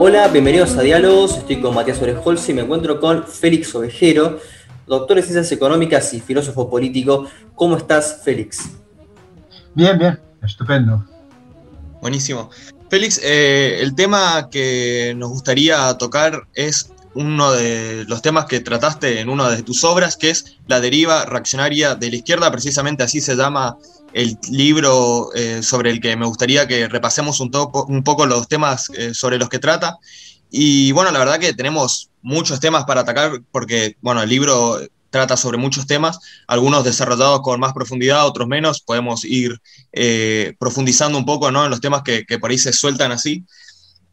[0.00, 1.36] Hola, bienvenidos a Diálogos.
[1.38, 4.40] Estoy con Matías Orejols y me encuentro con Félix Ovejero,
[4.88, 7.28] doctor en Ciencias Económicas y filósofo político.
[7.54, 8.70] ¿Cómo estás, Félix?
[9.74, 11.06] Bien, bien, estupendo.
[12.00, 12.50] Buenísimo.
[12.90, 19.20] Félix, eh, el tema que nos gustaría tocar es uno de los temas que trataste
[19.20, 23.20] en una de tus obras, que es la deriva reaccionaria de la izquierda, precisamente así
[23.20, 23.76] se llama
[24.12, 29.14] el libro eh, sobre el que me gustaría que repasemos un, poco los temas eh,
[29.14, 29.98] sobre los que trata.
[30.50, 35.36] Y bueno, la verdad que tenemos muchos temas para atacar porque, bueno, el libro trata
[35.36, 39.60] sobre muchos temas, algunos desarrollados con más profundidad, otros menos, podemos ir
[39.92, 41.64] eh, profundizando un poco ¿no?
[41.64, 43.44] en los temas que, que por ahí se sueltan así.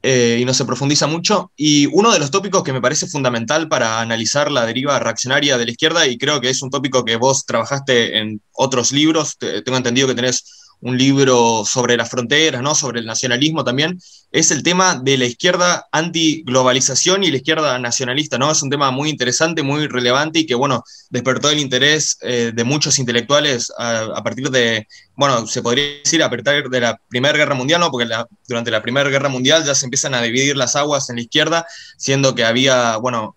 [0.02, 1.52] Eh, y no se profundiza mucho.
[1.58, 5.66] Y uno de los tópicos que me parece fundamental para analizar la deriva reaccionaria de
[5.66, 9.78] la izquierda, y creo que es un tópico que vos trabajaste en otros libros, tengo
[9.78, 12.74] entendido que tenés un libro sobre las fronteras, ¿no?
[12.74, 14.00] sobre el nacionalismo también,
[14.32, 18.38] es el tema de la izquierda antiglobalización y la izquierda nacionalista.
[18.38, 18.52] ¿no?
[18.52, 22.64] Es un tema muy interesante, muy relevante y que bueno, despertó el interés eh, de
[22.64, 27.56] muchos intelectuales a, partir de, bueno, se podría decir a partir de la Primera Guerra
[27.56, 27.92] Mundial, ¿no?
[27.92, 28.08] porque
[28.48, 31.66] durante la Primera Guerra Mundial ya se empiezan a dividir las aguas en la izquierda,
[31.98, 33.36] siendo que había, bueno,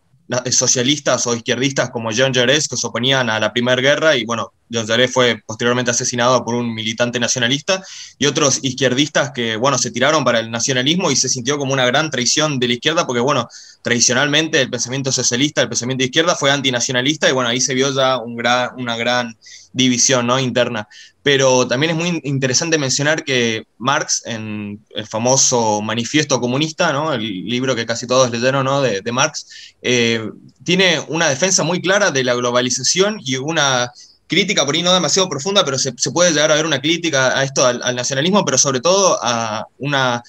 [0.50, 4.52] socialistas o izquierdistas como John Jaurès que se oponían a la Primera Guerra y bueno,
[4.72, 7.82] Jaurès fue posteriormente asesinado por un militante nacionalista
[8.18, 11.86] y otros izquierdistas que bueno, se tiraron para el nacionalismo y se sintió como una
[11.86, 13.48] gran traición de la izquierda porque bueno,
[13.82, 17.92] tradicionalmente el pensamiento socialista, el pensamiento de izquierda fue antinacionalista y bueno, ahí se vio
[17.92, 19.36] ya un gran, una gran
[19.72, 20.38] división ¿no?
[20.38, 20.88] interna.
[21.22, 27.12] Pero también es muy interesante mencionar que Marx, en el famoso Manifiesto Comunista, ¿no?
[27.12, 28.82] el libro que casi todos leyeron ¿no?
[28.82, 30.28] de, de, Marx, eh,
[30.64, 33.92] tiene una defensa muy clara de la globalización y una
[34.32, 37.44] crítica por ahí no demasiado profunda, pero se, puede llegar a ver una crítica a
[37.44, 40.22] esto, al, al nacionalismo, pero sobre todo a una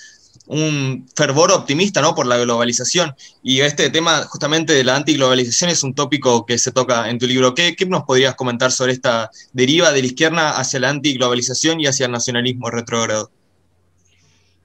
[0.46, 2.14] un fervor optimista ¿no?
[2.16, 3.16] por la globalización.
[3.42, 7.28] Y este tema justamente de la antiglobalización es un tópico que se toca en tu
[7.28, 7.54] libro.
[7.54, 12.08] ¿Qué, nos podrías comentar sobre esta deriva de la izquierda hacia la antiglobalización y hacia
[12.08, 13.32] el nacionalismo retrógrado?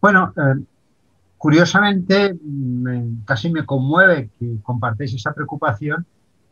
[0.00, 0.64] Bueno, eh,
[1.36, 6.04] curiosamente me, casi me conmueve que compartáis esa preocupación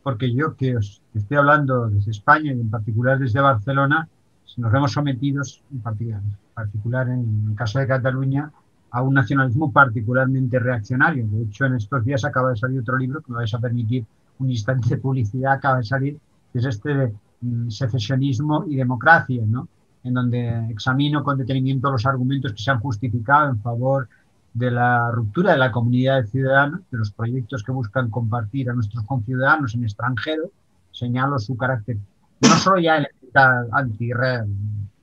[0.07, 4.09] porque yo que os estoy hablando desde España y en particular desde Barcelona,
[4.57, 8.53] nos vemos sometidos, en particular, en, el caso de Cataluña,
[8.93, 11.27] a un nacionalismo particularmente reaccionario.
[11.27, 14.07] De hecho, en estos días acaba de salir otro libro que me vais a permitir
[14.39, 16.17] un instante de publicidad, acaba de salir,
[16.53, 19.67] que es este de mm, secesionismo y democracia, ¿no?
[20.05, 24.09] en donde examino con detenimiento los argumentos que se han justificado en favor
[24.57, 28.73] de la ruptura de la comunidad de ciudadanos, de los proyectos que buscan compartir a
[28.73, 30.51] nuestros conciudadanos en extranjero,
[30.93, 31.99] señalo su carácter
[32.41, 34.49] no solo ya elemental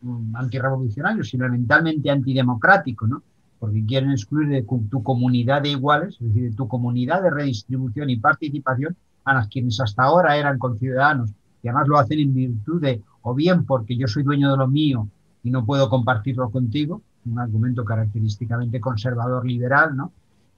[0.01, 3.21] mm, antirrevolucionario, sino elementalmente antidemocrático, ¿no?
[3.59, 8.09] porque quieren excluir de tu comunidad de iguales, es decir, de tu comunidad de redistribución
[8.09, 11.29] y participación a las quienes hasta ahora eran conciudadanos
[11.61, 14.67] y además lo hacen en virtud de, o bien porque yo soy dueño de lo
[14.67, 15.07] mío
[15.43, 20.11] y no puedo compartirlo contigo, un argumento característicamente conservador liberal, ¿no?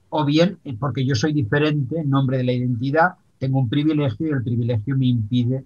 [0.09, 4.31] O bien porque yo soy diferente en nombre de la identidad, tengo un privilegio y
[4.31, 5.65] el privilegio me impide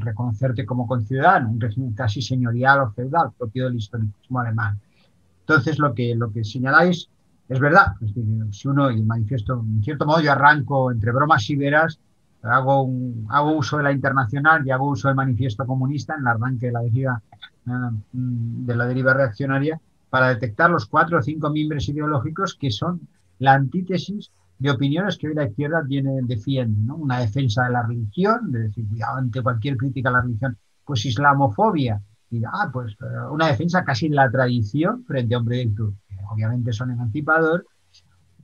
[0.00, 4.78] reconocerte como conciudadano, un régimen casi señorial o feudal propio del historicismo alemán.
[5.40, 7.08] Entonces, lo que, lo que señaláis
[7.48, 7.94] es verdad.
[8.50, 12.00] si uno, y manifiesto, en cierto modo, yo arranco entre bromas y veras,
[12.42, 12.90] hago,
[13.28, 16.72] hago uso de la internacional y hago uso del manifiesto comunista en el arranque de
[16.72, 17.22] la deriva,
[17.66, 17.70] eh,
[18.12, 19.80] de la deriva reaccionaria
[20.14, 23.00] para detectar los cuatro o cinco miembros ideológicos que son
[23.40, 24.30] la antítesis
[24.60, 26.82] de opiniones que hoy la izquierda tiene, defiende.
[26.82, 26.94] ¿no?
[26.94, 31.04] Una defensa de la religión, de decir, cuidado ante cualquier crítica a la religión, pues
[31.04, 32.00] islamofobia,
[32.46, 36.72] ah, pues eh, una defensa casi en la tradición frente a un proyecto que obviamente
[36.72, 37.66] son emancipador,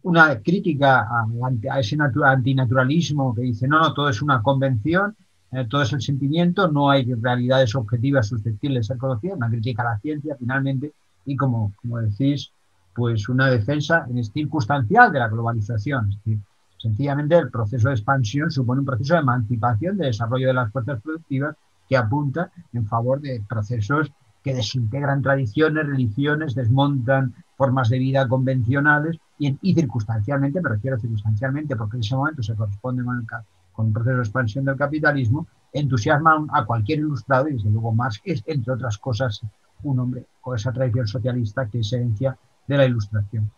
[0.03, 5.15] una crítica a, ese antinaturalismo que dice, no, no, todo es una convención,
[5.53, 9.83] eh, todo es el sentimiento, no hay realidades objetivas susceptibles de ser conocidas, una crítica
[9.83, 10.95] a la ciencia finalmente,
[11.25, 12.53] y como, como decís,
[12.95, 16.11] pues una defensa en circunstancial de la globalización.
[16.11, 16.39] Es decir,
[16.79, 21.01] sencillamente el proceso de expansión supone un proceso de emancipación, de desarrollo de las fuerzas
[21.03, 21.57] productivas
[21.89, 24.11] que apunta en favor de procesos
[24.43, 31.97] que desintegran tradiciones, religiones, desmontan formas de vida convencionales y, circunstancialmente, me refiero circunstancialmente porque
[31.97, 33.27] en ese momento se corresponde con el,
[33.73, 38.21] con el proceso de expansión del capitalismo, entusiasman a cualquier ilustrado y desde luego Marx
[38.25, 39.41] es, entre otras cosas,
[39.83, 42.37] un hombre con esa tradición socialista que es herencia
[42.67, 43.51] de la ilustración.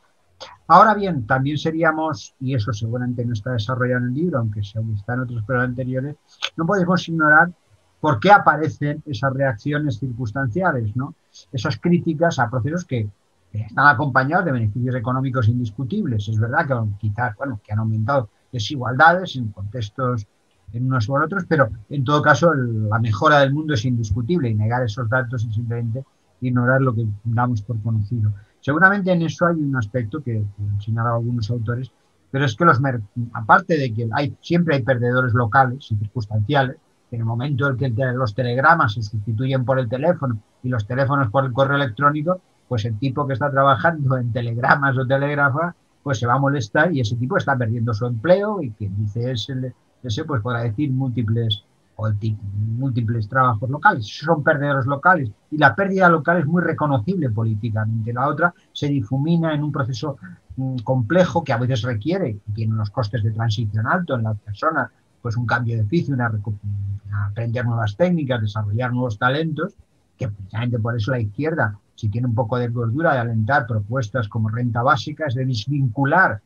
[0.66, 5.14] Ahora bien, también seríamos, y eso seguramente no está desarrollado en el libro, aunque está
[5.14, 6.16] en otros programas anteriores,
[6.56, 7.52] no podemos ignorar
[8.00, 11.14] por qué aparecen esas reacciones circunstanciales, ¿no?
[11.52, 13.08] esas críticas a procesos que
[13.52, 16.28] están acompañados de beneficios económicos indiscutibles.
[16.28, 20.26] Es verdad que quizás, bueno, que han aumentado desigualdades en contextos
[20.72, 24.54] en unos en otros, pero en todo caso la mejora del mundo es indiscutible y
[24.54, 26.04] negar esos datos es simplemente
[26.46, 28.32] ignorar lo que damos por conocido.
[28.60, 31.90] Seguramente en eso hay un aspecto que, que señalado algunos autores,
[32.30, 32.80] pero es que los
[33.34, 36.76] aparte de que hay, siempre hay perdedores locales y circunstanciales,
[37.10, 41.30] en el momento en que los telegramas se sustituyen por el teléfono y los teléfonos
[41.30, 46.18] por el correo electrónico, pues el tipo que está trabajando en telegramas o telégrafa, pues
[46.18, 49.74] se va a molestar y ese tipo está perdiendo su empleo y quien dice ese,
[50.02, 51.64] ese pues podrá decir múltiples
[52.02, 52.12] o
[52.78, 54.06] múltiples trabajos locales.
[54.06, 58.12] son perdedores locales y la pérdida local es muy reconocible políticamente.
[58.12, 60.16] La otra se difumina en un proceso
[60.56, 64.90] mm, complejo que a veces requiere, tiene unos costes de transición alto en las personas,
[65.20, 66.16] pues un cambio de oficio,
[67.28, 69.74] aprender nuevas técnicas, desarrollar nuevos talentos,
[70.18, 74.28] que precisamente por eso la izquierda, si tiene un poco de gordura de alentar propuestas
[74.28, 76.40] como renta básica, es de desvincular,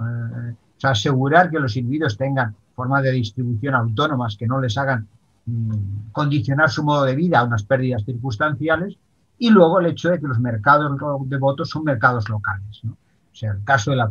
[0.00, 4.78] eh, o sea, asegurar que los individuos tengan formas de distribución autónomas que no les
[4.78, 5.08] hagan
[5.46, 8.96] mm, condicionar su modo de vida a unas pérdidas circunstanciales,
[9.36, 10.96] y luego el hecho de que los mercados
[11.28, 12.82] de votos son mercados locales.
[12.84, 14.08] O sea, el caso de la,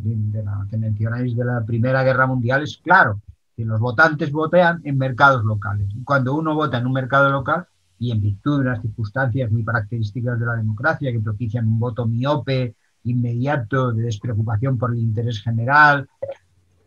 [0.69, 3.21] que mencionáis de la Primera Guerra Mundial es claro
[3.55, 5.87] que los votantes votean en mercados locales.
[6.03, 7.67] Cuando uno vota en un mercado local,
[7.99, 12.05] y en virtud de unas circunstancias muy características de la democracia que propician un voto
[12.05, 12.75] miope,
[13.05, 16.07] inmediato, de despreocupación por el interés general,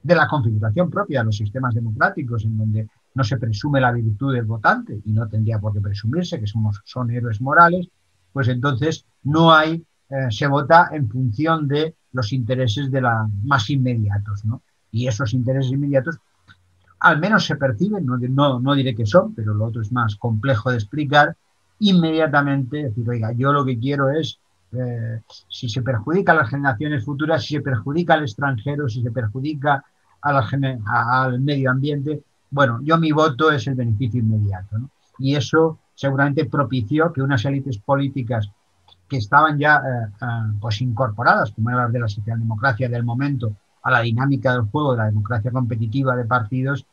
[0.03, 4.35] de la configuración propia de los sistemas democráticos, en donde no se presume la virtud
[4.35, 7.89] del votante y no tendría por qué presumirse que somos, son héroes morales,
[8.33, 13.69] pues entonces no hay, eh, se vota en función de los intereses de la, más
[13.71, 14.63] inmediatos, ¿no?
[14.93, 16.19] Y esos intereses inmediatos
[17.01, 20.71] al menos se perciben, no, no, diré que son, pero lo otro es más complejo
[20.71, 21.35] de explicar,
[21.79, 24.39] inmediatamente decir, oiga, yo lo que quiero es,
[24.73, 29.11] eh, si se perjudica a las generaciones futuras, si se perjudica al extranjero, si se
[29.11, 29.83] perjudica
[30.23, 30.49] a la,
[30.87, 34.77] al medio ambiente, bueno, yo mi voto es el beneficio inmediato.
[35.19, 38.51] Y eso seguramente propició que unas élites políticas
[39.09, 40.27] que estaban ya eh, eh,
[40.61, 44.93] pues incorporadas, como era las de la socialdemocracia del momento, a la dinámica del juego
[44.93, 46.87] de la democracia competitiva de partidos,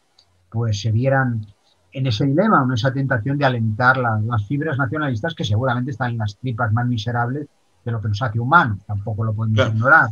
[0.50, 1.46] pues se vieran
[1.92, 6.18] en ese dilema, en esa tentación de alentar las fibras nacionalistas que seguramente están en
[6.20, 7.48] las tripas más miserables
[7.84, 10.10] de lo que nos hace humanos, tampoco lo podemos ignorar.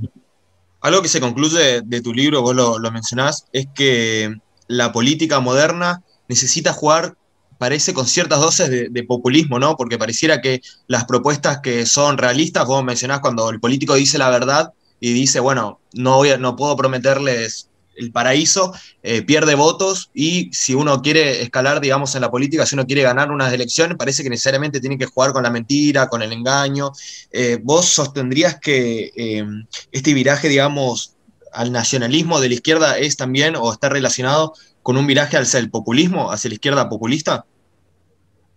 [0.85, 4.35] Algo que se concluye de tu libro, vos lo, mencionás, es que
[4.67, 7.17] la política moderna necesita jugar,
[7.57, 9.77] parece, con ciertas dosis de, de, populismo, ¿no?
[9.77, 14.29] Porque pareciera que las propuestas que son realistas, vos mencionás cuando el político dice la
[14.29, 20.49] verdad, y dice, bueno, no, voy no puedo prometerles el paraíso, eh, pierde votos y
[20.53, 24.23] si uno quiere escalar, digamos, en la política, si uno quiere ganar unas elecciones, parece
[24.23, 26.91] que necesariamente tiene que jugar con la mentira, con el engaño.
[27.31, 29.45] Eh, ¿Vos sostendrías que eh,
[29.91, 31.15] este viraje, digamos,
[31.53, 34.53] al nacionalismo de la izquierda es también o está relacionado
[34.83, 37.45] con un viraje hacia el populismo, hacia la izquierda populista?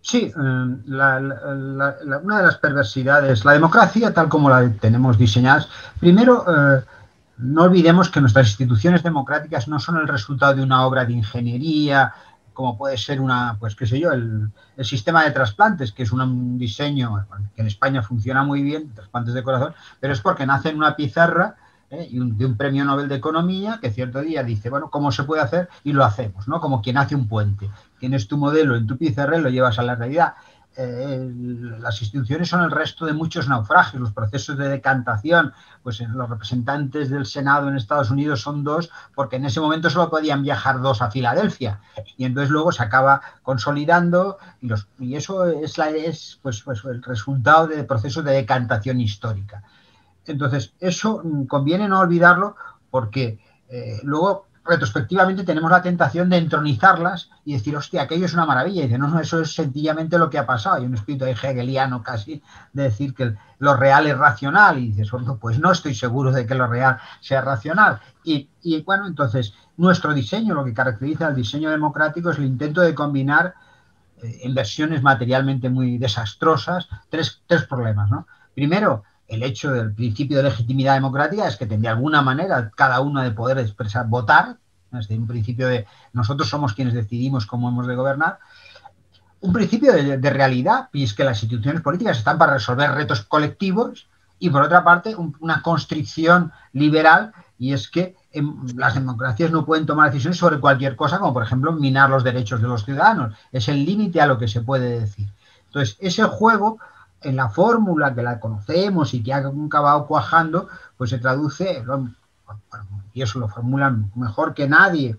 [0.00, 1.20] Sí, una
[1.98, 5.68] de las perversidades, la democracia tal como la tenemos diseñadas,
[6.00, 6.82] primero, eh,
[7.38, 12.12] no olvidemos que nuestras instituciones democráticas no son el resultado de una obra de ingeniería,
[12.52, 14.50] como puede ser una, pues qué sé yo, el,
[14.80, 17.24] sistema de trasplantes, que es un diseño
[17.54, 20.96] que en España funciona muy bien, trasplantes de corazón, pero es porque nace en una
[20.96, 21.54] pizarra
[21.90, 22.08] ¿eh?
[22.10, 25.42] y de un premio Nobel de Economía que cierto día dice, bueno, ¿cómo se puede
[25.42, 25.68] hacer?
[25.84, 26.60] Y lo hacemos, ¿no?
[26.60, 27.70] Como quien hace un puente.
[28.00, 30.34] Tienes tu modelo en tu pizarra y lo llevas a la realidad.
[30.78, 37.10] Las instituciones son el resto de muchos naufragios, los procesos de decantación, pues los representantes
[37.10, 41.02] del Senado en Estados Unidos son dos, porque en ese momento solo podían viajar dos
[41.02, 41.80] a Filadelfia,
[42.16, 44.38] y entonces luego se acaba consolidando,
[45.00, 49.64] y eso es, la, es pues, pues el resultado de procesos de decantación histórica.
[50.26, 52.54] Entonces, eso mm, conviene no olvidarlo
[52.90, 58.44] porque eh, luego retrospectivamente tenemos la tentación de entronizarlas y decir, hostia, aquello es una
[58.44, 58.82] maravilla.
[58.82, 60.76] Y dice, no, no, eso es sencillamente lo que ha pasado.
[60.76, 64.78] Hay un espíritu hegeliano casi de decir que lo real es racional.
[64.78, 65.10] Y dices,
[65.40, 68.00] pues no estoy seguro de que lo real sea racional.
[68.22, 68.48] Y,
[68.82, 73.54] bueno, entonces, nuestro diseño, lo que caracteriza al diseño democrático es el intento de combinar
[74.22, 78.10] eh, en versiones materialmente muy desastrosas tres, tres problemas.
[78.10, 78.26] ¿no?
[78.54, 83.22] Primero, el hecho del principio de legitimidad democrática es que tendría alguna manera cada uno
[83.22, 84.56] de poder expresar, votar,
[84.90, 88.38] desde un principio de nosotros somos quienes decidimos cómo hemos de gobernar,
[89.40, 94.08] un principio de, realidad, y es que las instituciones políticas están para resolver retos colectivos,
[94.40, 98.16] y por otra parte una constricción liberal, y es que
[98.76, 102.62] las democracias no pueden tomar decisiones sobre cualquier cosa, como por ejemplo minar los derechos
[102.62, 103.34] de los ciudadanos.
[103.52, 105.28] Es el límite a lo que se puede decir.
[105.66, 106.78] Entonces, ese juego
[107.22, 111.84] en la fórmula que la conocemos y que ha acabado cuajando, pues se traduce,
[113.12, 115.16] y eso lo formulan mejor que nadie,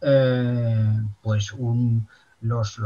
[0.00, 1.54] eh, pues
[2.40, 2.80] los,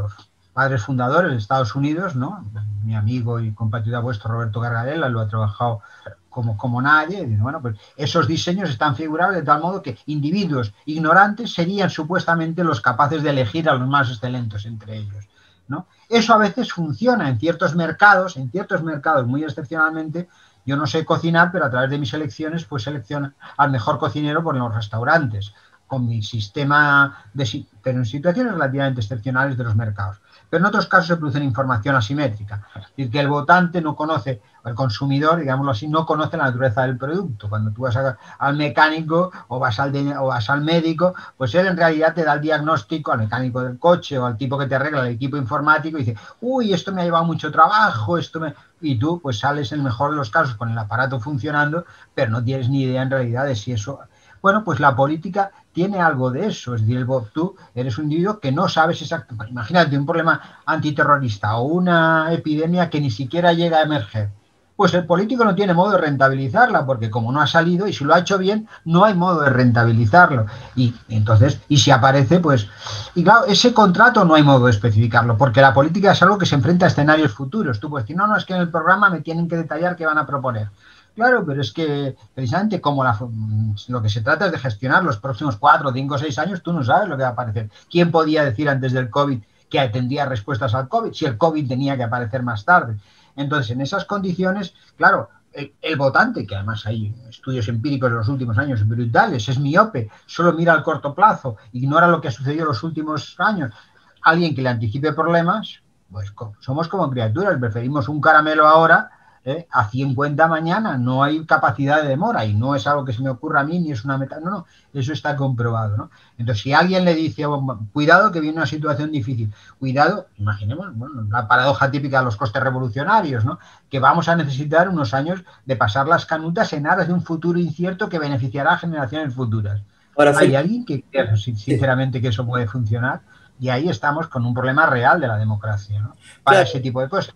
[0.53, 2.43] padres fundadores de Estados Unidos, ¿no?
[2.83, 5.83] mi amigo y compatriota vuestro Roberto Gargarella lo ha trabajado
[6.31, 11.53] como, como nadie, bueno, pues esos diseños están figurados de tal modo que individuos ignorantes
[11.53, 15.27] serían supuestamente los capaces de elegir a los más excelentes entre ellos.
[15.69, 15.87] ¿No?
[16.09, 20.29] Eso a veces funciona en ciertos mercados, en ciertos mercados muy excepcionalmente.
[20.65, 24.43] Yo no sé cocinar, pero a través de mis elecciones, pues selecciono al mejor cocinero
[24.43, 25.55] por los restaurantes,
[25.87, 27.67] con mi sistema de...
[27.83, 30.21] pero en situaciones relativamente excepcionales de los mercados.
[30.49, 32.67] Pero en otros casos se produce información asimétrica.
[32.75, 36.83] Es decir, que el votante no conoce, el consumidor, digámoslo así, no conoce la naturaleza
[36.83, 37.49] del producto.
[37.49, 37.97] Cuando tú vas
[38.39, 42.35] al mecánico o vas al, o vas al médico, pues él en realidad te da
[42.35, 45.99] el diagnóstico al mecánico del coche o al tipo que te arregla el equipo informático
[45.99, 48.55] y dice, uy, esto me ha llevado mucho trabajo, esto me...
[48.81, 52.31] Y tú pues sales en el mejor de los casos con el aparato funcionando, pero
[52.31, 54.01] no tienes ni idea en realidad de si eso
[54.47, 56.75] bueno, pues la política tiene algo de eso.
[56.75, 59.53] Es decir, tú eres un individuo que no sabes exactamente.
[59.53, 64.31] Imagínate un problema antiterrorista o una epidemia que ni siquiera llega a emerger.
[64.75, 68.05] Pues el político no tiene modo de rentabilizarla, porque como no ha salido y si
[68.05, 70.47] lo ha hecho bien, no hay modo de rentabilizarlo.
[70.75, 72.69] Y entonces, y si aparece, pues.
[73.15, 76.47] Y claro, ese contrato no hay modo de especificarlo, porque la política es algo que
[76.47, 77.81] se enfrenta a escenarios futuros.
[77.81, 80.07] Tú puedes decir, no, no, es que en el programa me tienen que detallar qué
[80.07, 80.69] van a proponer.
[81.17, 85.57] Claro, pero es que precisamente como lo que se trata es de gestionar los próximos
[85.57, 87.71] cuatro, cinco, seis años, tú no sabes lo que va a aparecer.
[87.91, 91.97] ¿Quién podía decir antes del COVID que atendía respuestas al COVID si el COVID tenía
[91.97, 92.99] que aparecer más tarde?
[93.35, 98.59] Entonces, en esas condiciones, claro, el, votante, que además hay estudios empíricos de los últimos
[98.59, 102.69] años brutales, es miope, solo mira al corto plazo, ignora lo que ha sucedido en
[102.69, 103.73] los últimos años.
[104.21, 105.81] Alguien que le anticipe problemas,
[106.11, 106.31] pues
[106.61, 109.16] somos como criaturas, preferimos un caramelo ahora
[109.47, 109.67] ¿eh?
[109.71, 113.31] a 50 mañana, no hay capacidad de demora y no es algo que se me
[113.31, 115.97] ocurra a mí ni es una meta, no, no, eso está comprobado.
[115.97, 116.11] ¿no?
[116.37, 117.45] Entonces, si alguien le dice,
[117.93, 122.63] cuidado que viene una situación difícil, cuidado, imaginemos bueno, la paradoja típica de los costes
[122.63, 123.61] revolucionarios, ¿no?
[123.89, 127.59] que vamos a necesitar unos años de pasar las canutas en aras de un futuro
[127.59, 129.81] incierto que beneficiará a generaciones futuras.
[130.19, 133.21] Ahora, ¿Hay alguien que crea sinceramente que eso puede funcionar?
[133.61, 136.17] Y ahí estamos con un problema real de la democracia, ¿no?
[136.43, 137.35] Para ese tipo de cosas.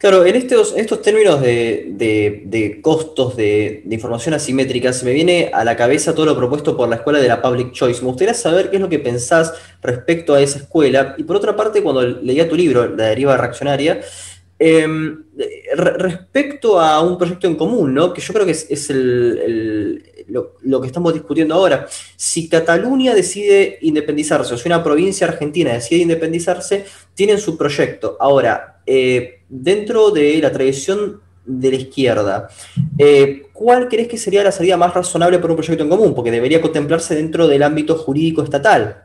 [0.00, 5.76] Claro, en estos, estos términos de, costos de, información asimétrica, se me viene a la
[5.76, 8.00] cabeza todo lo propuesto por la escuela de la Public Choice.
[8.00, 9.52] Me gustaría saber qué es lo que pensás
[9.82, 11.14] respecto a esa escuela.
[11.18, 14.00] Y por otra parte, cuando leía tu libro, La deriva reaccionaria,
[14.58, 15.22] em,
[15.74, 18.14] respecto a un proyecto en común, ¿no?
[18.14, 18.90] que yo creo que es,
[20.28, 21.86] lo, lo, que estamos discutiendo ahora.
[22.16, 28.16] Si Cataluña decide independizarse, o si una provincia argentina decide independizarse, tienen su proyecto.
[28.18, 32.48] Ahora, eh, dentro de la tradición de la izquierda,
[32.96, 36.14] eh, ¿cuál crees que sería la salida más razonable para un proyecto en común?
[36.14, 39.04] Porque debería contemplarse dentro del ámbito jurídico estatal.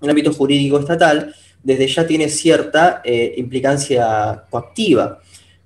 [0.00, 5.20] El ámbito jurídico estatal desde ya tiene cierta eh, implicancia coactiva.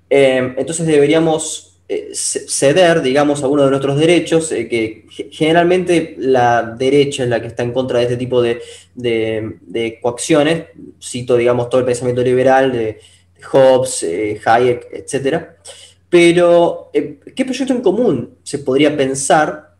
[0.08, 1.68] entonces deberíamos
[2.14, 7.72] ceder, digamos, algunos de nuestros derechos, que generalmente la derecha es la que está en
[7.72, 10.64] contra de este tipo de coacciones.
[11.02, 12.98] Cito, digamos, todo el pensamiento liberal de
[13.44, 15.46] Hobbes, eh, Hayek, etc.
[16.08, 19.76] Pero, eh, ¿qué proyecto en común se podría pensar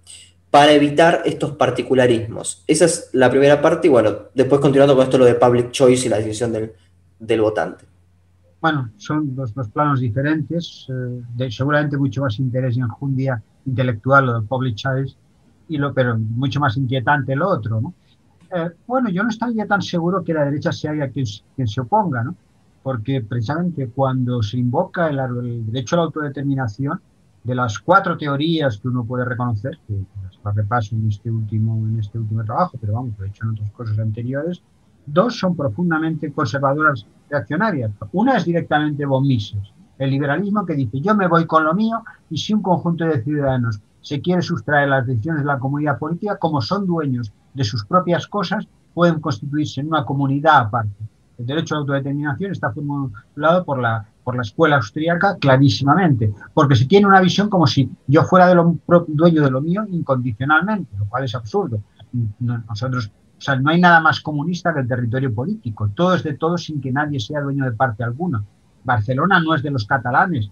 [0.50, 2.64] para evitar estos particularismos?
[2.66, 6.07] Esa es la primera parte y bueno, después continuando con esto lo de public choice
[6.07, 7.85] y la decisión del, votante.
[8.61, 14.45] Bueno, son dos, planos diferentes, eh, seguramente mucho más interés y enjundia intelectual lo del
[14.45, 15.16] public choice,
[15.69, 17.81] y lo, pero mucho más inquietante lo otro.
[17.81, 17.95] ¿no?
[18.87, 21.26] bueno, yo no estaría tan seguro que la derecha sea quien,
[21.57, 22.37] quien se oponga, ¿no?
[22.83, 27.01] Porque precisamente cuando se invoca el, derecho a la autodeterminación,
[27.45, 29.95] de las cuatro teorías que uno puede reconocer, que
[30.45, 33.51] las repaso en este último, en este último trabajo, pero vamos, lo he hecho en
[33.51, 34.62] otras cosas anteriores,
[35.07, 37.91] dos son profundamente conservadoras reaccionarias.
[38.12, 39.27] Una es directamente von
[39.99, 43.23] el liberalismo que dice yo me voy con lo mío y si un conjunto de
[43.23, 47.85] ciudadanos se quiere sustraer las decisiones de la comunidad política, como son dueños de sus
[47.85, 51.05] propias cosas, pueden constituirse en una comunidad aparte.
[51.39, 56.77] El derecho a la autodeterminación está formulado por la, por la escuela austríaca clarísimamente, porque
[56.77, 58.77] se tiene una visión como si yo fuera de lo,
[59.09, 61.81] dueño de lo mío incondicionalmente, lo cual es absurdo.
[62.41, 65.89] Nosotros, o sea, no hay nada más comunista que el territorio político.
[65.95, 68.45] Todo es de todos sin que nadie sea dueño de parte alguna.
[68.85, 70.51] Barcelona no es de los catalanes,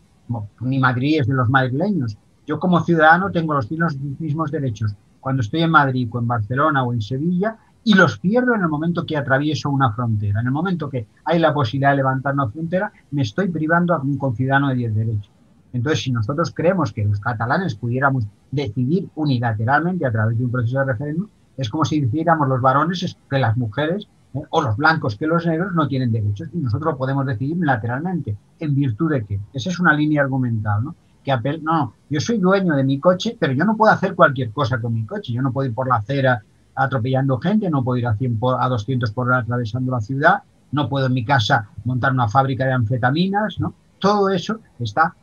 [0.60, 2.16] ni Madrid es de los madrileños.
[2.46, 6.92] Yo como ciudadano tengo los mismos derechos cuando estoy en Madrid o en Barcelona o
[6.92, 10.40] en Sevilla y los pierdo en el momento que atravieso una frontera.
[10.40, 14.00] En el momento que hay la posibilidad de levantar una frontera, me estoy privando a
[14.00, 15.30] un conciudadano de 10 derechos.
[15.72, 20.80] Entonces, si nosotros creemos que los catalanes pudiéramos decidir unilateralmente a través de un proceso
[20.80, 24.42] de referéndum, es como si decidiéramos los varones que las mujeres ¿eh?
[24.50, 28.36] o los blancos que los negros no tienen derechos y nosotros lo podemos decidir unilateralmente.
[28.58, 29.40] ¿En virtud de qué?
[29.52, 30.94] Esa es una línea argumental, ¿no?
[31.22, 34.50] Que apel no, yo soy dueño de mi coche, pero yo no puedo hacer cualquier
[34.52, 35.34] cosa con mi coche.
[35.34, 36.42] Yo no puedo ir por la acera
[36.74, 40.88] atropellando gente, no puedo ir a, 100 a 200 por hora atravesando la ciudad, no
[40.88, 43.74] puedo en mi casa montar una fábrica de anfetaminas, ¿no?
[43.98, 45.14] Todo eso está,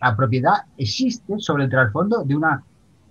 [0.00, 2.44] la propiedad existe sobre el trasfondo de un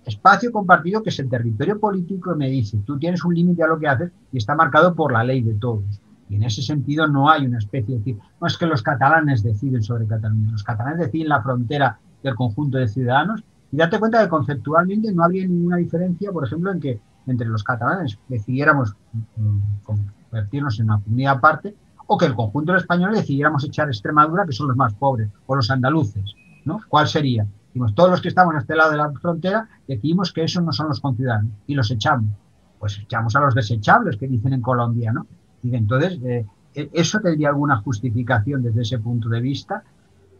[0.04, 3.78] espacio compartido que es el territorio político me dice, tú tienes un límite a lo
[3.78, 5.84] que haces y está marcado por la ley de todos.
[6.28, 9.42] Y en ese sentido no hay una especie de decir, no es que los catalanes
[9.42, 14.22] deciden sobre Cataluña, los catalanes deciden la frontera del conjunto de ciudadanos y date cuenta
[14.22, 18.94] que conceptualmente no habría ninguna diferencia, por ejemplo, en que entre los catalanes decidiéramos
[19.36, 21.74] mm, convertirnos en una comunidad aparte
[22.06, 25.56] o que el conjunto de españoles decidiéramos echar Extremadura, que son los más pobres, o
[25.56, 26.34] los andaluces.
[26.64, 26.80] ¿no?
[26.88, 27.46] ¿Cuál sería?
[27.94, 30.88] todos los que estamos a este lado de la frontera decidimos que esos no son
[30.88, 32.30] los conciudadanos y los echamos.
[32.78, 35.26] Pues echamos a los desechables que dicen en Colombia, ¿no?
[35.62, 39.82] Y entonces, eh, e, ¿eso tendría alguna justificación desde ese punto de vista?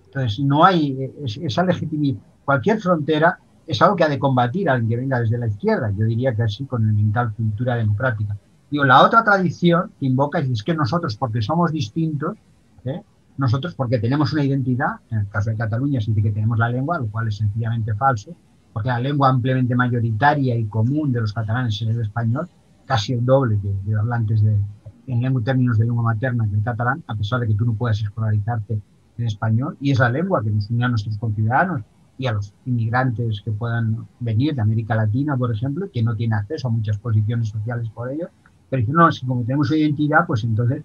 [0.07, 1.13] Entonces, no hay eh,
[1.43, 2.21] esa legitimidad.
[2.45, 5.91] Cualquier frontera es algo que ha de combatir alguien que venga desde la izquierda.
[5.91, 8.37] Yo diría que así con el mental cultura democrática.
[8.71, 12.37] Digo, la otra tradición que invoca es que nosotros, porque somos distintos,
[12.85, 13.03] ¿eh?
[13.37, 16.69] nosotros porque tenemos una identidad, en el caso de Cataluña se dice que tenemos la
[16.69, 18.35] lengua, lo cual es sencillamente falso,
[18.73, 22.49] porque la lengua ampliamente mayoritaria y común de los catalanes es el español,
[22.85, 24.59] casi el doble de, hablantes de,
[25.07, 28.01] en términos de lengua materna que el catalán, a pesar de que tú no puedas
[28.01, 28.81] escolarizarte
[29.17, 31.83] en español, y es la lengua que nos une a nuestros conciudadanos
[32.17, 36.39] y a los inmigrantes que puedan venir de América Latina, por ejemplo, que no tienen
[36.39, 38.29] acceso a muchas posiciones sociales por ello,
[38.71, 40.83] pero dicen, no, si como tenemos identidad, pues entonces,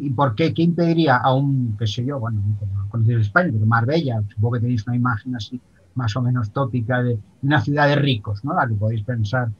[0.00, 0.52] ¿y por qué?
[0.52, 4.60] ¿Qué impediría a un, qué sé yo, bueno, no conocido España, pero Marbella, supongo que
[4.60, 5.60] tenéis una imagen así
[5.94, 8.54] más o menos tópica de una ciudad de ricos, ¿no?
[8.54, 9.50] La que podéis pensar,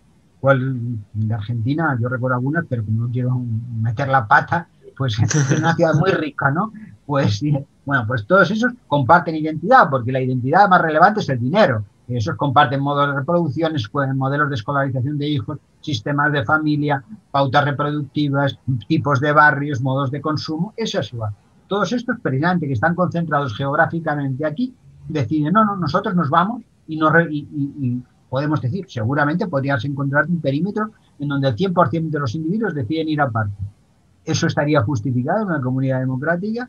[0.42, 3.40] cuál de Argentina, yo recuerdo algunas, pero como no quiero
[3.80, 6.72] meter la pata, pues es una ciudad muy rica, ¿no?
[7.06, 7.40] Pues
[7.84, 11.84] bueno, pues todos esos comparten identidad, porque la identidad más relevante es el dinero.
[12.08, 13.74] Esos comparten modos de reproducción,
[14.16, 20.20] modelos de escolarización de hijos, sistemas de familia, pautas reproductivas, tipos de barrios, modos de
[20.20, 21.32] consumo, eso es igual.
[21.68, 24.74] Todos estos precisamente que están concentrados geográficamente aquí,
[25.08, 30.40] deciden, no, no, nosotros nos vamos y, no y, podemos decir, seguramente podrías encontrar un
[30.40, 33.54] perímetro en donde el 100% de los individuos deciden ir aparte.
[34.24, 36.68] Eso estaría justificado en una comunidad democrática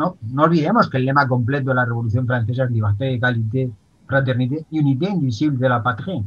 [0.00, 0.16] ¿no?
[0.22, 3.70] No olvidemos que el lema completo de la Revolución Francesa es liberté, égalité,
[4.06, 6.24] fraternité y unité indivisible de la patrie.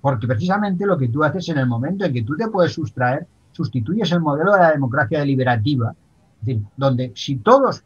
[0.00, 3.28] Porque precisamente lo que tú haces en el momento en que tú te puedes sustraer,
[3.52, 5.94] sustituyes el modelo de la democracia deliberativa,
[6.76, 7.84] donde si todos,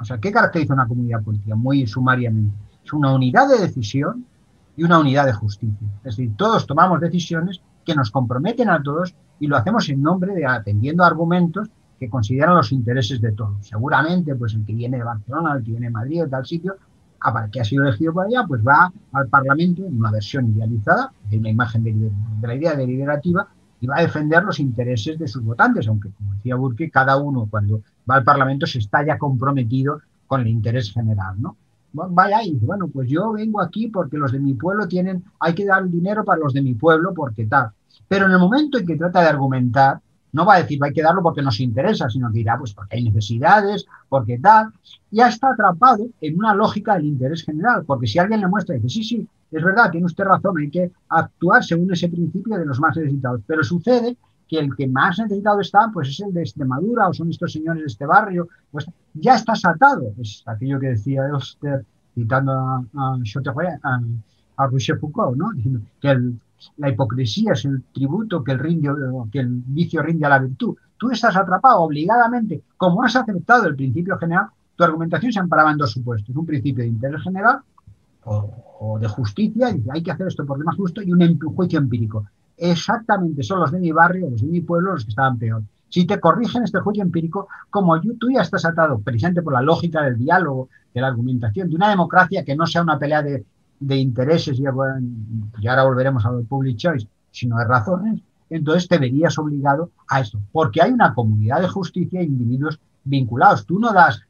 [0.00, 1.56] o sea, ¿qué caracteriza una comunidad política?
[1.56, 2.56] Muy sumariamente.
[2.84, 4.24] Es una unidad de decisión
[4.76, 5.88] y una unidad de justicia.
[6.04, 10.34] Es decir, todos tomamos decisiones que nos comprometen a todos y lo hacemos en nombre
[10.34, 13.66] de atendiendo a argumentos que consideran los intereses de todos.
[13.66, 16.76] Seguramente, pues el que viene de Barcelona, el que viene de Madrid o tal sitio,
[17.50, 21.38] que ha sido elegido por allá, pues va al Parlamento en una versión idealizada, de
[21.38, 22.10] una imagen de,
[22.42, 23.48] la idea deliberativa,
[23.80, 27.46] y va a defender los intereses de sus votantes, aunque, como decía Burke, cada uno
[27.50, 31.56] cuando va al Parlamento se está ya comprometido con el interés general, ¿no?
[31.92, 35.54] Vaya y dice, bueno, pues yo vengo aquí porque los de mi pueblo tienen, hay
[35.54, 37.70] que dar dinero para los de mi pueblo porque tal.
[38.06, 40.00] Pero en el momento en que trata de argumentar,
[40.36, 42.96] no va a decir hay que darlo porque nos interesa, sino que dirá pues porque
[42.96, 44.70] hay necesidades, porque tal.
[45.10, 48.80] Ya está atrapado en una lógica del interés general, porque si alguien le muestra y
[48.80, 52.66] dice, sí, sí, es verdad, tiene usted razón, hay que actuar según ese principio de
[52.66, 53.40] los más necesitados.
[53.46, 57.30] Pero sucede que el que más necesitado está, pues es el de Extremadura o son
[57.30, 60.12] estos señores de este barrio, pues ya está atado.
[60.20, 61.82] Es aquello que decía Elster
[62.14, 64.68] citando a, a,
[65.00, 65.48] Foucault, ¿no?
[66.02, 66.10] Que
[66.76, 70.76] la hipocresía es el tributo que el, vicio rinde a la virtud.
[70.96, 75.78] Tú estás atrapado obligadamente, como has aceptado el principio general, tu argumentación se amparaba en
[75.78, 76.34] dos supuestos.
[76.34, 77.60] Un principio de interés general
[78.24, 81.78] o, de justicia, y hay que hacer esto porque es más justo, y un juicio
[81.78, 82.26] empírico.
[82.56, 85.62] Exactamente, son los de mi barrio, los de mi pueblo, los que estaban peor.
[85.88, 90.02] Si te corrigen este juicio empírico, como tú ya estás atado, precisamente por la lógica
[90.02, 93.44] del diálogo, de la argumentación, de una democracia que no sea una pelea de
[93.80, 99.38] de intereses, y ahora volveremos a lo public choice, sino de razones, entonces te verías
[99.38, 103.66] obligado a esto, porque hay una comunidad de justicia e individuos vinculados.
[103.66, 104.22] Tú no das,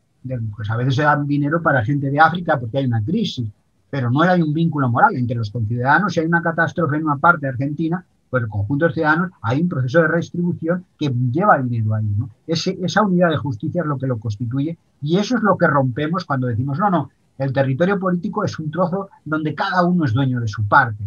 [0.54, 3.48] pues a veces se dan dinero para gente de África porque hay una crisis,
[3.90, 6.14] pero no hay un vínculo moral entre los conciudadanos.
[6.14, 9.62] Si hay una catástrofe en una parte de Argentina, por el conjunto de ciudadanos, hay
[9.62, 12.12] un proceso de redistribución que lleva dinero ahí.
[12.16, 12.30] ¿no?
[12.46, 16.24] esa unidad de justicia es lo que lo constituye y eso es lo que rompemos
[16.24, 20.40] cuando decimos, no, no, el territorio político es un trozo donde cada uno es dueño
[20.40, 21.04] de su parte.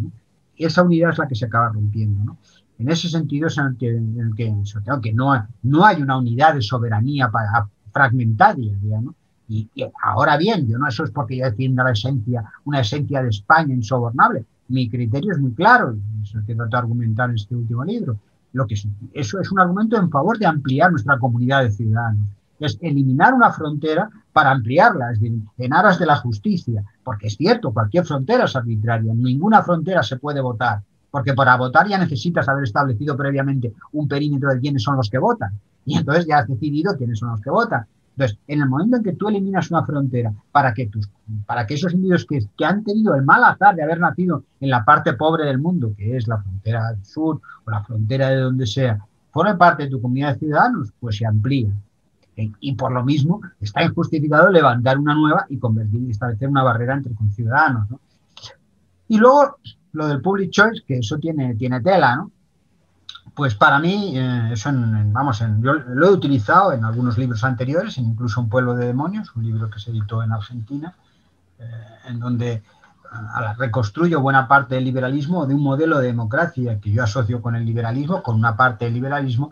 [0.57, 2.37] Esa unidad es la que se acaba rompiendo.
[2.77, 4.53] En ese sentido es en el que, en el que,
[5.01, 8.73] que no, no hay una unidad de soberanía para, fragmentaria.
[9.47, 9.67] Y,
[10.03, 13.73] ahora bien, yo no eso es porque yo defienda la esencia, una esencia de España
[13.73, 14.45] insobornable.
[14.67, 18.17] Mi criterio es muy claro, y eso que trato de argumentar en este último libro.
[18.53, 18.75] Lo que
[19.13, 22.27] eso es un argumento en favor de ampliar nuestra comunidad de ciudadanos.
[22.59, 26.83] Es eliminar una frontera para ampliarla, es decir, en aras de la justicia.
[27.03, 30.81] Porque es cierto, cualquier frontera es arbitraria, ninguna frontera se puede votar.
[31.11, 35.17] Porque para votar ya necesitas haber establecido previamente un perímetro de quiénes son los que
[35.17, 35.51] votan.
[35.85, 37.85] Y entonces ya has decidido quiénes son los que votan.
[38.19, 41.09] Entonces, en el momento en que tú eliminas una frontera para que, tus,
[41.45, 44.69] para que esos individuos que, que, han tenido el mal azar de haber nacido en
[44.69, 48.41] la parte pobre del mundo, que es la frontera del sur o la frontera de
[48.41, 48.99] donde sea,
[49.31, 51.71] formen parte de tu comunidad de ciudadanos, pues se amplía.
[52.39, 56.63] Eh, y por lo mismo está injustificado levantar una nueva y convertir y establecer una
[56.63, 57.89] barrera entre conciudadanos.
[59.09, 59.57] Y luego
[59.91, 62.31] lo del public choice, que eso tiene, tiene tela, ¿no?
[63.35, 67.97] Pues para mí, eh, eso vamos, en, yo lo he utilizado en algunos libros anteriores,
[67.97, 70.93] incluso Un pueblo de demonios, un libro que se editó en Argentina,
[71.59, 71.65] eh,
[72.07, 72.63] en donde
[73.57, 77.65] reconstruyo buena parte del liberalismo de un modelo de democracia que yo asocio con el
[77.65, 79.51] liberalismo, con una parte del liberalismo,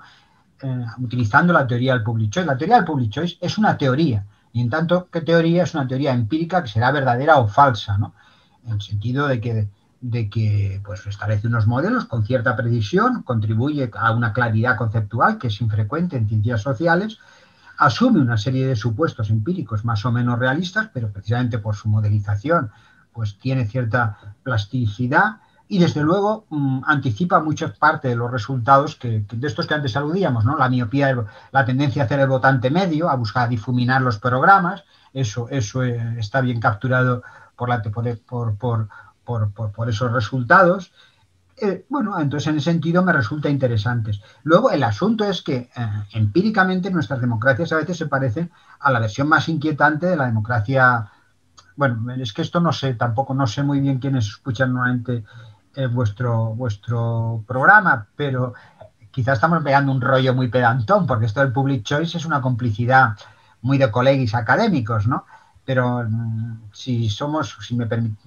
[1.00, 2.48] utilizando la teoría del public choice.
[2.48, 5.88] La teoría del public choice es una teoría, y en tanto que teoría es una
[5.88, 8.14] teoría empírica que será verdadera o falsa, ¿no?
[8.66, 9.70] En el sentido de que
[10.02, 15.48] de que pues, establece unos modelos con cierta precisión, contribuye a una claridad conceptual que
[15.48, 17.18] es infrecuente en ciencias sociales,
[17.78, 22.72] asume una serie de supuestos empíricos más o menos realistas, pero precisamente por su modelización
[23.12, 29.26] pues tiene cierta plasticidad y desde luego mm, anticipa mucha parte de los resultados que,
[29.32, 30.58] de estos que antes aludíamos, ¿no?
[30.58, 35.48] La miopía, la tendencia a hacer el votante medio, a buscar difuminar los programas, eso,
[35.50, 37.24] eso eh, está bien capturado
[37.56, 38.88] por, la, por, por
[39.28, 40.92] por, esos resultados.
[41.58, 44.12] Eh, bueno, entonces en ese sentido me resulta interesante.
[44.44, 45.70] Luego, el asunto es que eh,
[46.14, 51.10] empíricamente nuestras democracias a veces se parecen a la versión más inquietante de la democracia.
[51.76, 55.24] Bueno, es que esto no sé, tampoco no sé muy bien quiénes escuchan nuevamente
[55.78, 58.54] eh, vuestro, vuestro programa, pero
[59.12, 63.16] quizás estamos pegando un rollo muy pedantón, porque esto del public choice es una complicidad
[63.62, 65.26] muy de colegis académicos, ¿no?
[65.68, 68.18] pero mm, si somos, si me permite,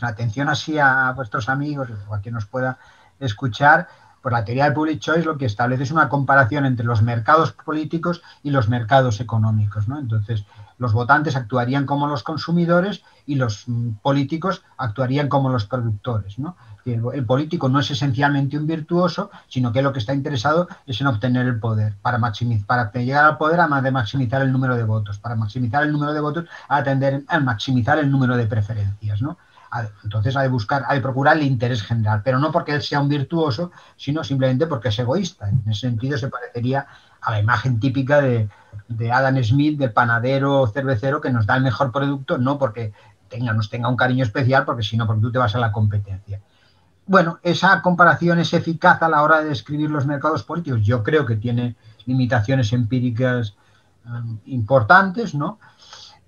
[0.00, 2.78] atención así a vuestros amigos o a quien nos pueda
[3.20, 3.88] escuchar,
[4.22, 7.52] pues la teoría del public choice lo que establece es una comparación entre los mercados
[7.52, 9.98] políticos y los mercados económicos, ¿no?
[9.98, 10.46] Entonces,
[10.78, 16.56] los votantes actuarían como los consumidores y los mm, políticos actuarían como los productores, ¿no?
[16.92, 21.08] el, político no es esencialmente un virtuoso, sino que lo que está interesado es en
[21.08, 21.94] obtener el poder.
[22.00, 25.18] Para, maximizar, para llegar al poder, además de maximizar el número de votos.
[25.18, 29.20] Para maximizar el número de votos, a atender a maximizar el número de preferencias.
[29.20, 29.36] ¿no?
[30.04, 33.00] Entonces ha de buscar, ha de procurar el interés general, pero no porque él sea
[33.00, 35.48] un virtuoso, sino simplemente porque es egoísta.
[35.48, 36.86] En ese sentido se parecería
[37.26, 38.48] a la imagen típica de,
[38.88, 42.92] de Adam Smith, del panadero cervecero, que nos da el mejor producto, no porque
[43.28, 46.40] tenga, nos tenga un cariño especial, porque sino porque tú te vas a la competencia
[47.06, 50.80] bueno, esa comparación es eficaz a la hora de describir los mercados políticos.
[50.82, 53.54] Yo creo que tiene limitaciones empíricas
[54.04, 55.58] um, importantes, ¿no?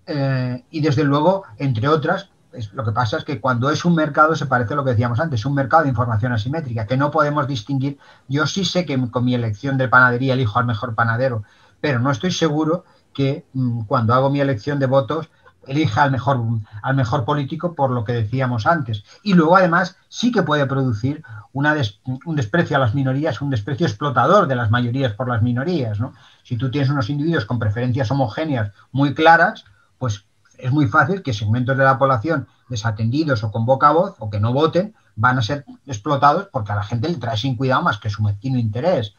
[0.07, 2.31] Eh, y desde luego, entre otras,
[2.73, 5.21] lo que pasa es que cuando es un mercado se parece a lo que decíamos
[5.21, 7.99] antes, un mercado de información asimétrica, que no podemos distinguir.
[8.27, 11.45] Yo sí sé que con mi elección de panadería elijo al mejor panadero,
[11.81, 15.29] pero no estoy seguro que mm, cuando hago mi elección de votos
[15.67, 16.41] elija al mejor,
[16.83, 19.05] al mejor político por lo que decíamos antes.
[19.23, 24.47] Y luego, además, sí que puede producir un desprecio a las minorías, un desprecio explotador
[24.47, 26.01] de las mayorías por las minorías.
[26.01, 26.15] ¿no?
[26.43, 29.65] Si tú tienes unos individuos con preferencias homogéneas muy claras,
[29.99, 30.25] pues
[30.59, 34.29] es muy fácil que segmentos de la población desatendidos o con boca a voz o
[34.29, 37.83] que no voten van a ser explotados porque a la gente le trae sin cuidado
[37.83, 39.15] más que su mezquino interés.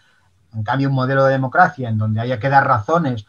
[0.54, 3.26] En cambio, un modelo de democracia en donde haya que dar razones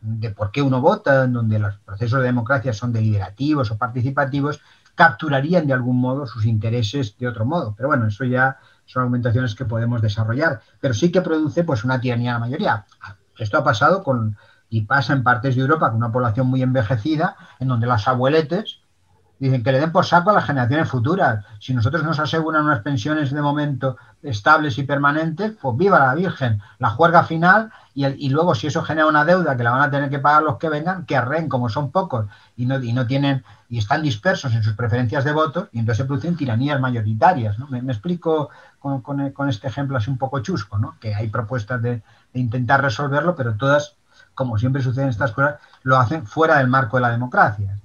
[0.00, 4.60] de por qué uno vota, en donde los procesos de democracia son deliberativos o participativos,
[4.94, 7.74] capturarían de algún modo sus intereses de otro modo.
[7.76, 10.60] Pero bueno, eso ya son argumentaciones que podemos desarrollar.
[10.80, 12.86] Pero sí que produce pues una tiranía de la mayoría.
[13.38, 14.36] Esto ha pasado con,
[14.68, 18.80] y pasa en partes de Europa con una población muy envejecida, en donde las abueletes
[19.38, 21.44] Dicen que le den por saco a las generaciones futuras.
[21.58, 26.62] Si nosotros nos aseguran unas pensiones de momento estables y permanentes, pues viva la Virgen,
[26.78, 29.90] la juerga final y, y, luego si eso genera una deuda que la van a
[29.90, 32.26] tener que pagar los que vengan, que arren como son pocos
[32.56, 35.98] y no, y no tienen y están dispersos en sus preferencias de votos y entonces
[35.98, 37.58] se producen tiranías mayoritarias.
[37.58, 37.66] ¿no?
[37.68, 38.48] Me, me, explico
[38.78, 40.96] con, con, con, este ejemplo así un poco chusco, ¿no?
[40.98, 42.02] que hay propuestas de,
[42.32, 43.95] de intentar resolverlo, pero todas,
[44.36, 47.76] como siempre sucede en estas cosas, lo hacen fuera del marco de la democracia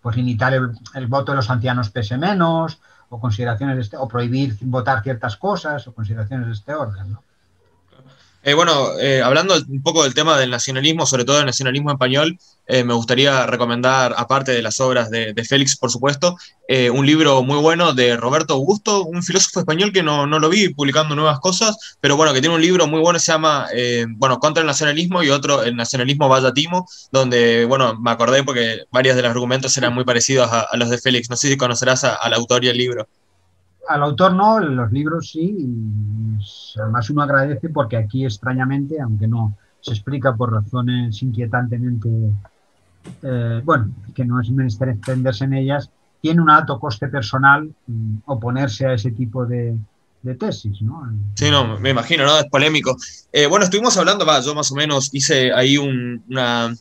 [0.00, 4.08] pues limitar el, el, voto de los ancianos pese menos, o consideraciones de este, o
[4.08, 7.16] prohibir votar ciertas cosas, o consideraciones de este orden.
[8.42, 12.38] Eh, bueno, eh, hablando un poco del tema del nacionalismo, sobre todo el nacionalismo español,
[12.66, 17.42] eh, me gustaría recomendar, aparte de las obras de, Félix, por supuesto, eh, un libro
[17.42, 21.38] muy bueno de Roberto Augusto, un filósofo español que no, no, lo vi publicando nuevas
[21.40, 23.66] cosas, pero bueno, que tiene un libro muy bueno, se llama,
[24.16, 28.84] bueno, Contra el Nacionalismo y otro, El Nacionalismo Vaya Timo, donde, bueno, me acordé porque
[28.90, 31.28] varios de los argumentos eran muy parecidos a, los de Félix.
[31.28, 33.06] No sé si conocerás al autor y el libro
[33.90, 39.56] al autor no, los libros sí, y además uno agradece porque aquí extrañamente, aunque no
[39.80, 42.08] se explica por razones inquietantemente,
[43.22, 48.18] eh, bueno, que no es menester extenderse en ellas, tiene un alto coste personal mm,
[48.26, 49.76] oponerse a ese tipo de,
[50.38, 51.10] tesis, ¿no?
[51.34, 52.38] Sí, no, me imagino, ¿no?
[52.38, 52.96] Es polémico.
[53.32, 56.76] Eh, bueno, estuvimos hablando, va, yo más o menos hice ahí un, una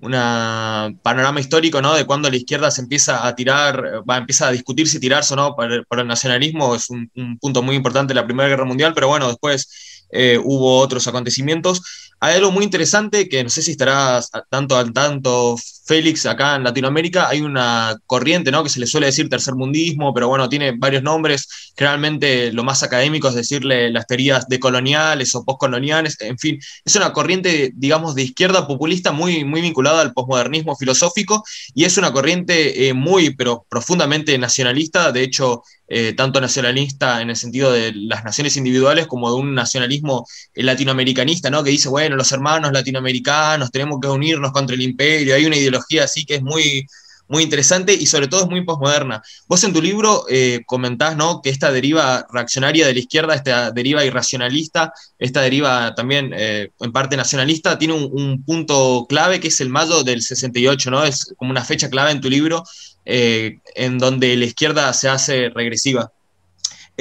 [0.00, 1.94] un panorama histórico, ¿no?
[1.94, 5.36] De cuando la izquierda se empieza a tirar, va, empieza a discutir si tirarse o
[5.36, 8.92] no por el nacionalismo, es un, un, punto muy importante de la Primera Guerra Mundial,
[8.94, 12.09] pero bueno, después eh, hubo otros acontecimientos.
[12.22, 15.56] Hay algo muy interesante que no sé si estarás tanto al tanto,
[15.90, 18.62] Félix, acá en Latinoamérica, hay una corriente, ¿no?
[18.62, 21.72] Que se le suele decir tercermundismo, pero bueno, tiene varios nombres.
[21.76, 27.12] Generalmente lo más académico es decirle las teorías decoloniales o postcoloniales, en fin, es una
[27.12, 31.42] corriente, digamos, de izquierda populista muy, muy vinculada al posmodernismo filosófico
[31.74, 35.10] y es una corriente eh, muy, pero profundamente nacionalista.
[35.10, 39.54] De hecho, eh, tanto nacionalista en el sentido de las naciones individuales como de un
[39.56, 41.64] nacionalismo latinoamericanista, ¿no?
[41.64, 46.04] Que dice, bueno, los hermanos latinoamericanos tenemos que unirnos contra el imperio, hay una ideología
[46.04, 46.86] así que es muy,
[47.28, 49.22] muy interesante y sobre todo es muy posmoderna.
[49.46, 51.40] Vos en tu libro eh, comentás ¿no?
[51.40, 56.92] que esta deriva reaccionaria de la izquierda, esta deriva irracionalista, esta deriva también eh, en
[56.92, 61.04] parte nacionalista, tiene un, un, punto clave que es el mayo del 68, ¿no?
[61.04, 62.64] Es como una fecha clave en tu libro
[63.04, 66.12] eh, en donde la izquierda se hace regresiva.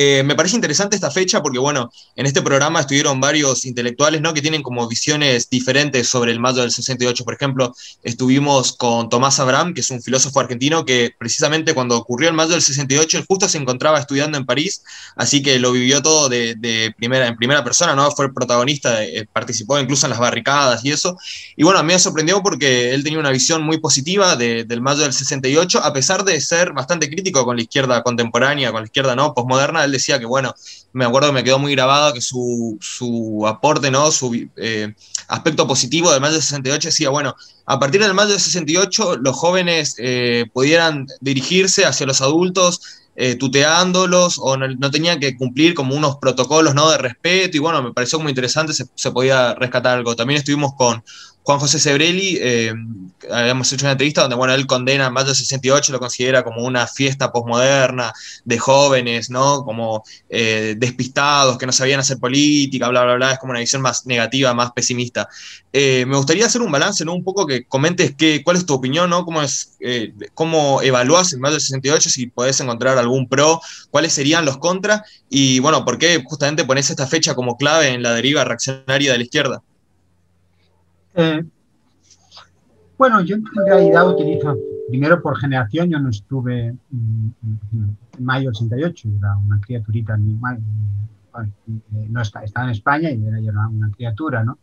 [0.02, 4.34] Eh, me parece interesante esta fecha porque, bueno, en este programa estuvieron varios intelectuales, ¿no?
[4.34, 7.26] Que tienen como visiones diferentes sobre el mayo del 68.
[7.26, 12.30] Por ejemplo, estuvimos con Tomás Abraham, que es un filósofo argentino que precisamente cuando ocurrió
[12.30, 14.84] el mayo del 68, él justo se encontraba estudiando en París,
[15.18, 18.10] así que lo vivió todo de, primera, en primera persona, ¿no?
[18.12, 21.18] Fue el protagonista, eh, participó incluso en las barricadas y eso.
[21.58, 24.80] Y bueno, a mí me sorprendió porque él tenía una visión muy positiva de, del
[24.80, 28.86] mayo del 68, a pesar de ser bastante crítico con la izquierda contemporánea, con la
[28.86, 29.34] izquierda, ¿no?
[29.34, 30.56] Postmoderna, decía que, bueno,
[30.94, 34.12] me acuerdo que me quedó muy grabado que su, su aporte, ¿no?
[34.12, 34.94] Su eh,
[35.28, 39.36] aspecto positivo del mayo del 68 decía, bueno, a partir del mayo del 68 los
[39.36, 42.82] jóvenes eh, pudieran dirigirse hacia los adultos
[43.16, 46.90] eh, tuteándolos o no, tenían que cumplir como unos protocolos ¿no?
[46.90, 50.16] de respeto y bueno, me pareció muy interesante, se podía rescatar algo.
[50.16, 51.04] También estuvimos con
[51.44, 52.74] Juan José Sebrelli, eh,
[53.32, 57.32] habíamos hecho una entrevista donde bueno, él condena mayo 68, lo considera como una fiesta
[57.32, 58.14] posmoderna
[58.46, 59.64] de jóvenes, ¿no?
[59.64, 63.82] Como eh, despistados, que no sabían hacer política, bla, bla, bla, es como una visión
[63.82, 65.28] más negativa, más pesimista.
[65.72, 67.14] Eh, me gustaría hacer un balance, ¿no?
[67.14, 69.26] Un poco que comentes qué, cuál es tu opinión, ¿no?
[69.26, 74.46] ¿Cómo, es, eh, cómo evalúas el mayo 68, si podés encontrar algún pro, cuáles serían
[74.46, 78.44] los contras y bueno, ¿por qué justamente pones esta fecha como clave en la deriva
[78.44, 79.62] reaccionaria de la izquierda?
[81.16, 81.44] Eh,
[82.98, 84.58] bueno, yo en realidad utilizo,
[84.90, 87.36] primero por generación, yo no estuve en,
[88.20, 90.60] mayo 88, era una criaturita, bueno,
[92.10, 94.58] no está, estaba en España y era yo una, criatura, ¿no?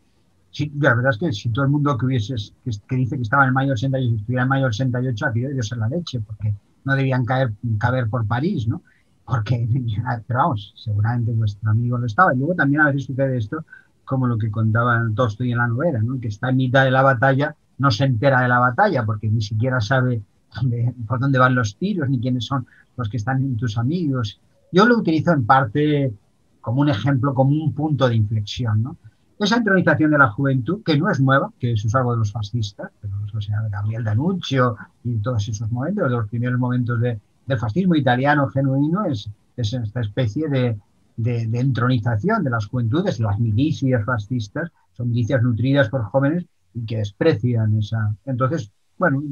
[0.50, 3.22] Sí, la verdad es que si todo el mundo que hubiese, que, que dice que
[3.22, 6.54] estaba en mayo 68 estuviera en mayo 68, aquello debió ser la leche, porque
[6.84, 8.82] no debían caer, caber por París, ¿no?
[9.24, 9.68] Porque,
[10.26, 12.34] pero vamos, seguramente vuestro amigo lo estaba.
[12.34, 13.64] Y luego también a veces sucede esto,
[14.06, 16.18] como lo que contaba Tolstoy en la novela, ¿no?
[16.18, 19.42] que está en mitad de la batalla, no se entera de la batalla porque ni
[19.42, 20.22] siquiera sabe
[20.54, 22.66] dónde, por dónde van los tiros ni quiénes son
[22.96, 24.40] los que están en tus amigos.
[24.72, 26.14] Yo lo utilizo en parte
[26.60, 28.82] como un ejemplo, como un punto de inflexión.
[28.82, 28.96] ¿no?
[29.38, 32.32] Esa entronización de la juventud, que no es nueva, que eso es algo de los
[32.32, 37.20] fascistas, pero, o sea, Gabriel Danuccio y todos esos momentos, de los primeros momentos de,
[37.46, 40.78] del fascismo italiano genuino, es, es esta especie de,
[41.16, 46.84] de, de, entronización de las juventudes, las milicias fascistas, son milicias nutridas por jóvenes y
[46.84, 48.14] que desprecian esa.
[48.24, 49.22] Entonces, bueno,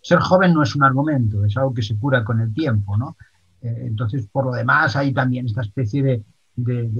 [0.00, 3.16] ser joven no es un argumento, es algo que se cura con el tiempo, ¿no?
[3.62, 6.24] Eh, entonces, por lo demás, hay también esta especie de,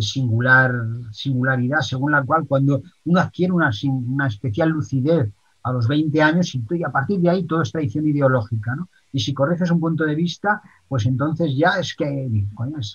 [0.01, 0.73] singular,
[1.13, 5.31] singularidad, según la cual cuando uno adquiere una, una especial lucidez
[5.63, 8.89] a los 20 años y, a partir de ahí todo es tradición ideológica, ¿no?
[9.13, 12.29] Y si correges un punto de vista, pues entonces ya es que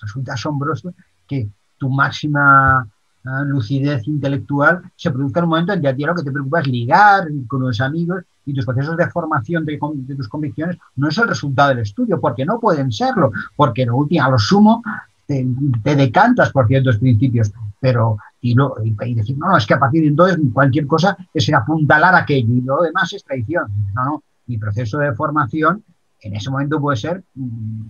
[0.02, 0.92] resulta asombroso
[1.30, 2.84] que tu máxima
[3.24, 6.32] ah, lucidez intelectual se produzca en un momento en que a ti lo que te
[6.32, 9.78] preocupa es ligar con los amigos y tus procesos de formación de,
[10.16, 14.24] tus convicciones no es el resultado del estudio, porque no pueden serlo, porque lo último,
[14.24, 14.82] a lo sumo
[15.24, 15.46] te,
[15.94, 20.08] decantas por ciertos principios, pero y, lo, y, decir, no, es que a partir de
[20.08, 23.66] entonces cualquier cosa es apuntalar aquello y lo demás es traición.
[23.94, 25.84] No, no, mi proceso de formación
[26.22, 27.82] en ese momento puede ser mm,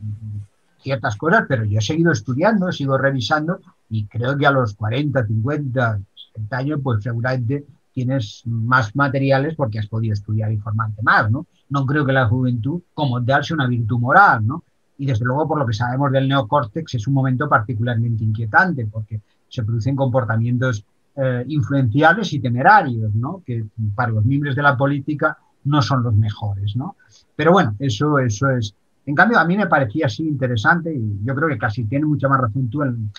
[0.83, 4.75] ciertas cosas, pero yo he seguido estudiando, he seguido revisando y creo que a los
[4.75, 6.01] 40, 50,
[6.35, 11.47] 60 años, pues seguramente tienes más materiales porque has podido estudiar y formarte más, ¿no?
[11.69, 14.65] No creo que la juventud como tal sea una virtud moral, ¿no?
[14.99, 19.21] Y desde luego, por lo que sabemos del neocórtex, es un momento particularmente inquietante porque
[19.49, 20.85] se producen comportamientos
[21.17, 23.43] eh, influenciales y temerarios, ¿no?
[23.45, 23.65] Que
[23.95, 26.97] para los miembros de la política no son los mejores, ¿no?
[27.35, 28.75] Pero bueno, eso, eso es.
[29.11, 32.29] En cambio, a mí me parecía así interesante y yo creo que casi tiene mucha
[32.29, 33.11] más razón tú en,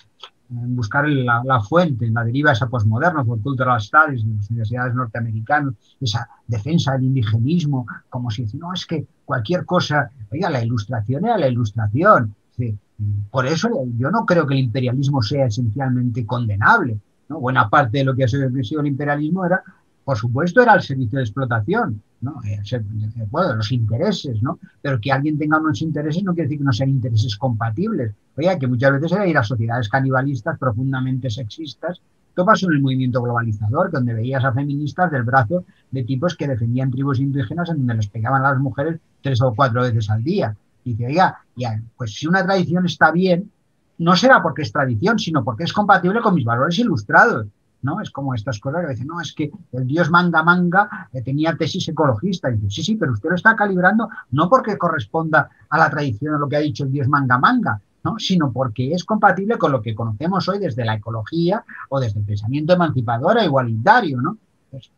[0.74, 5.74] buscar la, fuente, en la deriva esa posmoderna, por cultural studies de las universidades norteamericanas,
[6.00, 11.36] esa defensa del indigenismo, como si no, es que cualquier cosa, oiga, la ilustración era
[11.36, 12.34] la ilustración.
[13.30, 16.98] Por eso yo no creo que el imperialismo sea esencialmente condenable.
[17.28, 19.62] Buena parte de lo que ha sido el imperialismo era
[20.04, 22.40] por supuesto era el servicio de explotación, ¿no?
[22.44, 22.60] Eh,
[23.30, 24.58] bueno, los intereses, ¿no?
[24.80, 28.14] Pero que alguien tenga unos intereses no quiere decir que no sean intereses compatibles.
[28.36, 32.00] Oiga, que muchas veces era ir a sociedades canibalistas profundamente sexistas.
[32.28, 36.48] Esto pasó en el movimiento globalizador, donde veías a feministas del brazo de tipos que
[36.48, 40.22] defendían tribus indígenas en donde les pegaban a las mujeres tres o cuatro veces al
[40.22, 40.56] día.
[40.84, 43.50] Y dice, oiga, ya, pues si una tradición está bien,
[43.98, 47.46] no será porque es tradición, sino porque es compatible con mis valores ilustrados.
[47.82, 48.00] ¿No?
[48.00, 51.56] Es como estas cosas que dicen, no, es que el dios manga manga eh, tenía
[51.56, 52.50] tesis ecologista.
[52.50, 56.34] Y dice, sí, sí, pero usted lo está calibrando no porque corresponda a la tradición
[56.34, 58.18] o lo que ha dicho el dios manga manga, ¿no?
[58.18, 62.26] sino porque es compatible con lo que conocemos hoy desde la ecología o desde el
[62.26, 64.38] pensamiento emancipador e igualitario, ¿no?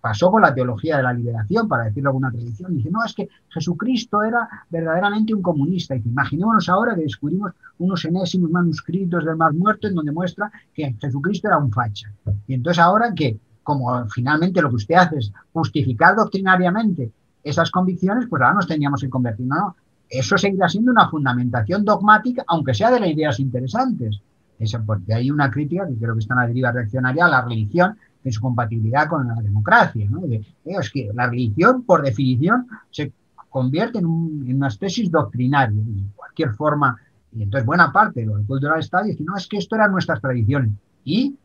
[0.00, 2.76] Pasó con la teología de la liberación, para decirlo alguna tradición.
[2.76, 5.96] Dice, no, es que Jesucristo era verdaderamente un comunista.
[5.96, 10.94] Y imaginémonos ahora que descubrimos unos enésimos manuscritos del Mar Muerto en donde muestra que
[11.00, 12.12] Jesucristo era un facha.
[12.46, 17.10] Y entonces ahora que, como finalmente lo que usted hace es justificar doctrinariamente
[17.42, 19.46] esas convicciones, pues ahora nos teníamos que convertir.
[19.46, 19.76] No,
[20.08, 24.20] eso seguirá siendo una fundamentación dogmática, aunque sea de las ideas interesantes.
[24.58, 27.42] Eso, porque hay una crítica que creo que está en la deriva reaccionaria a la
[27.42, 30.06] religión, en su compatibilidad con la democracia.
[30.08, 30.24] ¿no?
[30.26, 33.12] Eh, es que la religión, por definición, se
[33.50, 36.96] convierte en, una tesis doctrinaria, de cualquier forma.
[37.32, 40.20] Y entonces buena parte de los cultural está diciendo, no, es que esto eran nuestras
[40.20, 40.72] tradiciones.
[41.04, 41.37] Y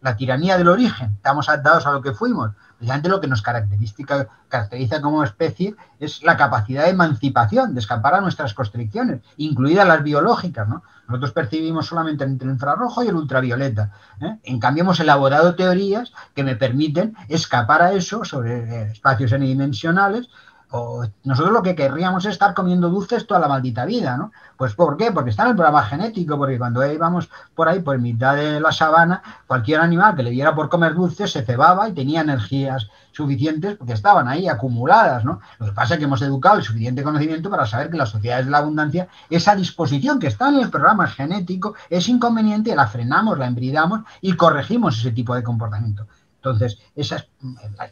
[0.00, 2.52] la tiranía del origen, estamos adaptados a lo que fuimos.
[2.76, 8.14] Precisamente lo que nos caracteriza, caracteriza como especie es la capacidad de emancipación, de escapar
[8.14, 10.68] a nuestras constricciones, incluidas las biológicas.
[10.68, 10.84] ¿no?
[11.08, 13.90] Nosotros percibimos solamente entre el infrarrojo y el ultravioleta.
[14.20, 14.38] ¿eh?
[14.44, 20.28] En cambio, hemos elaborado teorías que me permiten escapar a eso sobre eh, espacios semidimensionales
[20.70, 24.32] o nosotros lo que querríamos es estar comiendo dulces toda la maldita vida, ¿no?
[24.56, 25.12] Pues ¿por qué?
[25.12, 28.72] Porque está en el programa genético, porque cuando íbamos por ahí, por mitad de la
[28.72, 33.76] sabana, cualquier animal que le diera por comer dulces se cebaba y tenía energías suficientes
[33.76, 35.40] porque estaban ahí acumuladas, ¿no?
[35.58, 38.46] Lo que pasa es que hemos educado el suficiente conocimiento para saber que las sociedades
[38.46, 43.38] de la abundancia, esa disposición que está en el programa genético es inconveniente, la frenamos,
[43.38, 46.06] la embridamos y corregimos ese tipo de comportamiento.
[46.38, 47.26] Entonces, esas,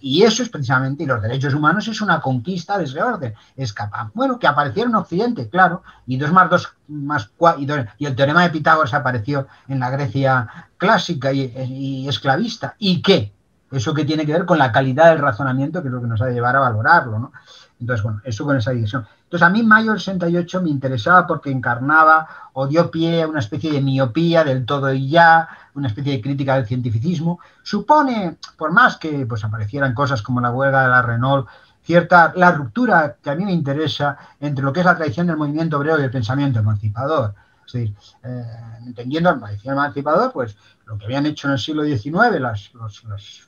[0.01, 3.35] y eso es precisamente, y los derechos humanos es una conquista de ese orden.
[3.57, 7.67] Es capaz, bueno, que aparecieron en Occidente, claro, y dos más dos más y,
[7.99, 12.77] y, el teorema de Pitágoras apareció en la Grecia clásica y, esclavista.
[12.79, 13.33] ¿Y qué?
[13.73, 16.23] Eso que tiene que ver con la calidad del razonamiento, que es lo que nos
[16.23, 17.33] ha de llevar a valorarlo, ¿no?
[17.79, 19.07] Entonces, bueno, eso con esa dirección.
[19.25, 23.41] Entonces, a mí mayo del 68 me interesaba porque encarnaba o dio pie a una
[23.41, 27.41] especie de miopía del todo y ya, una especie de crítica del cientificismo.
[27.63, 31.49] Supone, por más que pues, aparecieran cosas como la huelga de la Renault,
[31.83, 35.37] cierta la ruptura que a mí me interesa entre lo que es la tradición del
[35.37, 37.35] movimiento obrero y el pensamiento emancipador.
[37.67, 38.45] Es decir, eh,
[38.87, 43.03] entendiendo la tradición emancipador, pues lo que habían hecho en el siglo XIX las, los,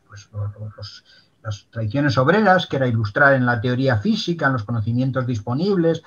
[0.07, 0.29] pues,
[0.77, 1.05] los
[1.43, 6.03] las tradiciones obreras, que era ilustrar en la teoría física, en los conocimientos disponibles,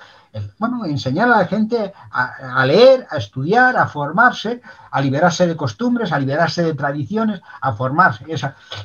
[0.58, 6.12] bueno, enseñar a la gente a, leer, a estudiar, a formarse, a liberarse de costumbres,
[6.12, 8.24] a liberarse de tradiciones, a formarse.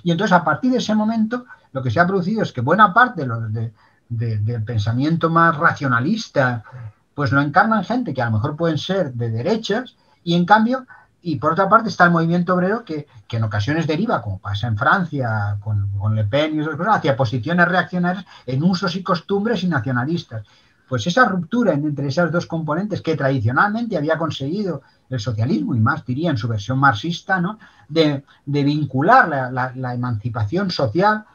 [0.03, 2.93] Y entonces, a partir de ese momento, lo que se ha producido es que buena
[2.93, 3.73] parte de,
[4.09, 6.63] del pensamiento más racionalista,
[7.13, 10.85] pues lo encarnan gente que a lo mejor pueden ser de derechas y en cambio,
[11.22, 14.78] y por otra parte está el movimiento obrero que, en ocasiones deriva, como pasa en
[14.78, 19.68] Francia con, Le Pen y otras cosas, hacia posiciones reaccionarias en usos y costumbres y
[19.68, 20.43] nacionalistas.
[20.88, 26.05] Pues esa ruptura entre esas dos componentes que tradicionalmente había conseguido el socialismo, y más
[26.05, 27.59] diría en su versión marxista, ¿no?
[27.89, 31.26] de, vincular la, emancipación social,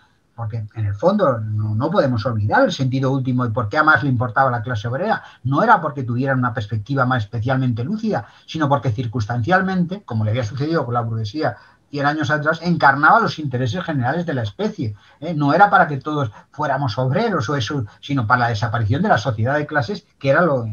[0.42, 4.02] porque en el fondo no, podemos olvidar el sentido último y por qué a más
[4.02, 5.22] le importaba la clase obrera.
[5.44, 10.42] No era porque tuvieran una perspectiva más especialmente lúcida, sino porque circunstancialmente, como le había
[10.42, 11.58] sucedido con la burguesía
[11.90, 14.96] 100 años atrás, encarnaba los intereses generales de la especie.
[15.20, 15.32] ¿eh?
[15.32, 19.18] No era para que todos fuéramos obreros o eso, sino para la desaparición de la
[19.18, 20.66] sociedad de clases, que era lo,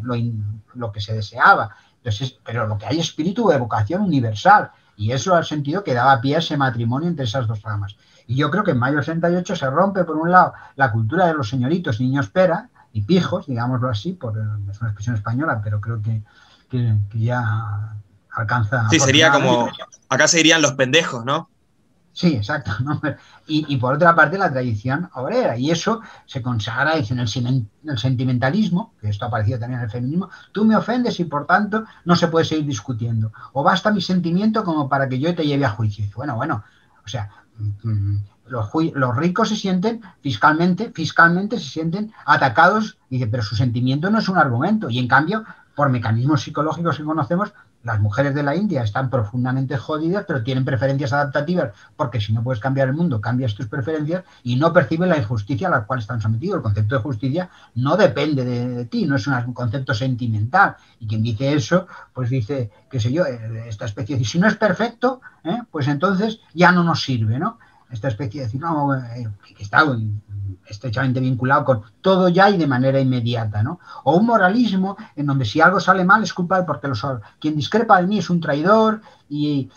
[0.74, 1.76] lo, que se deseaba.
[1.98, 5.94] Entonces, pero lo que hay es espíritu de vocación universal, y eso al sentido que
[5.94, 7.96] daba pie a ese matrimonio entre esas dos ramas.
[8.30, 11.26] Y yo creo que en mayo del 68 se rompe, por un lado, la cultura
[11.26, 14.38] de los señoritos niños pera y pijos, digámoslo así, por,
[14.70, 16.22] es una expresión española, pero creo que,
[16.70, 17.96] que ya
[18.32, 18.88] alcanza.
[18.92, 19.68] Sí, sería como.
[20.10, 21.50] Acá se dirían los pendejos, ¿no?
[22.14, 22.72] Sí, exacto.
[23.48, 25.58] Y, por otra parte, la tradición obrera.
[25.58, 30.30] Y eso se consagra en el, sentimentalismo, que esto ha aparecido también en el feminismo.
[30.52, 33.32] Tú me ofendes y por tanto no se puede seguir discutiendo.
[33.54, 36.06] O basta mi sentimiento como para que yo te lleve a juicio.
[36.16, 36.64] Bueno, bueno.
[37.04, 37.28] O sea,
[38.48, 42.98] los, ricos se sienten fiscalmente, fiscalmente se sienten atacados.
[43.10, 44.90] Y pero su sentimiento no es un argumento.
[44.90, 45.46] Y en cambio,
[45.76, 47.54] por mecanismos psicológicos que conocemos,
[47.84, 52.44] las mujeres de la India están profundamente jodidas, pero tienen preferencias adaptativas, porque si no
[52.44, 56.00] puedes cambiar el mundo, cambias tus preferencias y no perciben la injusticia a la cual
[56.00, 56.58] están sometidos.
[56.58, 60.76] El concepto de justicia no depende de, ti, no es un concepto sentimental.
[61.00, 64.48] Y quien dice eso, pues dice, qué sé yo, eh, esta especie de, si no
[64.48, 65.60] es perfecto, ¿eh?
[65.72, 67.60] pues entonces ya no nos sirve, ¿no?
[67.90, 69.84] Esta especie de decir, no, eh, que está
[70.70, 73.80] estrechamente vinculado con todo ya y de manera inmediata, ¿no?
[74.04, 77.06] O un moralismo en donde si algo sale mal es culpa porque los,
[77.40, 79.70] quien discrepa de mí es un traidor y,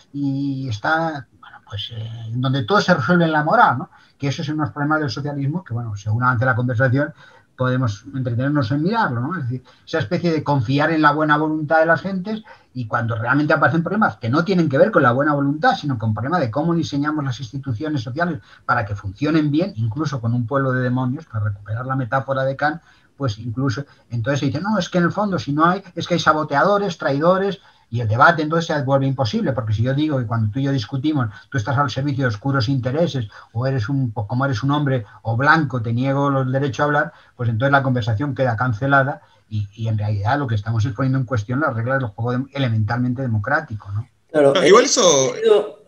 [0.69, 3.91] está, bueno, pues eh, en donde todo se resuelve en la moral, ¿no?
[4.19, 7.13] Que eso es los problemas del socialismo que, bueno, según avance la conversación,
[7.57, 9.37] podemos entretenernos en mirarlo, ¿no?
[9.37, 12.43] Es decir, esa especie de confiar en la buena voluntad de las gentes
[12.75, 15.99] y cuando realmente aparecen problemas que no tienen que ver con la buena voluntad, sino
[15.99, 20.47] con problemas de cómo diseñamos las instituciones sociales para que funcionen bien, incluso con un
[20.47, 22.81] pueblo de demonios, para recuperar la metáfora de Kant,
[23.17, 26.09] pues incluso entonces se dice, no, es que en el fondo si no hay, es
[26.09, 27.61] que hay saboteadores, traidores,
[27.93, 30.63] y el debate entonces se vuelve imposible, porque si yo digo que cuando tú y
[30.63, 34.71] yo discutimos, tú estás al servicio de oscuros intereses, o eres un, como eres un
[34.71, 39.21] hombre o blanco, te niego los derechos a hablar, pues entonces la conversación queda cancelada
[39.51, 43.21] y, en realidad lo que estamos es poniendo en cuestión las reglas del juego elementalmente
[43.21, 44.09] democrático, ¿no?
[44.31, 45.35] Claro, igual eso...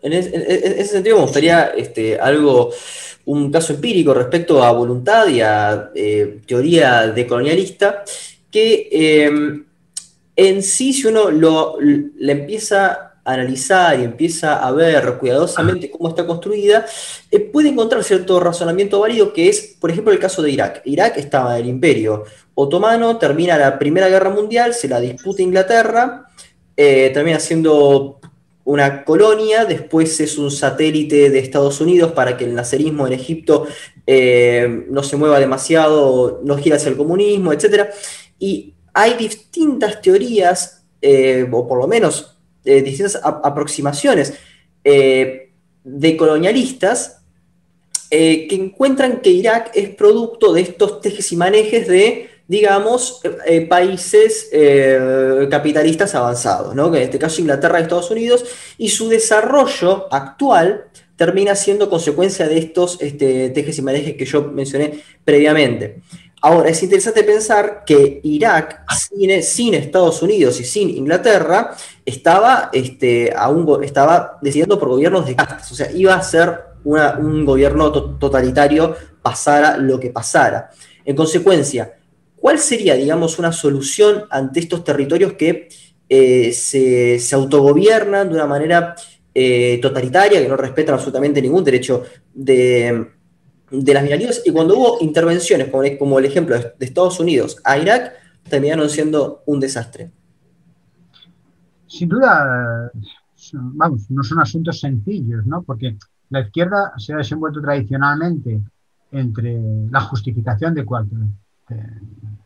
[0.03, 2.69] En ese, sentido me gustaría este, algo,
[3.25, 8.03] un caso empírico respecto a voluntad y a eh, teoría decolonialista,
[8.51, 9.63] que eh,
[10.35, 16.09] en sí, si uno lo, la empieza a analizar y empieza a ver cuidadosamente cómo
[16.09, 16.85] está construida,
[17.31, 20.81] eh, puede encontrar cierto razonamiento válido que es, por ejemplo, el caso de Irak.
[20.85, 22.23] Irak estaba en el imperio
[22.53, 26.27] otomano, termina la Primera Guerra Mundial, se la disputa Inglaterra,
[26.77, 28.19] eh, termina siendo
[28.65, 33.67] una colonia, después es un satélite de Estados Unidos para que el nacerismo en Egipto
[34.05, 37.89] eh, no se mueva demasiado, no gira hacia el comunismo, etc.
[38.39, 44.33] Y hay distintas teorías, eh, o por lo menos eh, distintas aproximaciones
[44.83, 45.51] eh,
[45.83, 47.21] de colonialistas
[48.09, 53.19] que encuentran que Irak es producto de estos tejes y manejes de, digamos,
[53.67, 54.49] países
[55.49, 56.89] capitalistas avanzados, ¿no?
[56.89, 58.45] que en este caso Inglaterra y Estados Unidos,
[58.77, 60.85] y su desarrollo actual
[61.17, 66.01] termina siendo consecuencia de estos este, tejes y manejes que yo mencioné previamente.
[66.45, 68.85] Ahora, es interesante pensar que Irak,
[69.41, 71.75] sin, Estados Unidos y sin Inglaterra,
[72.05, 75.71] estaba, este, aún, estaba decidiendo por gobiernos de castas.
[75.71, 80.69] O sea, iba a ser un gobierno totalitario, pasara lo que pasara.
[81.03, 81.97] En consecuencia,
[82.35, 85.67] ¿cuál sería, digamos, una solución ante estos territorios que
[86.07, 88.93] eh, se, autogobiernan de una manera
[89.33, 92.03] eh, totalitaria, que no respetan absolutamente ningún derecho
[92.35, 93.14] de
[93.71, 98.13] de las minorías y cuando hubo intervenciones, como, el ejemplo de Estados Unidos a Irak,
[98.47, 100.11] terminaron siendo un desastre.
[101.87, 102.91] Sin duda,
[103.53, 105.63] vamos, no son asuntos sencillos, ¿no?
[105.63, 105.97] Porque
[106.29, 108.61] la izquierda se ha desenvuelto tradicionalmente
[109.11, 109.59] entre
[109.89, 111.21] la justificación de cualquier...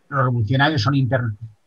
[0.09, 0.93] los revolucionarios son,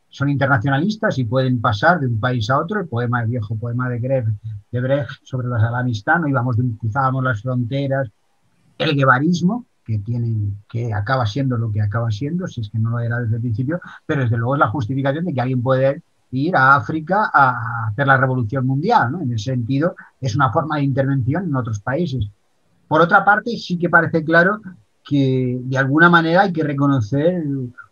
[0.08, 2.80] son internacionalistas y pueden pasar de un país a otro.
[2.80, 4.28] El poema, el viejo poema de Brecht,
[4.70, 8.10] de Brecht sobre la Salamistán, íbamos, cruzábamos las fronteras
[8.78, 12.90] el guevarismo, que tienen, que acaba siendo lo que acaba siendo, si es que no
[12.90, 16.02] lo era desde el principio, pero desde luego es la justificación de que alguien puede
[16.30, 19.20] ir a África a hacer la revolución mundial, ¿no?
[19.20, 22.26] En ese sentido, es una forma de intervención en otros países.
[22.88, 24.60] Por otra parte, sí que parece claro
[25.04, 27.42] que de alguna manera hay que reconocer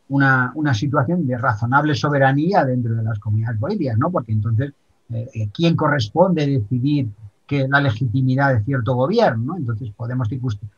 [0.08, 3.58] una, una situación de razonable soberanía dentro de las comunidades
[3.98, 4.10] ¿no?
[4.10, 4.72] Porque entonces,
[5.10, 7.08] eh, ¿quién corresponde decidir
[7.51, 9.57] que la legitimidad de cierto gobierno, ¿no?
[9.57, 10.28] Entonces podemos,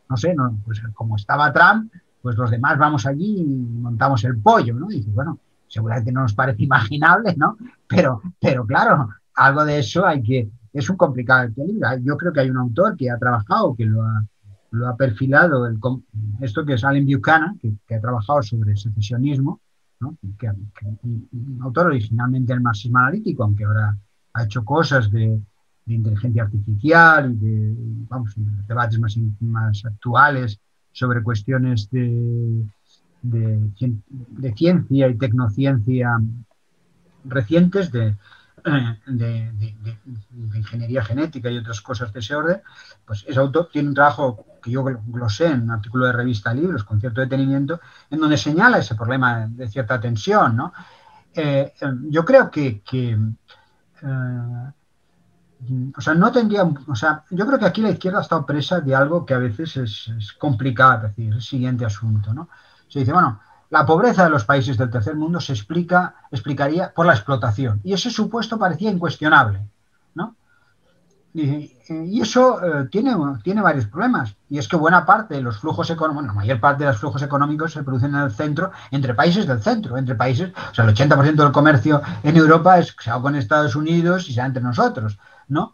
[0.08, 1.92] no sé, no, pues como estaba Trump,
[2.22, 4.90] pues los demás vamos allí y montamos el pollo, ¿no?
[4.90, 7.58] Y dices, bueno, seguramente no nos parece imaginable, ¿no?
[7.86, 11.98] Pero, pero claro, algo de eso hay que, es un complicado equilibrio.
[12.02, 14.24] Yo creo que hay un autor que ha trabajado, que lo ha,
[14.70, 15.78] lo ha perfilado, el,
[16.40, 19.60] esto que es Allen Buchanan, que, ha trabajado sobre secesionismo,
[20.00, 20.16] ¿no?
[20.38, 23.94] que, un autor originalmente del marxismo analítico, aunque ahora
[24.32, 25.38] ha hecho cosas de,
[25.84, 27.74] de inteligencia artificial y de
[28.66, 28.98] debates
[29.40, 30.60] más, actuales
[30.92, 32.64] sobre cuestiones de,
[34.54, 36.18] ciencia y tecnociencia
[37.24, 38.14] recientes, de,
[40.54, 42.60] ingeniería genética y otras cosas de ese orden,
[43.04, 46.54] pues ese autor tiene un trabajo que yo lo sé en un artículo de revista
[46.54, 47.80] Libros con cierto detenimiento,
[48.10, 50.56] en donde señala ese problema de cierta tensión.
[50.56, 50.72] ¿no?
[51.34, 54.72] Eh, eh, yo creo que, que eh,
[55.96, 58.80] o sea, no tendría, o sea, yo creo que aquí la izquierda ha estado presa
[58.80, 62.48] de algo que a veces es, complicado, es decir, el siguiente asunto, ¿no?
[62.88, 63.40] Se dice, bueno,
[63.70, 67.92] la pobreza de los países del tercer mundo se explica, explicaría por la explotación, y
[67.92, 69.60] ese supuesto parecía incuestionable,
[70.14, 70.34] ¿no?
[71.32, 71.78] Y,
[72.20, 76.26] eso eh, tiene, tiene varios problemas, y es que buena parte de los flujos económicos,
[76.26, 79.62] la mayor parte de los flujos económicos se producen en el centro, entre países del
[79.62, 83.36] centro, entre países, o sea, el 80% del comercio en Europa es, se ha con
[83.36, 85.18] Estados Unidos y se ha entre nosotros.
[85.48, 85.72] ¿No?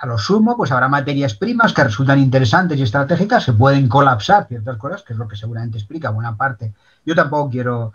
[0.00, 4.46] A lo sumo, pues habrá materias primas que resultan interesantes y estratégicas, se pueden colapsar
[4.46, 6.74] ciertas cosas, que es lo que seguramente explica buena parte.
[7.04, 7.92] Yo tampoco quiero,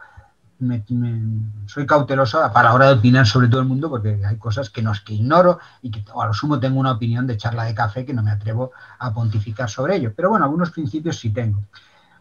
[1.66, 4.82] soy cauteloso para la hora de opinar sobre todo el mundo, porque hay cosas que
[4.82, 7.76] no es que ignoro y que a lo sumo tengo una opinión de charla de
[7.76, 10.14] café que no me atrevo a pontificar sobre ello.
[10.16, 11.62] Pero bueno, algunos principios sí tengo.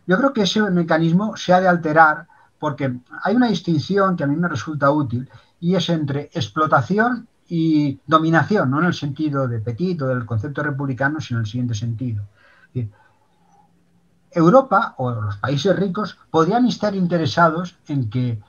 [0.06, 2.26] Yo creo que ese mecanismo se ha de alterar
[2.58, 5.28] porque hay una distinción que a mí me resulta útil
[5.60, 10.62] y es entre explotación y dominación, no en el sentido de Petit o del concepto
[10.62, 12.24] republicano, sino en el siguiente sentido.
[14.34, 18.40] Europa o los países ricos podrían estar interesados en que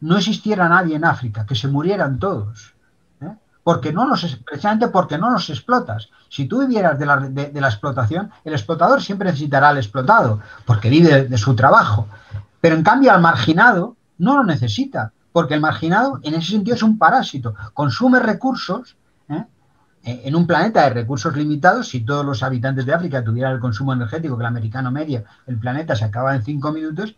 [0.00, 2.74] no existiera nadie en África, que se murieran todos,
[3.20, 3.34] ¿eh?
[3.62, 6.10] porque no los, precisamente porque no los explotas.
[6.28, 10.88] Si tú vivieras de la, de, la, explotación, el explotador siempre necesitará al explotado, porque
[10.88, 12.06] vive de su trabajo.
[12.60, 16.82] Pero en cambio al marginado no lo necesita, porque el marginado en ese sentido es
[16.82, 18.96] un parásito, consume recursos
[19.28, 19.44] ¿eh?
[20.02, 23.60] Eh, en un planeta de recursos limitados, si todos los habitantes de África tuvieran el
[23.60, 27.14] consumo energético que el americano medio, el planeta se acaba en cinco minutos,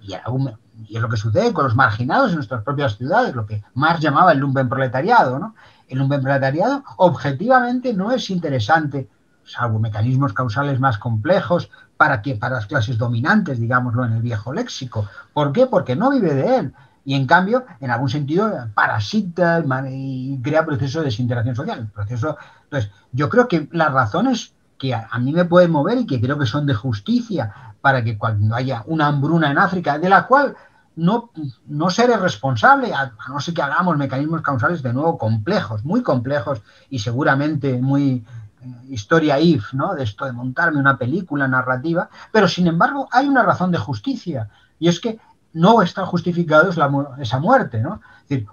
[0.00, 4.00] y, es lo que sucede con los marginados en nuestras propias ciudades, lo que Marx
[4.00, 5.38] llamaba el lumpenproletariado.
[5.38, 5.54] ¿no?
[5.88, 9.08] El lumpenproletariado objetivamente no es interesante,
[9.44, 14.52] salvo mecanismos causales más complejos, para que para las clases dominantes, digámoslo en el viejo
[14.52, 15.08] léxico.
[15.32, 15.66] ¿Por qué?
[15.66, 16.74] Porque no vive de él,
[17.06, 21.88] y en cambio, en algún sentido, parasita y crea procesos de desintegración social.
[21.94, 26.20] proceso, entonces, yo creo que las razones que a, mí me pueden mover y que
[26.20, 30.26] creo que son de justicia para que cuando haya una hambruna en África, de la
[30.26, 30.56] cual
[30.96, 31.30] no,
[31.68, 36.60] no seré responsable, a, no ser que hagamos mecanismos causales de nuevo complejos, muy complejos
[36.90, 38.24] y seguramente muy
[38.62, 39.94] eh, historia if, ¿no?
[39.94, 44.48] De esto de montarme una película narrativa, pero sin embargo hay una razón de justicia
[44.80, 45.20] y es que
[45.56, 48.02] no está justificado esa muerte, ¿no?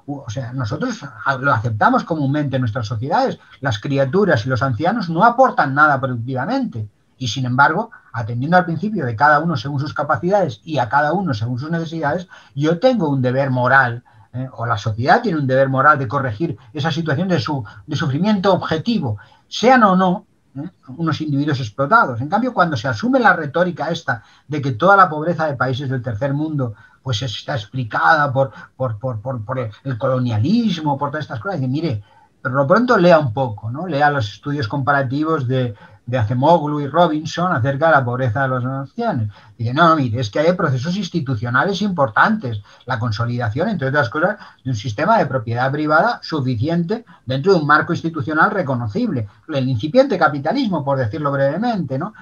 [0.08, 1.01] o sea, nosotros
[1.41, 3.39] lo aceptamos comúnmente en nuestras sociedades.
[3.60, 6.88] Las criaturas y los ancianos no aportan nada productivamente.
[7.18, 11.12] Y sin embargo, atendiendo al principio de cada uno según sus capacidades y a cada
[11.12, 14.47] uno según sus necesidades, yo tengo un deber moral, ¿eh?
[14.54, 18.54] o la sociedad tiene un deber moral de corregir esa situación de, su, de sufrimiento
[18.54, 19.18] objetivo,
[19.49, 20.26] sean o no
[20.56, 20.70] ¿eh?
[20.88, 22.22] unos individuos explotados.
[22.22, 25.89] En cambio, cuando se asume la retórica esta de que toda la pobreza de países
[25.89, 31.39] del tercer mundo pues está explicada por, por, por, por, el colonialismo, por todas estas
[31.39, 31.62] cosas.
[31.62, 32.01] Y mire,
[32.41, 33.86] pero lo pronto lea un poco, ¿no?
[33.88, 35.76] Lea los estudios comparativos de,
[36.06, 39.30] de Acemoglu y Robinson acerca de la pobreza de las naciones.
[39.58, 44.38] Dice, no, no, mire, es que hay procesos institucionales importantes, la consolidación, entre otras cosas,
[44.64, 49.28] de un sistema de propiedad privada suficiente dentro de un marco institucional reconocible.
[49.47, 52.14] El incipiente capitalismo, por decirlo brevemente, ¿no?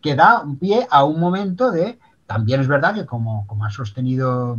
[0.00, 1.98] que da un pie a un momento de
[2.30, 4.56] también es verdad que, como, ha sostenido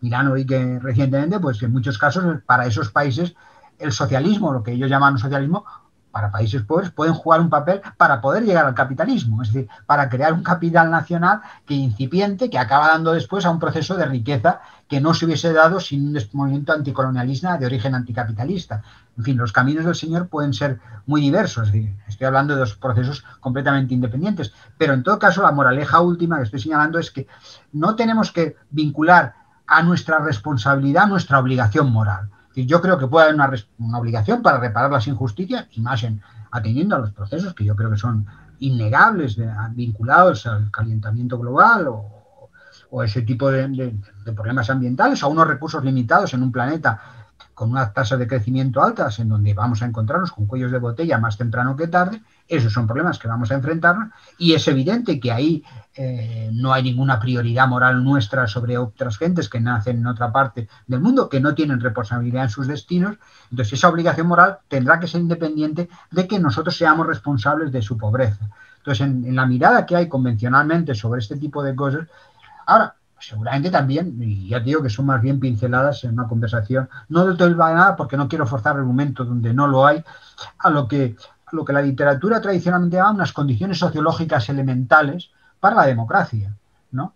[0.00, 3.36] Milano y que recientemente, pues en muchos casos para esos países
[3.78, 5.64] el socialismo, lo que ellos llaman socialismo,
[6.10, 10.08] para países pobres pueden jugar un papel para poder llegar al capitalismo, es decir, para
[10.08, 14.60] crear un capital nacional que incipiente, que acaba dando después a un proceso de riqueza
[14.88, 18.82] que no se hubiese dado sin un movimiento anticolonialista de origen anticapitalista.
[19.16, 21.70] En fin, los caminos del Señor pueden ser muy diversos,
[22.08, 26.44] estoy hablando de dos procesos completamente independientes, pero en todo caso la moraleja última que
[26.44, 27.26] estoy señalando es que
[27.72, 29.34] no tenemos que vincular
[29.66, 32.30] a nuestra responsabilidad nuestra obligación moral.
[32.54, 36.96] Yo creo que puede haber una, obligación para reparar las injusticias, y más en, atendiendo
[36.96, 38.26] a los procesos que yo creo que son
[38.58, 39.38] innegables,
[39.70, 43.94] vinculados al calentamiento global o, ese tipo de,
[44.36, 47.00] problemas ambientales, o a unos recursos limitados en un planeta
[47.54, 51.18] con unas tasas de crecimiento altas, en donde vamos a encontrarnos con cuellos de botella
[51.18, 55.32] más temprano que tarde, esos son problemas que vamos a enfrentarnos y es evidente que
[55.32, 60.32] ahí eh, no hay ninguna prioridad moral nuestra sobre otras gentes que nacen en otra
[60.32, 63.16] parte del mundo, que no tienen responsabilidad en sus destinos.
[63.50, 67.96] Entonces esa obligación moral tendrá que ser independiente de que nosotros seamos responsables de su
[67.96, 68.48] pobreza.
[68.78, 72.06] Entonces en, en la mirada que hay convencionalmente sobre este tipo de cosas,
[72.66, 77.24] ahora seguramente también, y ya digo que son más bien pinceladas en una conversación, no
[77.24, 80.02] del todo nada porque no quiero forzar argumentos donde no lo hay,
[80.58, 81.16] a lo que,
[81.46, 86.52] a lo que la literatura tradicionalmente llama unas condiciones sociológicas elementales para la democracia,
[86.90, 87.14] ¿no?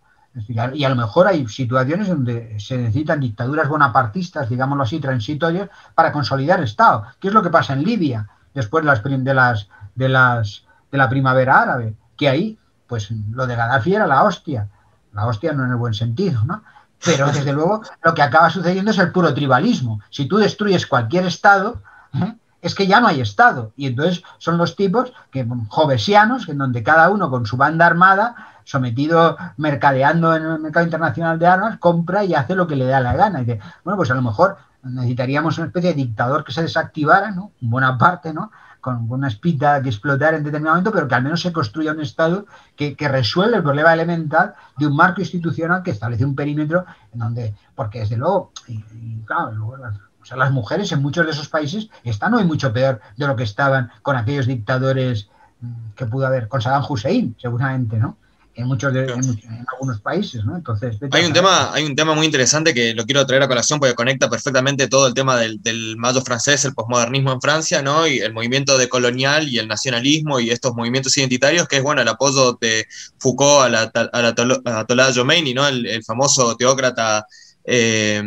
[0.74, 6.12] y a lo mejor hay situaciones donde se necesitan dictaduras bonapartistas, digámoslo así, transitorias, para
[6.12, 7.06] consolidar Estado.
[7.18, 10.98] ¿Qué es lo que pasa en Libia después de las, de las, de las de
[10.98, 11.94] la primavera árabe?
[12.18, 14.68] Que ahí, pues lo de Gaddafi era la hostia
[15.16, 16.62] la hostia no en el buen sentido, ¿no?
[17.04, 20.00] Pero desde luego lo que acaba sucediendo es el puro tribalismo.
[20.10, 21.82] Si tú destruyes cualquier Estado,
[22.14, 22.34] ¿eh?
[22.62, 23.72] es que ya no hay Estado.
[23.76, 28.36] Y entonces son los tipos que jovesianos, en donde cada uno con su banda armada,
[28.64, 33.00] sometido, mercadeando en el mercado internacional de armas, compra y hace lo que le da
[33.00, 33.40] la gana.
[33.40, 37.30] Y dice, bueno, pues a lo mejor necesitaríamos una especie de dictador que se desactivara,
[37.30, 37.52] ¿no?
[37.60, 38.50] Buena parte, ¿no?
[38.86, 42.00] Con una espita que explotar en determinado momento, pero que al menos se construya un
[42.00, 47.18] Estado que, resuelva el problema elemental de un marco institucional que establece un perímetro en
[47.18, 48.80] donde, porque desde luego, y,
[49.24, 49.74] claro,
[50.22, 53.34] o sea, las mujeres en muchos de esos países están hoy mucho peor de lo
[53.34, 55.30] que estaban con aquellos dictadores
[55.62, 58.18] mm, que pudo haber, con Saddam Hussein, seguramente, ¿no?
[58.56, 60.56] En muchos de, en, algunos países, ¿no?
[60.56, 63.78] Entonces, hay un tema, hay un tema muy interesante que lo quiero traer a colación
[63.78, 68.06] porque conecta perfectamente todo el tema del, del mayo francés, el posmodernismo en Francia, ¿no?
[68.06, 72.00] Y el movimiento de colonial y el nacionalismo y estos movimientos identitarios, que es bueno
[72.00, 72.86] el apoyo de
[73.18, 73.82] Foucault a la,
[74.12, 75.68] a la Atolá Jomeini, ¿no?
[75.68, 77.26] El, famoso teócrata
[77.64, 78.22] eh,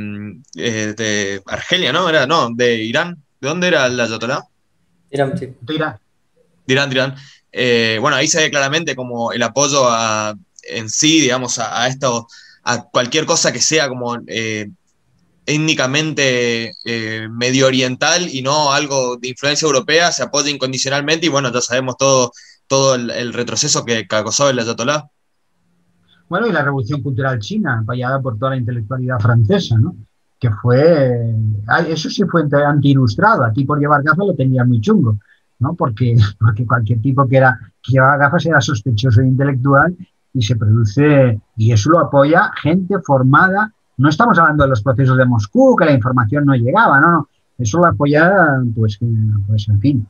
[0.56, 2.08] eh, de Argelia, ¿no?
[2.08, 3.18] Era, no, de Irán.
[3.42, 4.46] ¿De dónde era el Ayatolá?
[5.10, 5.54] Irán, sí.
[5.62, 5.98] De Irán.
[6.68, 7.16] De Irán, de Irán.
[7.52, 9.88] Eh, bueno, ahí se ve claramente como el apoyo
[10.64, 12.28] en sí, digamos, a, esto,
[12.64, 14.70] a cualquier cosa que sea como eh,
[15.46, 21.52] étnicamente eh, medio oriental y no algo de influencia europea, se apoya incondicionalmente y bueno,
[21.52, 22.32] ya sabemos todo,
[22.68, 25.10] todo el, retroceso que causó el Ayatolá.
[26.30, 29.96] Bueno, y la revolución cultural china, apoyada por toda la intelectualidad francesa, ¿no?
[30.40, 31.36] Que fue,
[31.88, 35.18] eso sí fue anti-ilustrado, a ti por llevar gafas lo tenía muy chungo
[35.60, 35.74] ¿no?
[35.74, 39.96] Porque, porque cualquier tipo que, era, que llevaba gafas era sospechoso e intelectual
[40.34, 43.74] y se produce, y eso lo apoya gente formada.
[43.98, 47.30] No estamos hablando de los procesos de Moscú, que la información no llegaba, no, no.
[47.58, 48.32] Eso lo apoya,
[48.74, 49.00] pues,
[49.48, 50.08] pues en fin,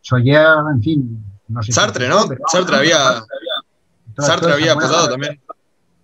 [0.00, 1.24] Soyer, en fin.
[1.48, 2.20] No sé Sartre, ¿no?
[2.46, 3.24] Sartre había,
[4.16, 5.40] Sartre había apoyado también.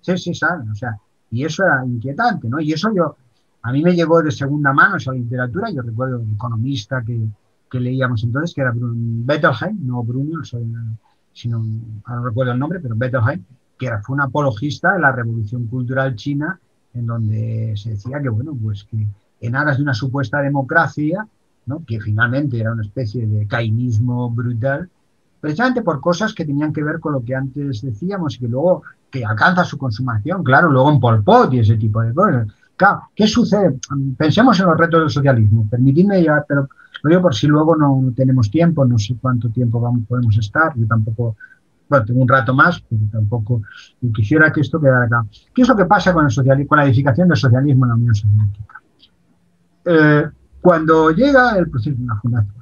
[0.00, 0.96] Sí, sí, Sartre, o sea,
[1.30, 2.61] y eso era inquietante, ¿no?
[2.61, 3.16] Y eso yo,
[3.62, 7.28] a mí me llegó de segunda mano esa literatura, yo recuerdo un economista que,
[7.73, 13.43] que leíamos entonces, que era Bettelheim, no Bruno, sino, no recuerdo el nombre, pero Bettelheim,
[13.79, 16.61] que era, fue un apologista de la revolución cultural china,
[16.93, 19.07] en donde se decía que, bueno, pues que
[19.41, 21.27] en aras de una supuesta democracia,
[21.64, 21.83] ¿no?
[21.87, 24.91] que finalmente era una especie de cainismo brutal,
[25.41, 28.83] precisamente por cosas que tenían que ver con lo que antes decíamos y que luego
[29.11, 32.49] que alcanza su consumación, claro, luego en Pol Pot y ese tipo de cosas.
[32.77, 33.79] Claro, ¿qué sucede?
[34.18, 35.66] Pensemos en los retos del socialismo.
[35.70, 36.68] Permitidme ya, pero
[37.03, 41.36] por si luego no tenemos tiempo, no sé cuánto tiempo vamos, podemos estar, yo tampoco,
[41.88, 43.62] bueno, tengo un rato más, pero tampoco
[44.14, 45.26] quisiera que esto quedara acá.
[45.53, 47.94] ¿Qué es lo que pasa con, el socialismo, con la edificación del socialismo en la
[47.96, 48.82] Unión Soviética?
[49.84, 50.28] Eh,
[50.61, 52.55] cuando llega el proceso de la fundación,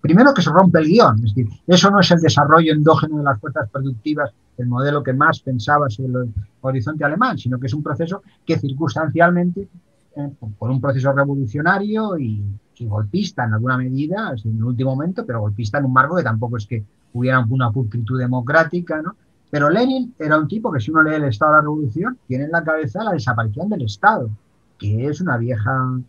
[0.00, 3.24] primero que se rompe el guion, es decir, eso no es el desarrollo endógeno de
[3.24, 7.74] las fuerzas productivas, el modelo que más pensaba sobre el horizonte alemán, sino que es
[7.74, 9.68] un proceso que circunstancialmente,
[10.16, 12.42] eh, por un proceso revolucionario y
[12.86, 16.56] golpista en alguna medida, en el último momento, pero golpista en un marco que tampoco
[16.56, 19.16] es que hubiera una pulcritud democrática, ¿no?
[19.50, 22.44] Pero Lenin era un tipo que si uno lee el Estado de la Revolución, tiene
[22.44, 24.30] en la cabeza la desaparición del Estado,
[24.78, 26.00] que es una vieja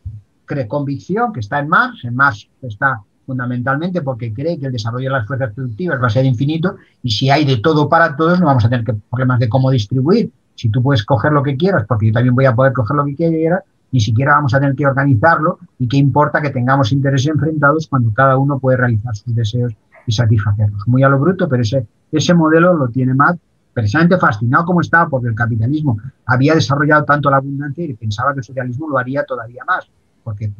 [0.67, 5.17] convicción que está en Marx, en Marx está fundamentalmente porque cree que el desarrollo de
[5.17, 8.47] las fuerzas productivas va a ser infinito y si hay de todo para todos no
[8.47, 10.32] vamos a tener que problemas de cómo distribuir.
[10.55, 13.05] Si tú puedes coger lo que quieras, porque yo también voy a poder coger lo
[13.05, 17.28] que quiera, ni siquiera vamos a tener que organizarlo y qué importa que tengamos intereses
[17.28, 19.76] enfrentados cuando cada uno puede realizar sus deseos
[20.08, 20.88] y satisfacerlos.
[20.88, 23.38] Muy a lo bruto, pero ese, ese modelo lo tiene Matt
[23.74, 28.39] precisamente fascinado como estaba porque el capitalismo había desarrollado tanto la abundancia y pensaba que
[28.39, 29.89] el socialismo lo haría todavía más,
[30.24, 30.52] porque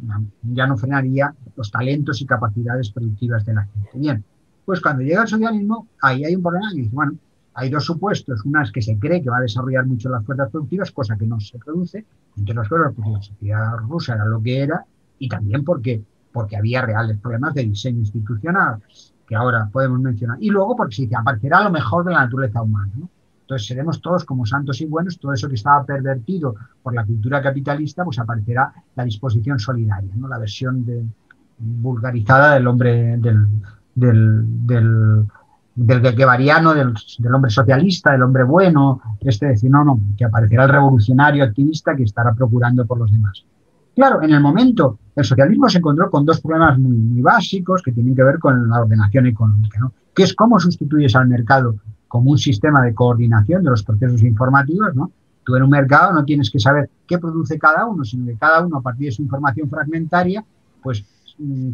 [0.44, 3.90] ya no frenaría los talentos y capacidades productivas de la gente.
[3.96, 4.24] Bien,
[4.66, 7.14] pues cuando llega el socialismo, ahí hay un problema y dice, bueno,
[7.62, 8.44] hay dos supuestos.
[8.44, 11.28] Una es que se cree que va a desarrollar mucho las fuerzas productivas, cosa que
[11.28, 12.06] no se produce.
[12.36, 14.84] Entre las cosas, porque la sociedad rusa era lo que era
[15.20, 16.02] y también porque,
[16.32, 18.82] porque había reales problemas de diseño institucional
[19.28, 20.38] que ahora podemos mencionar.
[20.42, 22.94] Y luego porque si aparecerá lo mejor de la naturaleza humana.
[23.42, 27.42] Entonces seremos todos como santos y buenos, todo eso que estaba pervertido por la cultura
[27.42, 31.14] capitalista, pues aparecerá la disposición solidaria, la versión
[31.60, 33.46] vulgarizada del hombre, del,
[33.94, 35.28] del del
[35.76, 40.70] guevariano, del, del, hombre socialista, del hombre bueno, este decir, no, no, que aparecerá el
[40.70, 43.46] revolucionario activista que estará procurando por los demás.
[43.96, 47.92] Claro, en el momento, el socialismo se encontró con dos problemas muy, muy básicos que
[47.92, 49.94] tienen que ver con la ordenación económica, ¿no?
[50.14, 51.76] que es cómo sustituyes al mercado
[52.08, 55.12] como un sistema de coordinación de los procesos informativos, ¿no?
[55.44, 58.66] Tú en un mercado no tienes que saber qué produce cada uno, sino que cada
[58.66, 60.44] uno a partir de su información fragmentaria,
[60.84, 61.06] pues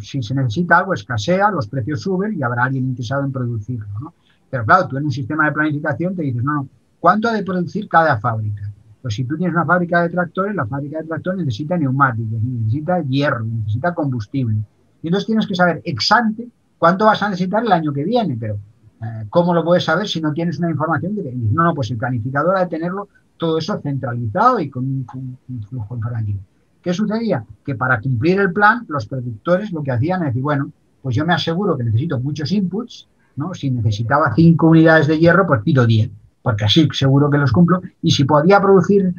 [0.02, 3.88] si se necesita algo, escasea, los precios suben y habrá alguien interesado en producirlo.
[4.00, 4.14] ¿no?
[4.50, 7.44] Pero claro, tú en un sistema de planificación te dices, no, no, ¿cuánto ha de
[7.44, 8.72] producir cada fábrica?
[9.02, 13.02] Pues si tú tienes una fábrica de tractores, la fábrica de tractores necesita neumáticos, necesita
[13.02, 14.58] hierro, necesita combustible.
[15.02, 18.58] Y entonces tienes que saber exactamente cuánto vas a necesitar el año que viene, pero
[19.02, 21.98] eh, ¿cómo lo puedes saber si no tienes una información de no, no, pues el
[21.98, 23.08] planificador ha de tenerlo
[23.38, 26.40] todo eso centralizado y con un flujo informativo.
[26.88, 27.44] ¿Qué sucedía?
[27.66, 30.72] Que para cumplir el plan, los productores lo que hacían es decir, bueno,
[31.02, 33.54] pues yo me aseguro que necesito muchos inputs, ¿no?
[33.54, 36.10] Si necesitaba cinco unidades de hierro, pues pido 10,
[36.42, 37.82] porque así seguro que los cumplo.
[38.02, 39.14] Y si podía producir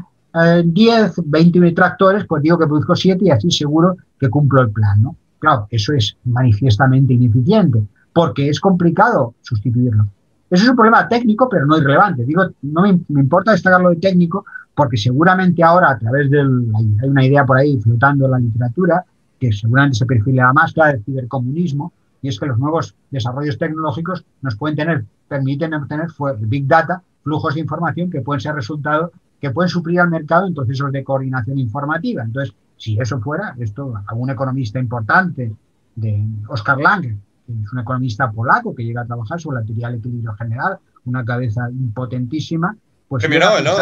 [0.65, 5.03] 10, 20 tractores, pues digo que produzco 7 y así seguro que cumplo el plan,
[5.03, 5.17] ¿no?
[5.39, 7.83] Claro, eso es manifiestamente ineficiente,
[8.15, 10.09] porque es complicado sustituirlo.
[10.49, 12.25] Eso es un problema técnico, pero no irrelevante.
[12.25, 14.47] Digo, no me, me importa destacarlo de técnico,
[14.79, 16.71] porque seguramente ahora a través del,
[17.03, 19.05] hay una idea por ahí flotando en la literatura,
[19.37, 24.25] que seguramente se perfila más la del cibercomunismo, y es que los nuevos desarrollos tecnológicos
[24.41, 26.07] nos pueden tener, permiten obtener
[26.43, 29.11] big data, flujos de información que pueden ser resultado,
[29.41, 32.23] que pueden suplir al mercado en procesos de coordinación informativa.
[32.23, 35.53] Entonces, si eso fuera, esto, algún economista importante
[35.97, 39.89] de Oscar Lange, que es un economista polaco que llega a trabajar sobre la teoría
[39.89, 42.77] del equilibrio general, una cabeza impotentísima,
[43.09, 43.25] pues...
[43.25, 43.73] Premio Nobel, ¿no?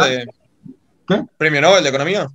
[1.07, 1.25] ¿Qué?
[1.37, 2.27] ¿Premio Nobel de Economía?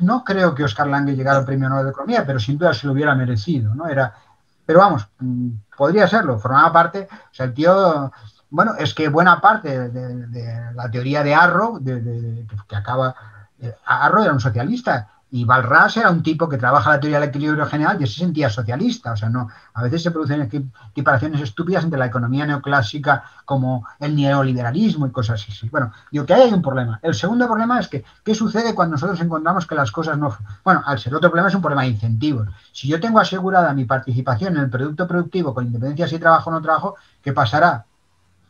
[0.00, 2.86] No creo que Oscar Lange llegara al Premio Nobel de Economía, pero sin duda se
[2.86, 3.88] lo hubiera merecido, ¿no?
[3.88, 4.14] Era,
[4.64, 8.12] pero vamos, mm, podría serlo, formaba parte, o sea, el tío,
[8.50, 13.14] bueno, es que buena parte de, la teoría de Arrow, de, que acaba,
[13.60, 17.28] eh, Arrow era un socialista, y Balras era un tipo que trabaja la teoría del
[17.30, 19.10] equilibrio general y se sentía socialista.
[19.10, 24.14] O sea, no, a veces se producen equiparaciones estúpidas entre la economía neoclásica como el
[24.14, 25.68] neoliberalismo y cosas así.
[25.70, 27.00] Bueno, digo que ahí hay un problema.
[27.02, 30.38] El segundo problema es que, ¿qué sucede cuando nosotros encontramos que las cosas no...
[30.62, 32.46] Bueno, al ser otro problema es un problema de incentivos.
[32.70, 36.52] Si yo tengo asegurada mi participación en el producto productivo con independencia si trabajo o
[36.52, 37.86] no trabajo, ¿qué pasará?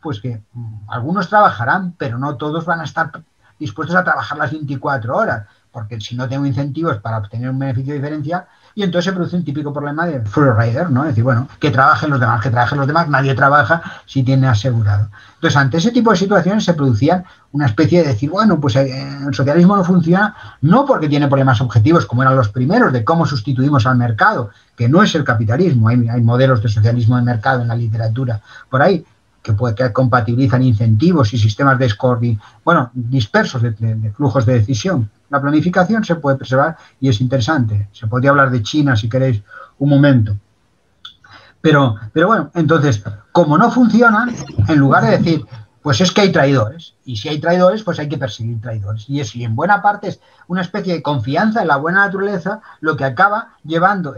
[0.03, 3.23] Pues que mm, algunos trabajarán, pero no todos van a estar
[3.57, 7.93] dispuestos a trabajar las 24 horas porque si no tengo incentivos para obtener un beneficio
[7.93, 8.45] diferencial,
[8.75, 11.01] y entonces se produce un típico problema de free rider, ¿no?
[11.01, 14.47] Es decir, bueno, que trabajen los demás, que trabajen los demás, nadie trabaja si tiene
[14.47, 15.09] asegurado.
[15.33, 19.05] Entonces, ante ese tipo de situaciones se producían una especie de decir, bueno, pues eh,
[19.27, 23.25] el socialismo no funciona, no porque tiene problemas objetivos, como eran los primeros, de cómo
[23.25, 27.61] sustituimos al mercado, que no es el capitalismo, hay, hay modelos de socialismo de mercado
[27.61, 29.05] en la literatura por ahí,
[29.45, 31.93] que, puede, que compatibilizan incentivos y sistemas de
[32.63, 35.09] bueno, dispersos de, flujos de decisión.
[35.29, 37.89] La planificación se puede preservar y es interesante.
[37.91, 39.41] Se podría hablar de China si queréis
[39.79, 40.35] un momento.
[41.61, 44.35] Pero, pero bueno, entonces, como no funcionan,
[44.67, 45.45] en lugar de decir,
[45.81, 49.09] pues es que hay traidores, y si hay traidores, pues hay que perseguir traidores.
[49.09, 52.61] Y eso, y en buena parte es una especie de confianza en la buena naturaleza
[52.81, 54.15] lo que acaba llevando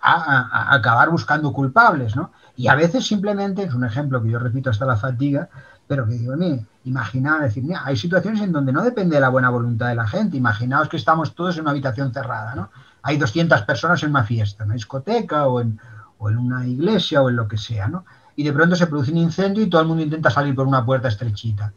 [0.00, 2.32] a, a acabar buscando culpables, ¿no?
[2.56, 5.48] Y a veces simplemente, es un ejemplo que yo repito hasta la fatiga,
[5.90, 9.28] pero que digo, mira, imaginaos, decir, mira, hay situaciones en donde no depende de la
[9.28, 10.36] buena voluntad de la gente.
[10.36, 12.70] Imaginaos que estamos todos en una habitación cerrada, ¿no?
[13.02, 15.80] Hay 200 personas en una fiesta, en una discoteca o en,
[16.18, 18.04] o en una iglesia o en lo que sea, ¿no?
[18.36, 20.86] Y de pronto se produce un incendio y todo el mundo intenta salir por una
[20.86, 21.72] puerta estrechita.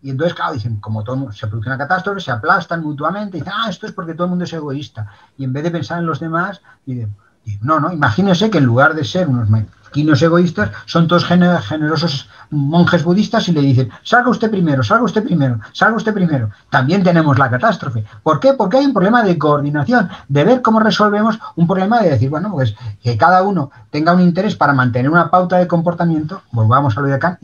[0.00, 3.52] Y entonces, claro, dicen, como todo se produce una catástrofe, se aplastan mutuamente, y dicen,
[3.54, 5.06] ah, esto es porque todo el mundo es egoísta.
[5.36, 7.14] Y en vez de pensar en los demás, dicen,
[7.60, 13.04] No, no, imagínese que en lugar de ser unos maquinos egoístas, son todos generosos monjes
[13.04, 16.50] budistas y le dicen, salga usted primero, salga usted primero, salga usted primero.
[16.68, 18.04] También tenemos la catástrofe.
[18.22, 18.54] ¿Por qué?
[18.54, 22.50] Porque hay un problema de coordinación, de ver cómo resolvemos un problema de decir, bueno,
[22.50, 27.00] pues que cada uno tenga un interés para mantener una pauta de comportamiento, volvamos a
[27.00, 27.38] lo de acá,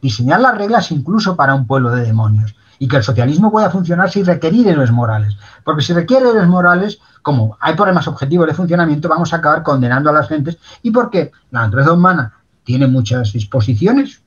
[0.00, 4.10] diseñar las reglas incluso para un pueblo de demonios y que el socialismo pueda funcionar
[4.10, 5.36] sin requerir héroes morales.
[5.62, 10.08] Porque si requiere héroes morales, como hay problemas objetivos de funcionamiento, vamos a acabar condenando
[10.08, 12.32] a las gentes y porque la naturaleza humana
[12.64, 14.22] tiene muchas disposiciones,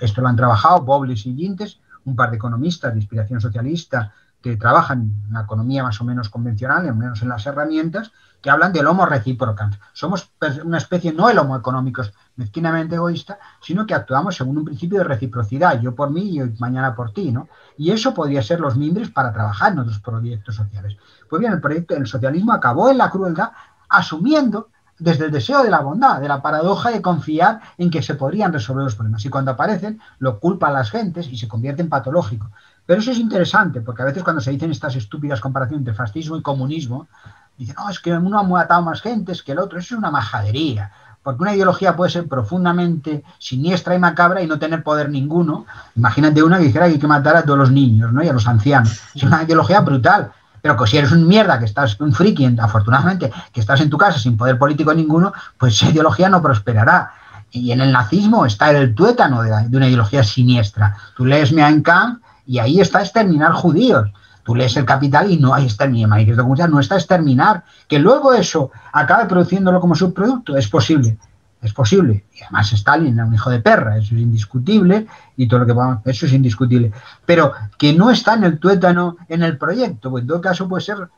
[0.00, 4.56] esto lo han trabajado Bobles y Gintes, un par de economistas de inspiración socialista que
[4.56, 8.10] trabajan en una economía más o menos convencional, al menos en las herramientas,
[8.44, 9.78] que hablan del homo reciprocans.
[9.94, 10.30] Somos
[10.64, 15.04] una especie, no el homo económicos mezquinamente egoísta, sino que actuamos según un principio de
[15.04, 17.48] reciprocidad, yo por mí y mañana por ti, ¿no?
[17.78, 20.98] Y eso podría ser los mimbres para trabajar en otros proyectos sociales.
[21.30, 23.52] Pues bien, el proyecto del socialismo acabó en la crueldad
[23.88, 24.68] asumiendo
[24.98, 28.52] desde el deseo de la bondad, de la paradoja de confiar en que se podrían
[28.52, 29.24] resolver los problemas.
[29.24, 32.50] Y cuando aparecen, lo culpan las gentes y se convierte en patológico.
[32.84, 36.36] Pero eso es interesante, porque a veces cuando se dicen estas estúpidas comparaciones entre fascismo
[36.36, 37.08] y comunismo,
[37.56, 39.78] dicen, no, es que uno ha matado más gentes que el otro.
[39.78, 40.90] Eso es una majadería.
[41.22, 45.64] Porque una ideología puede ser profundamente siniestra y macabra y no tener poder ninguno.
[45.96, 48.22] Imagínate una que dijera que hay que matar a todos los niños ¿no?
[48.22, 49.00] y a los ancianos.
[49.14, 50.32] Es una ideología brutal.
[50.60, 53.98] Pero que si eres un mierda, que estás un friki, afortunadamente, que estás en tu
[53.98, 57.12] casa sin poder político ninguno, pues esa ideología no prosperará.
[57.50, 60.96] Y en el nazismo está el tuétano de, una ideología siniestra.
[61.16, 64.10] Tú lees Mein Kampf y ahí está exterminar judíos.
[64.44, 67.64] Tú lees el capital y no hay exterminar, no está exterminar.
[67.88, 71.18] Que luego eso acabe produciéndolo como subproducto, es posible.
[71.62, 72.26] Es posible.
[72.34, 75.72] Y además Stalin era un hijo de perra, eso es indiscutible, y todo lo que
[75.72, 76.92] vamos, eso es indiscutible.
[77.24, 80.82] Pero que no está en el tuétano en el proyecto, pues en todo caso puede
[80.82, 81.08] ser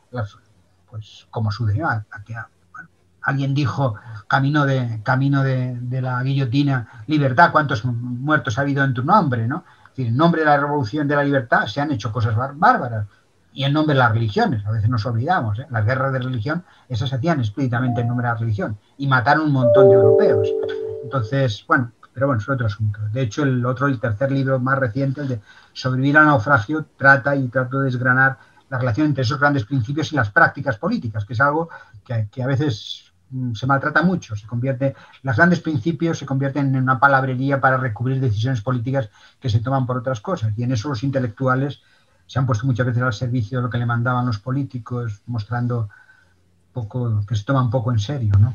[0.89, 2.89] pues como su bueno,
[3.23, 3.95] alguien dijo
[4.29, 9.65] camino de camino de, la guillotina, libertad, cuántos muertos ha habido en tu nombre, ¿no?
[10.05, 13.07] En nombre de la revolución de la libertad se han hecho cosas bárbaras
[13.53, 15.65] y en nombre de las religiones, a veces nos olvidamos, ¿eh?
[15.71, 19.47] las guerras de religión, esas se hacían explícitamente en nombre de la religión y mataron
[19.47, 20.47] un montón de europeos.
[21.03, 22.99] Entonces, bueno, pero bueno, es otro asunto.
[23.11, 25.41] De hecho, el otro, el tercer libro más reciente, el de
[25.73, 28.37] Sobrevivir al naufragio, trata y trata de desgranar
[28.69, 31.69] la relación entre esos grandes principios y las prácticas políticas, que es algo
[32.03, 33.06] que, a veces
[33.53, 38.19] se maltrata mucho, se convierte, los grandes principios se convierten en una palabrería para recubrir
[38.19, 39.09] decisiones políticas
[39.39, 40.53] que se toman por otras cosas.
[40.57, 41.81] Y en eso los intelectuales
[42.25, 45.89] se han puesto muchas veces al servicio de lo que le mandaban los políticos, mostrando
[46.73, 48.53] poco, que se toman poco en serio, ¿no?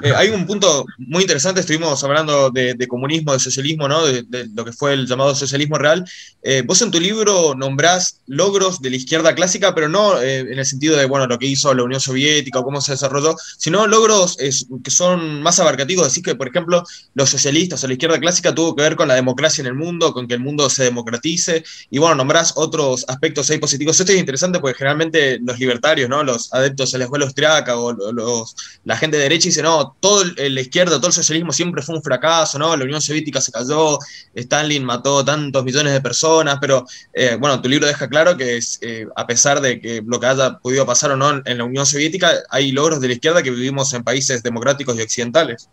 [0.00, 4.06] Eh, hay un punto muy interesante, estuvimos hablando de, comunismo, de socialismo, ¿no?
[4.06, 6.04] de, lo que fue el llamado socialismo real.
[6.42, 10.58] Eh, vos en tu libro nombrás logros de la izquierda clásica, pero no eh, en
[10.58, 13.86] el sentido de bueno, lo que hizo la Unión Soviética o cómo se desarrolló, sino
[13.86, 16.08] logros que son más abarcativos.
[16.08, 16.84] Decís que, por ejemplo,
[17.14, 20.12] los socialistas o la izquierda clásica tuvo que ver con la democracia en el mundo,
[20.12, 23.98] con que el mundo se democratice, y bueno, nombrás otros aspectos ahí positivos.
[23.98, 26.22] Esto es interesante porque generalmente los libertarios, ¿no?
[26.22, 30.24] los adeptos a la escuela austriaca o los, la gente de derecha, dice, no, todo
[30.36, 32.76] la izquierda, todo el socialismo siempre fue un fracaso, ¿no?
[32.76, 33.98] La Unión Soviética se cayó,
[34.34, 39.06] Stalin mató tantos millones de personas, pero eh, bueno, tu libro deja claro que eh,
[39.16, 42.30] a pesar de que lo que haya podido pasar o no en la Unión Soviética,
[42.50, 45.68] hay logros de la izquierda que vivimos en países democráticos y occidentales.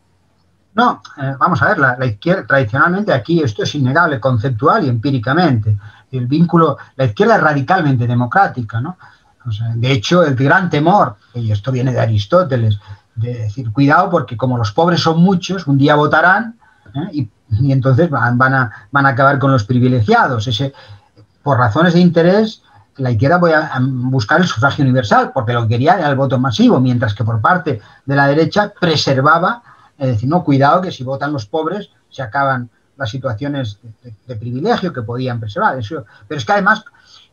[0.75, 5.77] No, eh, vamos a ver, la, izquierda, tradicionalmente aquí esto es innegable, conceptual y empíricamente.
[6.11, 8.97] El vínculo, la izquierda es radicalmente democrática, ¿no?
[9.75, 12.79] de hecho, el gran temor, y esto viene de Aristóteles,
[13.15, 16.57] de decir, cuidado porque como los pobres son muchos, un día votarán
[16.93, 17.09] ¿eh?
[17.11, 17.29] y,
[17.61, 20.47] y, entonces van, van, a, van a acabar con los privilegiados.
[20.47, 20.73] Ese,
[21.41, 22.61] por razones de interés,
[22.97, 26.39] la izquierda voy a buscar el sufragio universal, porque lo que quería era el voto
[26.39, 29.63] masivo, mientras que por parte de la derecha preservaba,
[29.97, 34.35] es decir, no, cuidado que si votan los pobres se acaban las situaciones de, de,
[34.37, 35.77] privilegio que podían preservar.
[35.77, 36.85] Eso, pero es que además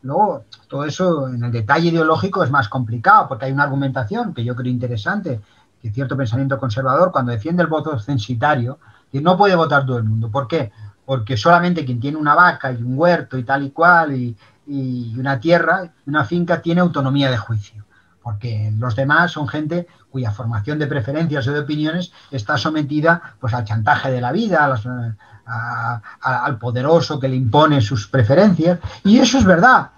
[0.03, 4.43] Luego, todo eso en el detalle ideológico es más complicado porque hay una argumentación que
[4.43, 5.39] yo creo interesante
[5.83, 8.79] que cierto pensamiento conservador, cuando defiende el voto censitario,
[9.11, 10.31] que no puede votar todo el mundo.
[10.31, 10.71] ¿Por qué?
[11.05, 15.13] Porque solamente quien tiene una vaca y un huerto y tal y cual y, y
[15.19, 17.83] una tierra, una finca, tiene autonomía de juicio.
[18.21, 23.53] Porque los demás son gente cuya formación de preferencias o de opiniones está sometida pues,
[23.53, 28.79] al chantaje de la vida, a las, a, al poderoso que le impone sus preferencias.
[29.03, 29.89] Y eso es verdad.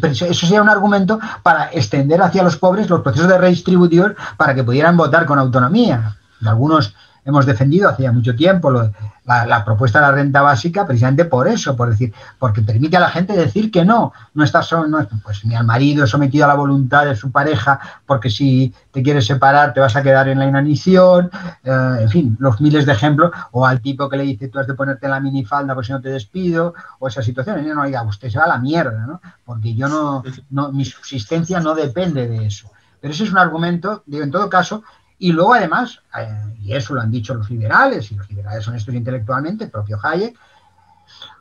[0.00, 4.54] Pero, eso sería un argumento para extender hacia los pobres los procesos de redistribución para
[4.54, 6.16] que pudieran votar con autonomía.
[6.44, 6.94] Algunos
[7.24, 11.76] hemos defendido hace ya mucho tiempo la, propuesta de la renta básica precisamente por eso,
[11.76, 15.54] por decir, porque permite a la gente decir que no, no estás no, pues ni
[15.54, 19.80] al marido sometido a la voluntad de su pareja, porque si te quieres separar te
[19.80, 21.30] vas a quedar en la inanición,
[21.62, 24.66] eh, en fin, los miles de ejemplos, o al tipo que le dice tú has
[24.66, 28.28] de ponerte la minifalda porque si no te despido, o esa situación, no, oiga, usted
[28.28, 29.20] se va a la mierda, ¿no?
[29.44, 32.70] Porque yo no, no mi subsistencia no depende de eso.
[33.00, 34.84] Pero ese es un argumento, digo, en todo caso,
[35.22, 38.74] y luego además, eh, y eso lo han dicho los liberales, y los liberales son
[38.74, 40.36] estos intelectualmente, el propio Hayek,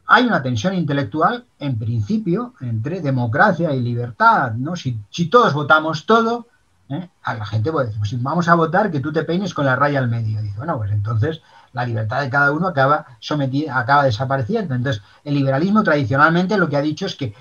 [0.06, 4.76] hay una tensión intelectual, en principio, entre democracia y libertad, ¿no?
[4.76, 5.00] Si,
[5.32, 6.46] todos votamos todo,
[6.90, 7.10] ¿eh?
[7.24, 9.66] a la gente puede decir, pues si vamos a votar que tú te peines con
[9.66, 10.40] la raya al medio.
[10.44, 11.42] Dice, bueno, pues entonces
[11.74, 14.76] la libertad de cada uno acaba sometida, acaba desapareciendo.
[14.76, 17.34] Entonces, el liberalismo tradicionalmente lo que ha dicho es que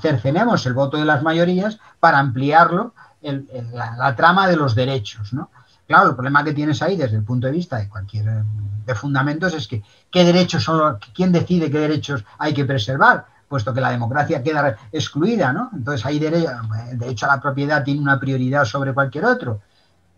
[0.00, 5.50] cercenemos el voto de las mayorías para ampliarlo la, trama de los derechos, ¿no?
[5.90, 8.44] Claro, el problema que tienes ahí desde el punto de vista de cualquier
[8.86, 13.74] de fundamentos es que qué derechos son quién decide qué derechos hay que preservar, puesto
[13.74, 15.68] que la democracia queda excluida, ¿no?
[15.74, 16.48] Entonces hay derecho,
[16.88, 19.62] el derecho a la propiedad tiene una prioridad sobre cualquier otro,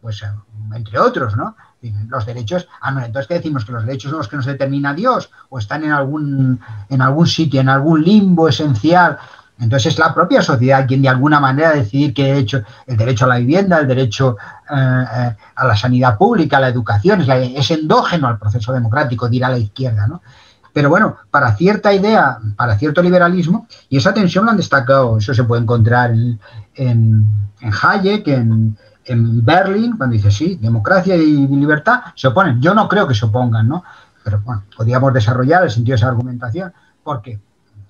[0.03, 0.27] pues eh,
[0.75, 1.57] entre otros, ¿no?
[2.07, 3.65] Los derechos, ah, no, entonces ¿qué decimos?
[3.65, 6.61] Que los derechos son los que nos determina Dios o están en algún,
[6.91, 9.19] en algún sitio, en algún limbo esencial
[9.59, 13.29] entonces es la propia sociedad quien de alguna manera decidir qué derecho, el derecho a
[13.29, 14.37] la vivienda, el derecho
[14.69, 19.49] eh, eh, a la sanidad pública, a la educación, es, endógeno al proceso democrático, dirá
[19.51, 20.23] la izquierda, ¿no?
[20.73, 25.35] Pero bueno, para cierta idea, para cierto liberalismo, y esa tensión lo han destacado, eso
[25.35, 26.41] se puede encontrar en,
[26.75, 27.27] en,
[27.61, 32.61] Hayek, en, en Berlín, cuando dice sí, democracia y libertad se oponen.
[32.63, 33.85] Yo no creo que se opongan, ¿no?
[34.25, 36.73] Pero bueno, podríamos desarrollar el sentido de esa argumentación.
[37.05, 37.39] ¿Por qué?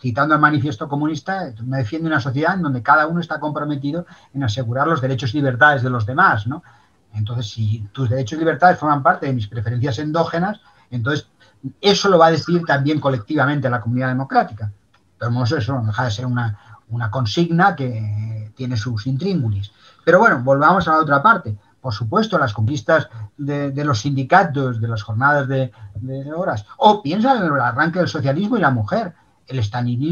[0.03, 4.43] Citando el manifiesto comunista, me defiende una sociedad en donde cada uno está comprometido en
[4.43, 6.65] asegurar los derechos y libertades de los demás, ¿no?
[7.15, 11.29] Entonces, si tus derechos y libertades forman parte de mis preferencias endógenas, entonces
[11.81, 14.73] eso lo va a decidir también colectivamente la comunidad democrática.
[15.17, 16.59] Pero eso no deja de ser una,
[17.13, 19.71] consigna que tiene sus intríngulis.
[20.05, 21.57] Pero bueno, volvamos a la otra parte.
[21.81, 26.67] Por supuesto, las conquistas de, los sindicatos, de las jornadas de, de, horas.
[26.79, 29.15] O piensa en el arranque del socialismo y la mujer
[29.49, 29.59] el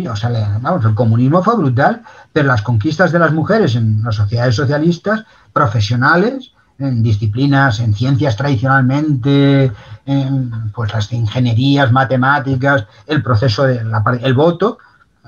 [0.09, 2.03] o sea, el comunismo fue brutal,
[2.33, 8.37] pero las conquistas de las mujeres en las sociedades socialistas, profesionales, en disciplinas, en ciencias
[8.37, 9.73] tradicionalmente,
[10.07, 14.79] en pues las ingenierías, matemáticas, el proceso del el voto,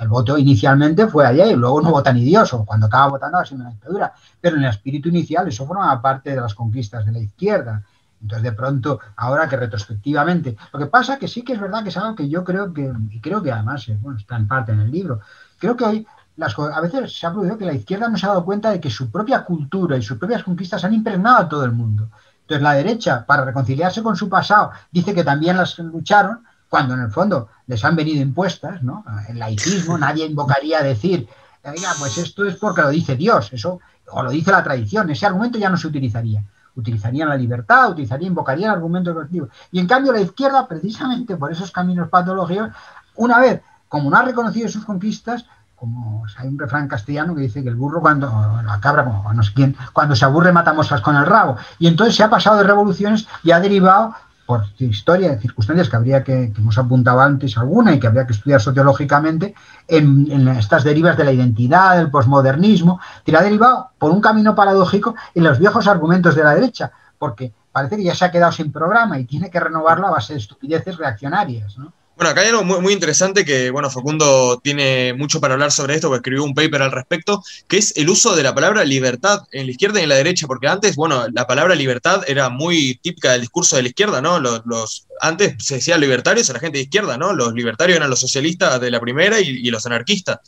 [0.01, 3.39] el voto inicialmente fue allá y luego no vota ni Dios, o cuando acaba votando
[3.39, 7.05] ha sido una dictadura, pero en el espíritu inicial eso forma parte de las conquistas
[7.05, 7.83] de la izquierda.
[8.23, 11.89] Entonces, de pronto, ahora que retrospectivamente, lo que pasa que sí que es verdad que
[11.89, 14.73] es algo que yo creo que, y creo que además, eh, bueno, está en parte
[14.73, 15.21] en el libro,
[15.59, 16.07] creo que hoy
[16.37, 18.81] las, a veces se ha producido que la izquierda no se ha dado cuenta de
[18.81, 22.09] que su propia cultura y sus propias conquistas han impregnado a todo el mundo.
[22.43, 27.01] Entonces, la derecha, para reconciliarse con su pasado, dice que también las lucharon, cuando en
[27.01, 29.05] el fondo les han venido impuestas, ¿no?
[29.29, 31.29] El laicismo, nadie invocaría a decir,
[31.65, 35.27] oiga, pues esto es porque lo dice Dios, eso, o lo dice la tradición, ese
[35.27, 36.43] argumento ya no se utilizaría
[36.77, 39.51] utilizarían la libertad, utilizarían, invocarían argumentos colectivos.
[39.71, 42.71] Y en cambio la izquierda, precisamente por esos caminos patológicos,
[43.17, 45.45] una vez, como no ha reconocido sus conquistas,
[45.77, 48.29] como hay un refrán castellano que dice que el burro cuando,
[48.65, 51.57] la cabra, como no sé quién, cuando se aburre mata moscas con el rabo.
[51.79, 54.15] Y entonces se ha pasado de revoluciones y ha derivado
[54.53, 58.35] por historia, circunstancias que habría que, que hemos apuntado antes alguna y que habría que
[58.35, 59.55] estudiar sociológicamente,
[59.89, 65.15] en, estas derivas de la identidad, del posmodernismo, que ha derivado por un camino paradójico
[65.35, 68.71] en los viejos argumentos de la derecha, porque parece que ya se ha quedado sin
[68.71, 71.95] programa y tiene que renovarlo a base de estupideces reaccionarias, ¿no?
[72.23, 76.07] Bueno, acá hay algo muy, interesante que, bueno, Facundo tiene mucho para hablar sobre esto,
[76.07, 79.67] porque escribió un paper al respecto, que es el uso de la palabra libertad en
[79.67, 83.33] la izquierda y en la derecha, porque antes, bueno, la palabra libertad era muy típica
[83.33, 84.39] del discurso de la izquierda, ¿no?
[84.39, 87.33] Los, antes se decía libertarios a la gente de izquierda, ¿no?
[87.33, 90.39] Los libertarios eran los socialistas de la primera y, los anarquistas.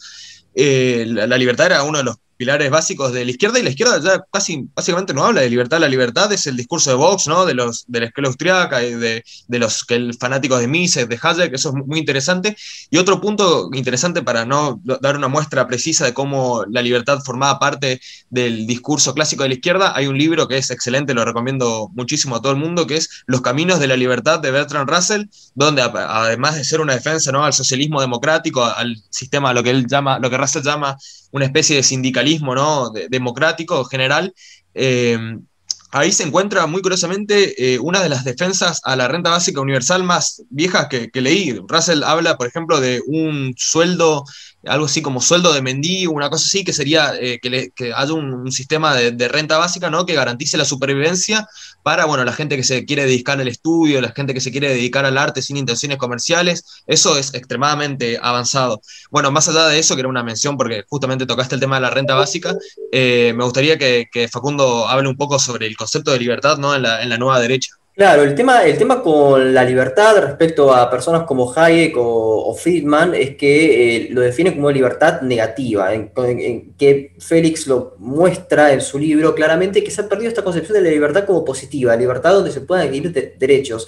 [0.54, 4.00] Eh, la, libertad era uno de los pilares básicos de la izquierda y la izquierda
[4.00, 5.78] ya casi básicamente no habla de libertad.
[5.78, 7.46] La libertad es el discurso de Vox, ¿no?
[7.46, 11.54] De los de la escuela austriaca y de, los que fanáticos de Mises, de Hayek,
[11.54, 12.56] eso es muy interesante.
[12.90, 17.58] Y otro punto interesante para no dar una muestra precisa de cómo la libertad formaba
[17.58, 21.90] parte del discurso clásico de la izquierda, hay un libro que es excelente, lo recomiendo
[21.94, 25.24] muchísimo a todo el mundo, que es Los caminos de la libertad de Bertrand Russell,
[25.54, 27.44] donde además de ser una defensa ¿no?
[27.44, 30.96] al socialismo democrático, al sistema, lo que él llama, lo que Russell llama
[31.34, 32.90] una especie de sindicalismo ¿no?
[33.10, 34.32] democrático general.
[34.72, 35.18] Eh,
[35.90, 40.04] ahí se encuentra muy curiosamente eh, una de las defensas a la renta básica universal
[40.04, 41.58] más viejas que, leí.
[41.68, 44.24] Russell habla, por ejemplo, de un sueldo
[44.66, 48.50] algo así como sueldo de mendigo, una cosa así, que sería eh, que, haya un,
[48.50, 50.06] sistema de, renta básica, ¿no?
[50.06, 51.48] Que garantice la supervivencia
[51.84, 54.70] para, bueno, la gente que se quiere dedicar al estudio, la gente que se quiere
[54.70, 58.80] dedicar al arte sin intenciones comerciales, eso es extremadamente avanzado.
[59.10, 61.82] Bueno, más allá de eso, que era una mención porque justamente tocaste el tema de
[61.82, 62.56] la renta básica,
[62.90, 66.74] eh, me gustaría que, Facundo hable un poco sobre el concepto de libertad, ¿no?
[66.74, 67.76] en la nueva derecha.
[67.96, 73.14] Claro, el tema, el tema con la libertad respecto a personas como Hayek o, Friedman
[73.14, 76.10] es que eh, lo define como libertad negativa, en,
[76.76, 80.82] que Félix lo muestra en su libro claramente que se ha perdido esta concepción de
[80.82, 83.86] la libertad como positiva, libertad donde se puedan adquirir derechos.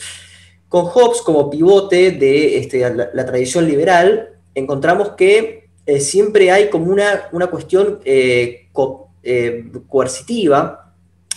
[0.69, 6.93] Con Hobbes como pivote de este, la, tradición liberal, encontramos que eh, siempre hay como
[6.93, 8.69] una, una cuestión eh,
[9.89, 10.86] coercitiva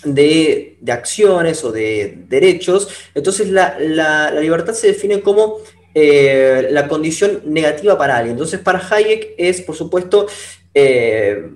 [0.04, 2.88] de, acciones o de derechos.
[3.14, 5.58] Entonces la, libertad se define como
[5.94, 8.34] eh, la condición negativa para alguien.
[8.34, 10.28] Entonces para Hayek es, por supuesto,
[10.74, 11.50] eh,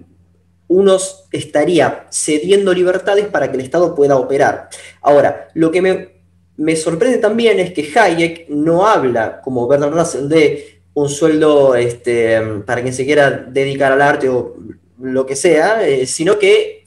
[0.68, 0.98] uno
[1.32, 4.70] estaría cediendo libertades para que el Estado pueda operar.
[5.02, 6.12] Ahora, lo que
[6.58, 12.42] me, sorprende también es que Hayek no habla, como Bernard Russell, de un sueldo este,
[12.66, 14.56] para quien se quiera dedicar al arte o
[15.00, 16.84] lo que sea, eh, sino que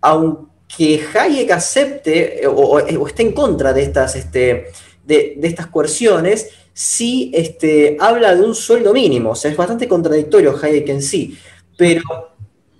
[0.00, 4.72] aunque que Hayek acepte eh, o, esté en contra de estas, este,
[5.04, 9.30] de, estas coerciones si este, habla de un sueldo mínimo.
[9.30, 11.38] O sea, es bastante contradictorio Hayek en sí.
[11.78, 12.02] Pero,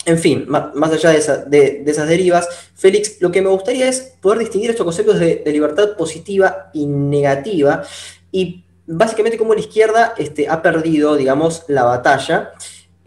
[0.04, 1.10] en fin, más, allá
[1.46, 5.96] de, esas derivas, Félix, lo que me gustaría es poder distinguir estos conceptos de, libertad
[5.96, 7.82] positiva y negativa
[8.30, 12.52] y básicamente cómo la izquierda este, ha perdido, digamos, la batalla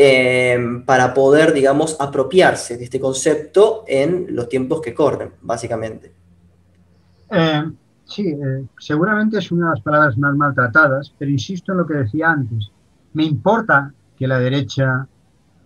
[0.01, 6.13] Em, para poder, digamos, apropiarse de este concepto en los tiempos que corren, básicamente.
[7.29, 7.69] Eh,
[8.05, 11.95] sí, eh, seguramente es una de las palabras más maltratadas, pero insisto en lo que
[11.95, 12.71] decía antes.
[13.11, 15.05] Me importa que la derecha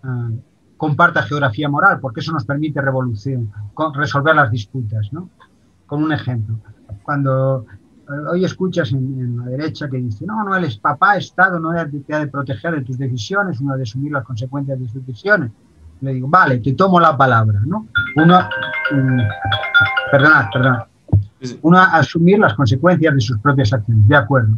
[0.04, 0.40] eh,
[0.78, 3.52] comparta geografía moral, porque eso nos permite revolución,
[3.94, 5.30] resolver las disputas, ¿no?
[5.86, 6.56] Con un ejemplo.
[7.04, 7.68] Cuando
[8.30, 12.14] hoy escuchas en, la derecha que dice, no, no, él es papá, Estado, no te
[12.14, 15.52] ha de proteger de tus decisiones, uno de asumir las consecuencias de sus decisiones.
[16.02, 17.88] Le digo, vale, te tomo la palabra, ¿no?
[18.18, 18.40] Uno,
[18.92, 19.18] um,
[20.12, 20.84] perdonad, perdonad.
[21.62, 24.58] Uno asumir las consecuencias de sus propias acciones, de acuerdo.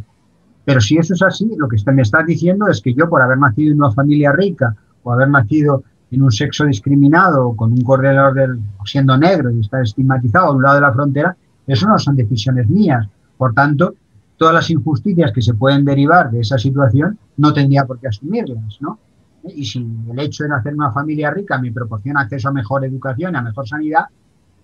[0.64, 3.38] Pero si eso es así, lo que me estás diciendo es que yo, por haber
[3.38, 4.74] nacido en una familia rica
[5.04, 9.60] o haber nacido en un sexo discriminado o con un corredor del, siendo negro y
[9.60, 11.36] estar estigmatizado a un lado de la frontera,
[11.66, 13.06] eso no son decisiones mías.
[13.36, 13.94] Por tanto,
[14.36, 18.80] todas las injusticias que se pueden derivar de esa situación no tendría por qué asumirlas,
[18.80, 18.98] ¿no?
[19.44, 23.34] Y si el hecho de nacer una familia rica me proporciona acceso a mejor educación
[23.34, 24.06] y a mejor sanidad,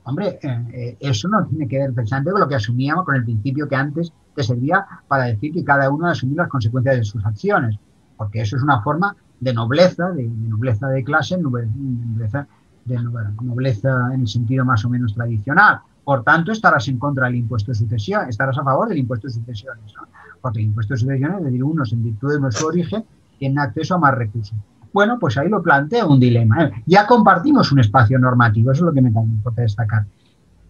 [0.04, 3.24] hombre, eh, eh, eso no tiene que ver precisamente con lo que asumíamos, con el
[3.24, 7.24] principio que antes te servía para decir que cada uno asumir las consecuencias de sus
[7.24, 7.78] acciones,
[8.16, 12.46] porque eso es una forma de nobleza, de, nobleza de clase, nobleza,
[12.84, 15.80] de nobleza en el sentido más o menos tradicional.
[16.04, 19.34] Por tanto, estarás en contra del impuesto de sucesión, estarás a favor del impuesto de
[19.34, 19.94] sucesiones,
[20.40, 23.04] porque el impuesto de sucesiones, es decir, unos en virtud de nuestro origen
[23.38, 24.56] tienen acceso a más recursos.
[24.92, 26.64] Bueno, pues ahí lo planteo un dilema.
[26.64, 26.72] ¿eh?
[26.86, 30.04] Ya compartimos un espacio normativo, eso es lo que me importa destacar.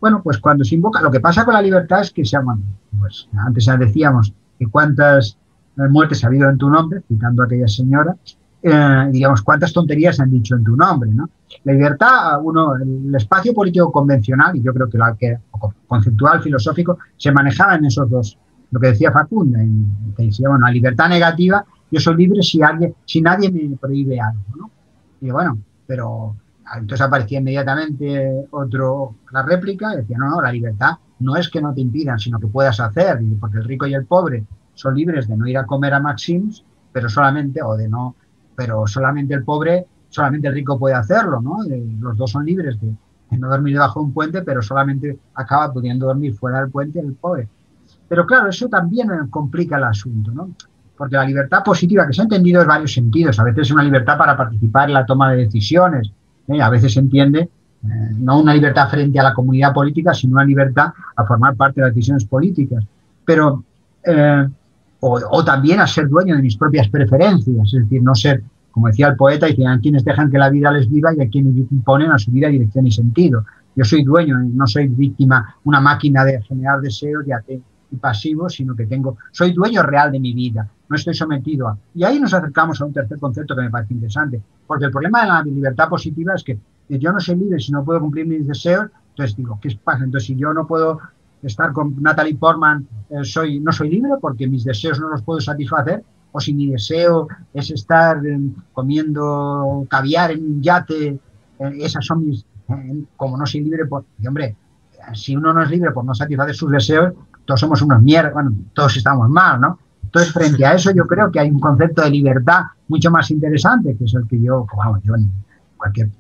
[0.01, 2.63] Bueno, pues cuando se invoca, lo que pasa con la libertad es que se llaman,
[2.99, 5.39] pues antes ya decíamos que cuántas
[5.77, 8.17] muertes ha habido en tu nombre, citando a aquella señora,
[8.63, 11.29] eh, digamos, cuántas tonterías se han dicho en tu nombre, ¿no?
[11.65, 15.37] La libertad, uno, el espacio político convencional, y yo creo que la que
[15.87, 18.39] conceptual, filosófico, se manejaba en esos dos.
[18.71, 19.59] Lo que decía Facundo,
[20.17, 24.21] que decía, bueno, la libertad negativa, yo soy libre si alguien, si nadie me prohíbe
[24.21, 24.71] algo, ¿no?
[25.21, 26.37] Y bueno, pero
[26.75, 31.75] entonces aparecía inmediatamente otro, la réplica, decía, no, no, la libertad no es que no
[31.75, 34.45] te impidan, sino que puedas hacer, porque el rico y el pobre
[34.75, 38.17] son libres de no ir a comer a Maxims, pero solamente, o de no
[38.55, 41.65] pero solamente el pobre, solamente el rico puede hacerlo, ¿no?
[41.65, 42.95] Eh, los dos son libres de,
[43.39, 47.15] no dormir debajo de un puente, pero solamente acaba pudiendo dormir fuera del puente el
[47.15, 47.49] pobre.
[48.09, 50.51] Pero claro, eso también complica el asunto, ¿no?
[50.97, 53.83] Porque la libertad positiva, que se ha entendido en varios sentidos, a veces es una
[53.83, 56.13] libertad para participar en la toma de decisiones,
[56.49, 56.61] ¿eh?
[56.61, 57.41] a veces se entiende
[57.85, 61.81] eh, no una libertad frente a la comunidad política, sino una libertad a formar parte
[61.81, 62.85] de las decisiones políticas.
[63.25, 63.65] Pero
[65.05, 69.09] o, también a ser dueño de mis propias preferencias, es decir, no ser, como decía
[69.09, 72.13] el poeta, y a quienes dejan que la vida les viva y a quienes imponen
[72.13, 73.45] a su vida dirección y sentido.
[73.75, 77.53] Yo soy dueño, no soy víctima, una máquina de generar deseos y,
[77.91, 81.77] y pasivo, sino que tengo, soy dueño real de mi vida, no estoy sometido a...
[81.95, 85.23] Y ahí nos acercamos a un tercer concepto que me parece interesante, porque el problema
[85.23, 86.59] de la libertad positiva es que
[86.89, 90.05] yo no soy libre si no puedo cumplir mis deseos, entonces digo, ¿qué pasa?
[90.05, 91.01] Entonces, si yo no puedo
[91.43, 95.41] estar con Natalie Portman, eh, soy, no soy libre porque mis deseos no los puedo
[95.41, 96.03] satisfacer.
[96.35, 98.41] o si mi deseo es estar eh,
[98.73, 101.19] comiendo caviar en un yate, eh,
[101.81, 102.47] esas son mis,
[103.17, 103.83] como no soy libre
[104.27, 104.57] hombre,
[105.15, 107.13] si uno no es libre por no satisfacer sus deseos,
[107.45, 109.79] todos somos unos mierdas, bueno, todos estamos mal, ¿no?
[110.05, 113.97] Entonces, frente a eso, yo creo que hay un concepto de libertad mucho más interesante,
[113.97, 115.15] que es el que yo, vamos, yo
[115.77, 116.11] cualquier,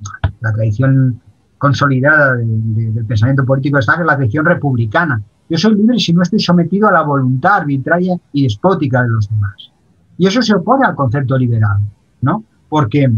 [0.40, 1.20] la tradición
[1.62, 5.22] consolidada del pensamiento político está en la tradición republicana.
[5.48, 9.30] Yo soy libre si no estoy sometido a la voluntad arbitraria y despótica de los
[9.30, 9.70] demás.
[10.18, 11.78] Y eso se opone al concepto liberal,
[12.20, 12.42] ¿no?
[12.68, 13.08] Porque,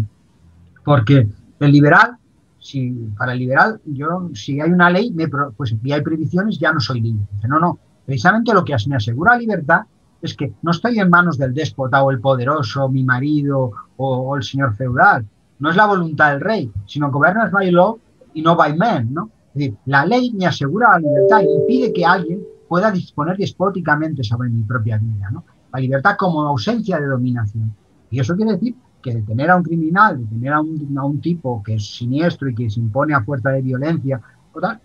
[0.85, 1.27] porque
[1.59, 2.19] el liberal,
[2.59, 6.71] si para el liberal, yo, si hay una ley me, pues, y hay prohibiciones, ya
[6.71, 7.25] no soy libre.
[7.49, 7.79] no, no.
[8.05, 9.85] Precisamente lo que me asegura libertad
[10.21, 14.43] es que no estoy en manos del déspota o el poderoso, mi marido o, el
[14.43, 15.25] señor feudal.
[15.61, 17.99] No es la voluntad del rey, sino gobiernas by law
[18.35, 19.31] y no by men, ¿no?
[19.48, 24.23] Es decir, la ley me asegura la libertad y impide que alguien pueda disponer despóticamente
[24.24, 25.44] sobre mi propia vida, ¿no?
[25.73, 27.74] La libertad como ausencia de dominación.
[28.11, 31.62] Y eso quiere decir que detener a un criminal, detener a un, a un tipo
[31.62, 34.20] que es siniestro y que se impone a fuerza de violencia,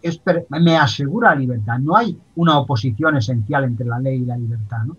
[0.01, 1.79] es, me asegura la libertad.
[1.79, 4.97] No hay una oposición esencial entre la ley y la libertad, ¿no?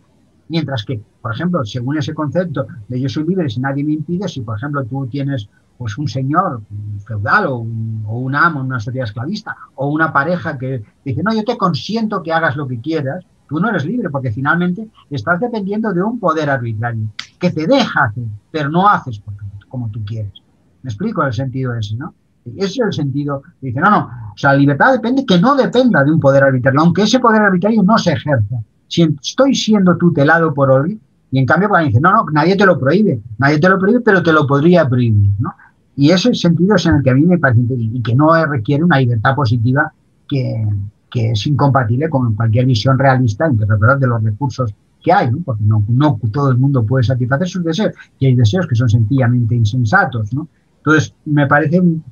[0.48, 4.27] Mientras que, por ejemplo, según ese concepto de yo soy libre si nadie me impide,
[4.27, 5.48] si por ejemplo tú tienes
[5.81, 6.61] pues un señor
[7.07, 11.43] feudal o un, amo en una sociedad esclavista o una pareja que dice, no, yo
[11.43, 15.90] te consiento que hagas lo que quieras, tú no eres libre porque finalmente estás dependiendo
[15.94, 17.09] de un poder arbitrario
[17.39, 19.23] que te deja hacer, pero no haces
[19.69, 20.35] como tú quieres.
[20.82, 22.12] Me explico el sentido ese, ¿no?
[22.44, 23.43] Ese es el sentido.
[23.62, 27.05] Dice, no, no, o sea, libertad depende que no dependa de un poder arbitrario, aunque
[27.05, 31.01] ese poder arbitrario no se ejerza si estoy siendo tutelado por alguien,
[31.31, 34.01] y en cambio cuando dice, no, no, nadie te lo prohíbe, nadie te lo prohíbe,
[34.01, 35.55] pero te lo podría prohibir, ¿no?
[35.97, 38.85] Y ese sentido es en el que a mí me parece y que no requiere
[38.85, 39.93] una libertad positiva
[40.29, 40.65] que,
[41.11, 45.39] que es incompatible con cualquier visión realista de los recursos que hay, ¿no?
[45.45, 48.89] porque no, no, todo el mundo puede satisfacer sus deseos y hay deseos que son
[48.89, 50.33] sencillamente insensatos.
[50.33, 50.49] ¿no?
[50.79, 52.05] Entonces, me parece un,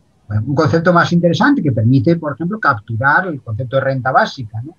[0.46, 4.60] un, concepto más interesante que permite, por ejemplo, capturar el concepto de renta básica.
[4.62, 4.74] ¿no?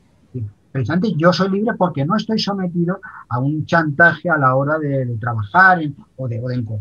[0.71, 2.99] precisamente yo soy libre porque no estoy sometido
[3.29, 5.79] a un chantaje a la hora de, trabajar
[6.17, 6.79] o de, o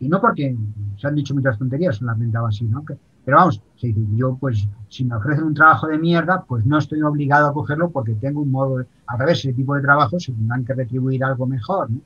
[0.00, 0.56] Y no porque
[0.96, 2.82] se han dicho muchas tonterías la renta así, ¿no?
[3.24, 7.02] pero vamos, si yo pues si me ofrecen un trabajo de mierda, pues no estoy
[7.02, 10.32] obligado a cogerlo porque tengo un modo, de, al revés, ese tipo de trabajo se
[10.32, 12.00] tendrán que retribuir algo mejor, ¿no?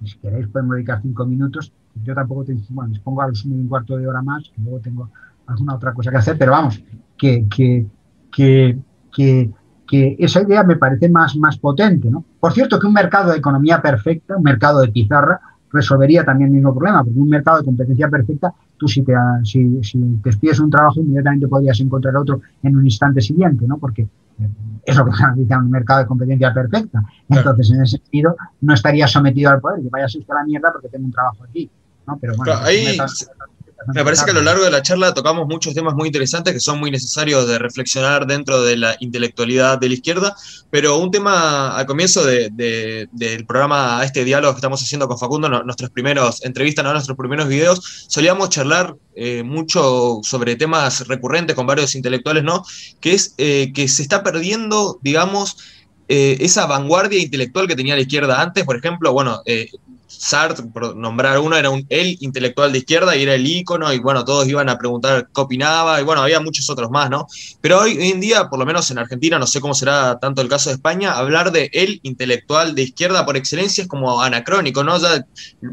[0.00, 1.72] Y si queréis podemos dedicar cinco minutos,
[2.02, 4.80] yo tampoco tengo, bueno, les pongo a los un cuarto de hora más, que luego
[4.80, 5.10] tengo
[5.46, 6.82] alguna otra cosa que hacer, pero vamos,
[7.16, 7.86] que, que,
[8.30, 8.78] que,
[9.12, 9.50] que
[9.86, 12.10] que esa idea me parece más, más potente.
[12.10, 12.24] ¿no?
[12.40, 15.40] Por cierto, que un mercado de economía perfecta, un mercado de pizarra,
[15.72, 19.12] resolvería también el mismo problema, porque un mercado de competencia perfecta, tú si te,
[19.44, 23.78] si, si te pides un trabajo, inmediatamente podrías encontrar otro en un instante siguiente, ¿no?
[23.78, 24.48] porque eh,
[24.84, 25.12] es lo que
[25.48, 27.02] se un mercado de competencia perfecta.
[27.28, 30.72] Entonces, en ese sentido, no estaría sometido al poder, que vayas a a la mierda
[30.72, 31.70] porque tengo un trabajo aquí.
[32.06, 32.18] ¿no?
[32.20, 32.96] Pero bueno, ahí,
[33.94, 36.60] me parece que a lo largo de la charla tocamos muchos temas muy interesantes que
[36.60, 40.36] son muy necesarios de reflexionar dentro de la intelectualidad de la izquierda,
[40.70, 45.90] pero un tema al comienzo del programa, este diálogo que estamos haciendo con Facundo, nuestros
[45.90, 46.92] primeros entrevistas, ¿no?
[46.92, 52.64] nuestros primeros videos, solíamos charlar eh, mucho sobre temas recurrentes con varios intelectuales, ¿no?
[53.00, 55.56] Que es eh, que se está perdiendo, digamos,
[56.08, 59.40] eh, esa vanguardia intelectual que tenía la izquierda antes, por ejemplo, bueno,
[60.06, 63.98] Sartre, por nombrar uno, era un, el intelectual de izquierda y era el ícono, y
[63.98, 67.26] bueno, todos iban a preguntar qué opinaba, y bueno, había muchos otros más, ¿no?
[67.60, 70.48] Pero hoy, en día, por lo menos en Argentina, no sé cómo será tanto el
[70.48, 74.96] caso de España, hablar de el intelectual de izquierda por excelencia es como anacrónico, ¿no?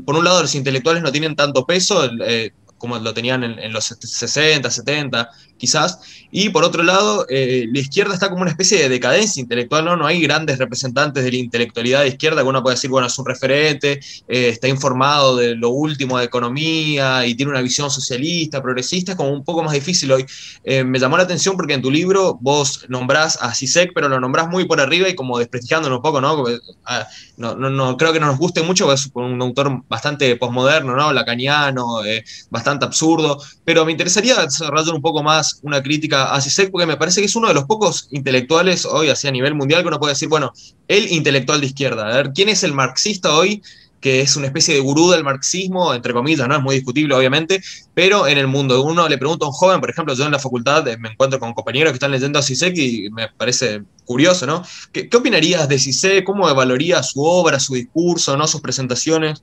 [0.06, 2.52] Por un lado, los intelectuales no tienen tanto peso, eh,
[2.84, 5.30] como lo tenían en, los 60, 70,
[5.64, 6.28] quizás.
[6.30, 9.96] Y por otro lado, eh, la izquierda está como una especie de decadencia intelectual, ¿no?
[9.96, 13.18] No hay grandes representantes de la intelectualidad de izquierda que uno puede decir, bueno, es
[13.18, 13.92] un referente,
[14.28, 19.18] eh, está informado de lo último de economía y tiene una visión socialista, progresista, es
[19.18, 20.26] como un poco más difícil hoy.
[20.66, 24.20] Eh, me llamó la atención porque en tu libro vos nombrás a Sisek, pero lo
[24.20, 26.44] nombrás muy por arriba y como desprestigiándolo un poco, ¿no?
[26.84, 27.08] Ah,
[27.38, 31.14] no, no, no creo que no nos guste mucho, es un autor bastante posmoderno, ¿no?
[31.14, 32.02] Lacaniano,
[32.50, 36.98] bastante absurdo, pero me interesaría desarrollar un poco más una crítica a Zizek, porque me
[36.98, 40.00] parece que es uno de los pocos intelectuales hoy, así a nivel mundial, que uno
[40.00, 40.52] puede decir, bueno,
[40.88, 42.08] el intelectual de izquierda.
[42.08, 43.62] A ver, ¿quién es el marxista hoy?
[44.04, 46.58] que es una especie de gurú del marxismo, entre comillas, ¿no?
[46.58, 47.64] Es muy discutible, obviamente,
[47.94, 48.84] pero en el mundo.
[48.84, 51.54] Uno le pregunta a un joven, por ejemplo, yo en la facultad me encuentro con
[51.54, 54.62] compañeros que están leyendo a Zizek y me parece curioso, ¿no?
[54.92, 56.26] ¿Qué, opinarías de Zizek?
[56.26, 58.46] ¿Cómo evaluaría su obra, su discurso, ¿no?
[58.46, 59.42] sus presentaciones?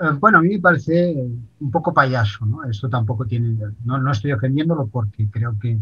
[0.00, 1.14] Eh, bueno, a mí me parece
[1.60, 2.64] un poco payaso, ¿no?
[2.64, 5.78] Esto tampoco tiene, no, no estoy ofendiéndolo porque creo que,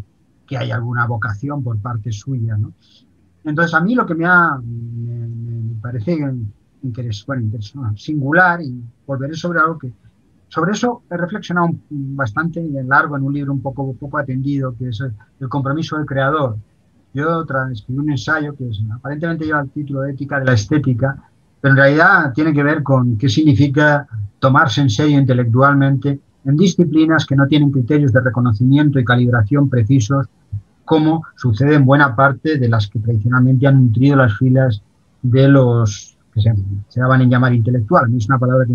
[0.47, 2.74] que, hay alguna vocación por parte suya, ¿no?
[3.44, 6.18] Entonces, a mí lo que me, ha, me, parece
[6.82, 9.93] interés, bueno, interés, singular y volveré sobre algo que...
[10.48, 15.01] Sobre eso he reflexionado bastante largo en un libro un poco, poco atendido, que es
[15.01, 16.59] el, compromiso del creador.
[17.14, 21.31] Yo escribí un ensayo que aparentemente lleva el título de Ética de la Estética,
[21.62, 24.06] pero en realidad tiene que ver con qué significa
[24.40, 30.26] tomarse en serio intelectualmente en disciplinas que no tienen criterios de reconocimiento y calibración precisos,
[30.84, 34.82] como sucede en buena parte de las que tradicionalmente han nutrido las filas
[35.22, 36.52] de los que se,
[36.89, 38.12] se daban en llamar intelectual.
[38.12, 38.74] Es una palabra que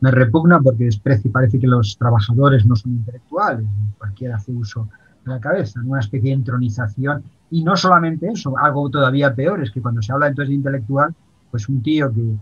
[0.00, 3.66] me repugna porque desprecio y parece que los trabajadores no son intelectuales,
[3.98, 4.88] cualquiera hace uso
[5.24, 7.24] de la cabeza, una especie de entronización.
[7.50, 11.12] Y no solamente eso, algo todavía peor es que cuando se habla entonces de intelectual,
[11.50, 12.36] pues un tío que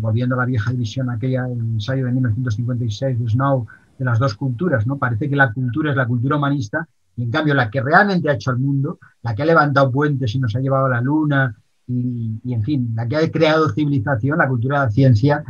[0.00, 3.66] volviendo a la vieja división aquella, el ensayo de 1956 de Snow,
[3.98, 4.98] de las dos culturas, ¿no?
[4.98, 6.86] Parece que la cultura es la cultura humanista
[7.16, 10.34] y en cambio la que realmente ha hecho el mundo, la que ha levantado puentes
[10.34, 11.54] y nos ha llevado a la luna
[11.88, 15.44] y, en fin, la que ha creado civilización, la cultura de la ciencia,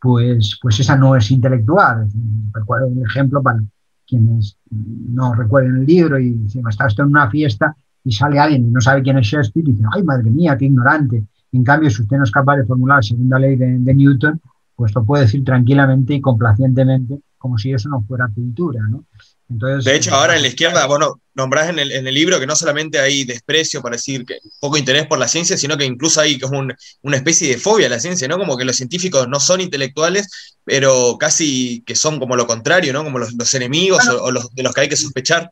[0.00, 2.08] pues, pues esa no es intelectual.
[2.52, 3.62] Recuerdo un ejemplo para
[4.06, 8.66] quienes no recuerden el libro y dicen, está esto en una fiesta y sale alguien
[8.66, 11.26] y no sabe quién es Shakespeare y dice, ay madre mía, qué ignorante.
[11.52, 14.40] En cambio, si usted no es capaz de formular la segunda ley de, Newton,
[14.74, 19.04] pues lo puede decir tranquilamente y complacientemente, como si eso no fuera cultura, ¿no?
[19.50, 22.98] Entonces, de hecho, ahora en la izquierda, bueno, nombrás en el, libro que no solamente
[22.98, 26.66] hay desprecio para decir que poco interés por la ciencia, sino que incluso hay como
[27.02, 28.38] una especie de fobia a la ciencia, ¿no?
[28.38, 33.04] Como que los científicos no son intelectuales, pero casi que son como lo contrario, ¿no?
[33.04, 35.50] Como los, enemigos o, los de los que hay que sospechar.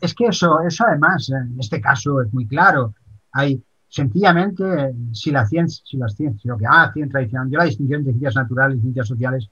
[0.00, 2.94] Es que eso, eso además, en este caso es muy claro.
[3.32, 7.64] Hay, sencillamente, si la ciencia, si las ciencias, lo que ah, ciencia tradicional, yo la
[7.64, 9.48] distinción de ciencias naturales y ciencias sociales,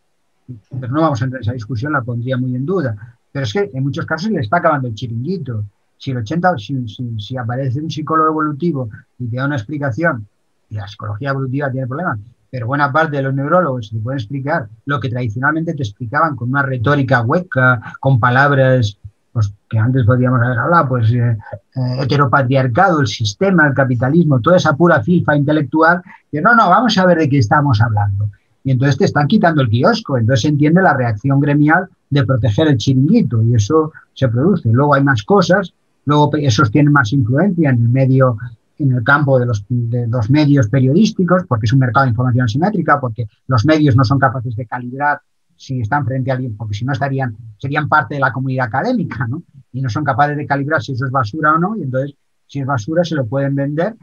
[0.79, 3.17] pero no vamos a entrar en esa discusión, la pondría muy en duda.
[3.33, 5.65] Pero es que en muchos casos le está acabando el chiringuito.
[5.99, 6.87] Si, el 80, si,
[7.19, 8.89] si, aparece un psicólogo evolutivo
[9.19, 10.27] y te da una explicación,
[10.69, 12.19] y la psicología evolutiva tiene problemas,
[12.51, 16.51] pero buena parte de los neurólogos te pueden explicar lo que tradicionalmente te explicaban con
[16.51, 18.99] una retórica hueca, con palabras
[19.37, 21.37] pues, que antes podríamos haber hablado, pues eh,
[21.75, 26.01] eh, heteropatriarcado, el sistema, el capitalismo, toda esa pura filfa intelectual,
[26.33, 28.31] que no, no, vamos a ver de qué estamos hablando.
[28.65, 32.69] Y entonces te están quitando el kiosco, entonces se entiende la reacción gremial de proteger
[32.69, 34.71] el chiringuito y eso se produce.
[34.73, 35.75] Luego hay más cosas,
[36.07, 38.39] luego esos tienen más influencia en el medio,
[38.79, 42.47] en el campo de los, de los medios periodísticos, porque es un mercado de información
[42.47, 45.21] asimétrica, porque los medios no son capaces de calibrar
[45.57, 49.27] si están frente a alguien, porque si no estarían, serían parte de la comunidad académica,
[49.27, 49.43] ¿no?
[49.73, 52.16] Y no son capaces de calibrar si eso es basura o no, y entonces,
[52.47, 53.97] si es basura, se lo pueden vender.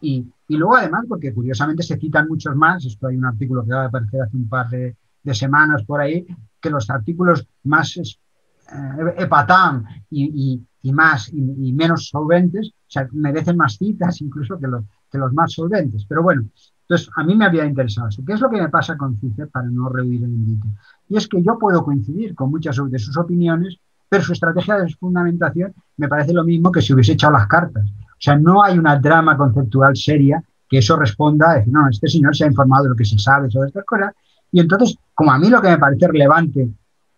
[0.00, 3.72] Y, y luego, además, porque curiosamente se citan muchos más, esto hay un artículo que
[3.72, 4.96] va a aparecer hace un par de,
[5.32, 6.24] semanas por ahí,
[6.60, 8.06] que los artículos más eh,
[9.18, 14.84] epatán y, y, más y, menos solventes, o sea, merecen más citas incluso que los,
[15.10, 16.06] que los más solventes.
[16.08, 16.48] Pero bueno,
[16.88, 18.22] entonces, a mí me había interesado eso.
[18.24, 20.68] ¿Qué es lo que me pasa con CICEP para no rehuir el invite?
[21.08, 23.76] Y es que yo puedo coincidir con muchas de sus opiniones,
[24.08, 27.84] pero su estrategia de fundamentación me parece lo mismo que si hubiese echado las cartas.
[27.84, 32.08] O sea, no hay una drama conceptual seria que eso responda a decir, no, este
[32.08, 34.14] señor se ha informado de lo que se sabe sobre estas cosas.
[34.52, 36.68] Y entonces, como a mí lo que me parece relevante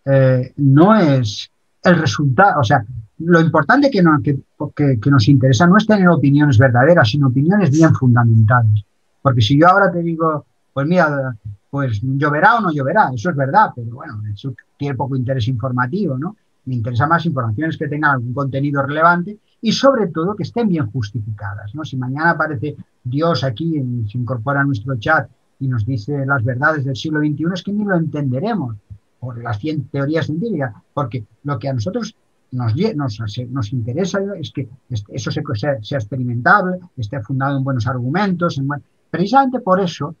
[0.05, 1.51] eh, no es
[1.83, 2.83] el resultado, o sea,
[3.19, 4.03] lo importante que,
[4.75, 8.83] que, que nos interesa no es tener opiniones verdaderas, sino opiniones bien fundamentadas.
[9.29, 10.43] Porque si yo ahora te digo,
[10.73, 11.37] pues mira,
[11.69, 16.17] pues lloverá o no lloverá, eso es verdad, pero bueno, eso tiene poco interés informativo,
[16.17, 16.35] ¿no?
[16.65, 20.89] Me interesa más informaciones que tengan algún contenido relevante y sobre todo que estén bien
[20.89, 21.85] justificadas, ¿no?
[21.85, 23.73] Si mañana aparece Dios aquí,
[24.11, 25.29] se incorpora a nuestro chat
[25.59, 28.77] y nos dice las verdades del siglo XXI, es que ni lo entenderemos
[29.19, 29.59] por las
[29.91, 32.15] teorías científicas, porque lo que a nosotros
[32.49, 33.19] nos, nos,
[33.51, 38.65] nos interesa es que eso sea, sea, experimentable, esté fundado en buenos argumentos, en
[39.09, 40.15] Precisamente por eso,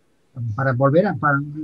[0.55, 1.15] para volver a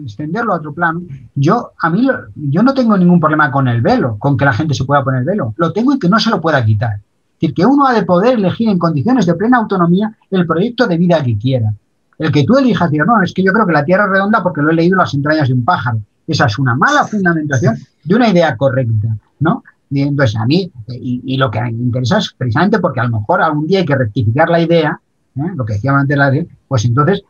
[0.03, 1.01] extenderlo a otro plano,
[1.35, 4.73] yo a mí yo no tengo ningún problema con el velo, con que la gente
[4.73, 5.53] se pueda poner el velo.
[5.57, 6.95] Lo tengo y que no se lo pueda quitar.
[6.95, 10.87] Es decir, que uno ha de poder elegir en condiciones de plena autonomía el proyecto
[10.87, 11.73] de vida que quiera.
[12.17, 14.41] El que tú elijas, decir, no, es que yo creo que la Tierra es redonda
[14.41, 15.99] porque lo he leído en las entrañas de un pájaro.
[16.27, 19.63] Esa es una mala fundamentación de una idea correcta, ¿no?
[19.91, 23.67] entonces, a mí, y, lo que me interesa es precisamente porque a lo mejor algún
[23.67, 24.99] día hay que rectificar la idea
[25.35, 25.51] ¿eh?
[25.55, 27.23] lo que decía antes la de, pues entonces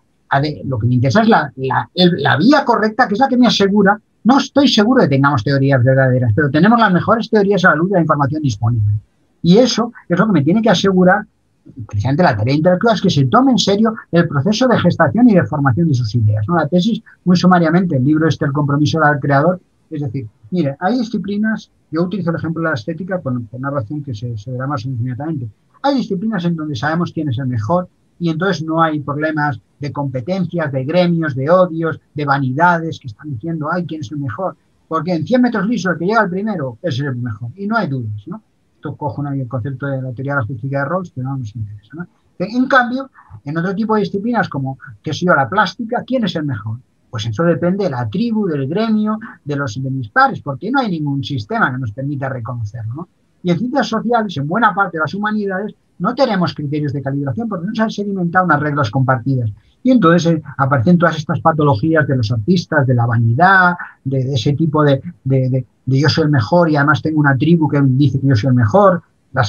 [0.66, 4.00] lo que me interesa es la, la, vía correcta, que es la que me asegura,
[4.24, 7.76] no estoy seguro de que tengamos teorías verdaderas, pero tenemos las mejores teorías a la
[7.76, 8.94] luz de la información disponible.
[9.44, 11.26] Y eso es lo que me tiene que asegurar,
[11.88, 15.36] precisamente la tarea intelectual, es que se tome en serio el proceso de gestación y
[15.36, 16.46] de formación de sus ideas.
[16.48, 16.56] ¿no?
[16.56, 19.60] La tesis, muy sumariamente, el libro este, El compromiso del creador,
[19.90, 24.04] es decir, mire, hay disciplinas, yo utilizo el ejemplo de la estética por, una razón
[24.04, 25.48] que se, verá más inmediatamente.
[25.86, 27.88] Hay disciplinas en donde sabemos quién es el mejor
[28.18, 33.30] y entonces no hay problemas de competencias, de gremios, de odios, de vanidades que están
[33.30, 34.58] diciendo, ay, ¿quién es el mejor?
[34.88, 37.52] Porque en 100 metros lisos el que llega al primero es el mejor.
[37.56, 38.42] Y no hay dudas, ¿no?
[38.78, 41.56] Esto cojo el concepto de la teoría de la justicia de Rawls, que no nos
[41.56, 42.08] interesa, ¿no?
[42.40, 43.12] En cambio,
[43.44, 46.80] en otro tipo de disciplinas como, que sé yo, la plástica, ¿quién es el mejor?
[47.12, 50.80] Pues eso depende de la tribu, del gremio, de los de mis pares, porque no
[50.80, 52.96] hay ningún sistema que nos permita reconocerlo.
[52.96, 53.08] ¿no?
[53.46, 57.48] Y en ciencias sociales, en buena parte de las humanidades, no tenemos criterios de calibración
[57.48, 59.52] porque no se han sedimentado unas reglas compartidas.
[59.84, 64.54] Y entonces eh, aparecen todas estas patologías de los artistas, de la vanidad, de, ese
[64.54, 65.00] tipo de,
[65.86, 68.56] yo soy el mejor y además tengo una tribu que dice que yo soy el
[68.56, 69.04] mejor,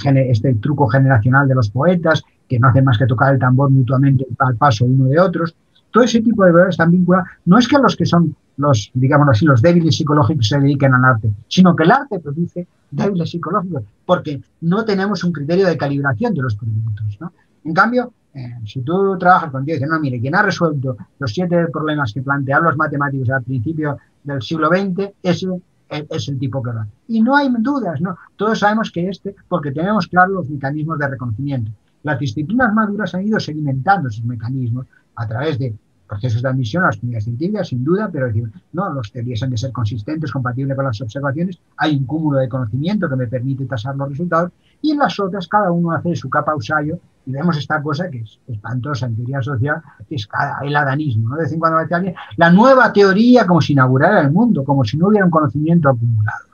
[0.05, 4.27] este truco generacional de los poetas, que no hacen más que tocar el tambor mutuamente
[4.41, 5.57] al paso uno de otros
[5.97, 8.93] todo ese tipo de valores están vinculados, no es que los que son los,
[9.31, 13.83] así, los débiles psicológicos se dediquen al arte, sino que el arte produce débiles psicológicos,
[14.05, 17.19] porque no tenemos un criterio de calibración de los productos.
[17.21, 17.33] ¿no?
[17.65, 20.97] En cambio, eh, si tú trabajas con Dios y dices, no, mire, quien ha resuelto
[21.19, 25.49] los siete problemas que plantearon los matemáticos al principio del siglo XX, ese
[25.89, 26.87] es el tipo que va.
[27.09, 28.17] Y no hay dudas, ¿no?
[28.37, 31.71] Todos sabemos que este, porque tenemos claros los mecanismos de reconocimiento.
[32.03, 35.75] Las disciplinas maduras han ido sedimentando esos mecanismos a través de
[36.07, 39.51] procesos de admisión a las comunidades científicas, sin duda, pero decir, no, los teorías han
[39.51, 43.67] de ser consistentes, compatibles con las observaciones, hay un cúmulo de conocimiento que me permite
[43.67, 44.53] tasar los resultados,
[44.83, 48.21] y en las otras cada uno hace su capa usayo, y vemos esta cosa que
[48.21, 50.29] es espantosa en teoría social, que es
[50.63, 51.37] el adanismo, ¿no?
[51.37, 54.97] De vez en cuando alguien, la nueva teoría como si inaugurara el mundo, como si
[54.97, 56.45] no hubiera un conocimiento acumulado,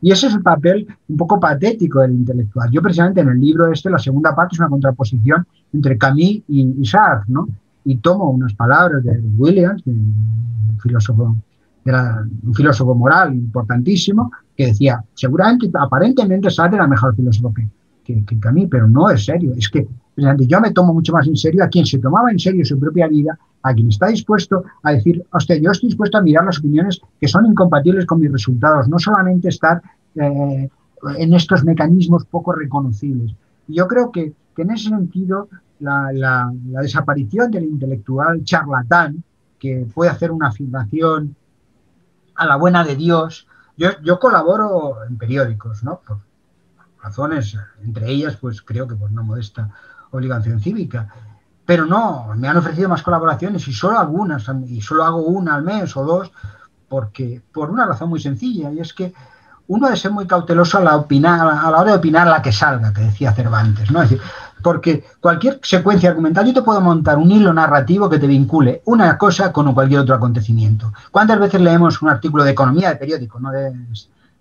[0.00, 2.70] Y ese es el papel un poco patético del intelectual.
[2.70, 6.84] Yo precisamente en el libro este, la segunda parte es una contraposición entre Camille y
[6.86, 7.46] Sartre, ¿no?
[7.84, 11.36] Y tomo unas palabras de Williams, un filósofo,
[11.84, 17.52] un filósofo moral importantísimo, que decía, seguramente, aparentemente Sartre era mejor filósofo
[18.04, 19.52] que, que, a mí, pero no es serio.
[19.56, 19.86] Es que
[20.16, 23.08] yo me tomo mucho más en serio a quien se tomaba en serio su propia
[23.08, 27.00] vida, a quien está dispuesto a decir, hostia, yo estoy dispuesto a mirar las opiniones
[27.20, 29.82] que son incompatibles con mis resultados, no solamente estar
[30.14, 30.68] eh,
[31.18, 33.34] en estos mecanismos poco reconocibles.
[33.66, 35.48] Yo creo que, que en ese sentido
[35.84, 39.22] la, desaparición del intelectual charlatán
[39.58, 41.36] que puede hacer una afirmación
[42.34, 43.46] a la buena de Dios.
[43.76, 46.00] Yo, yo colaboro en periódicos, ¿no?
[46.00, 46.18] Por
[47.04, 49.70] razones, entre ellas, pues creo que por una modesta
[50.10, 51.08] obligación cívica.
[51.66, 55.62] Pero no, me han ofrecido más colaboraciones y solo algunas, y solo hago una al
[55.62, 56.32] mes o dos,
[56.88, 59.14] porque por una razón muy sencilla, y es que
[59.66, 62.52] uno debe ser muy cauteloso a la, opinar, a la hora de opinar la que
[62.52, 64.02] salga, que decía Cervantes, ¿no?
[64.02, 64.26] Es decir,
[64.64, 69.18] porque cualquier secuencia argumental, yo te puedo montar un hilo narrativo que te vincule una
[69.18, 70.90] cosa con cualquier otro acontecimiento.
[71.10, 73.74] ¿Cuántas veces leemos un artículo de economía de periódico, no de,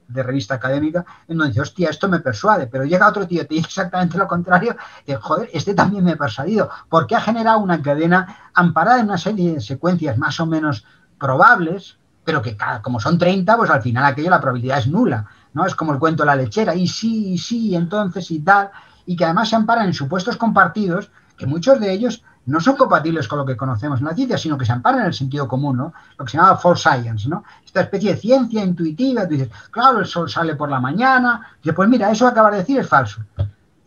[0.08, 3.56] revista académica, en donde dice, hostia, esto me persuade, pero llega otro tío y te
[3.56, 7.82] dice exactamente lo contrario, y joder, este también me ha persuadido, porque ha generado una
[7.82, 10.86] cadena amparada en una serie de secuencias más o menos
[11.20, 15.66] probables, pero que como son 30, pues al final aquello la probabilidad es nula, ¿no?
[15.66, 18.70] Es como el cuento de la lechera, y sí, y sí, entonces y tal,
[19.06, 23.28] y que además se amparan en supuestos compartidos, que muchos de ellos no son compatibles
[23.28, 25.78] con lo que conocemos en la ciencia, sino que se amparan en el sentido común,
[25.78, 25.94] ¿no?
[26.18, 27.44] Lo que se llama false science, ¿no?
[27.66, 31.72] Esta especie de ciencia intuitiva, tú dices, claro, el sol sale por la mañana, y
[31.72, 33.22] pues mira, eso acabas de decir es falso.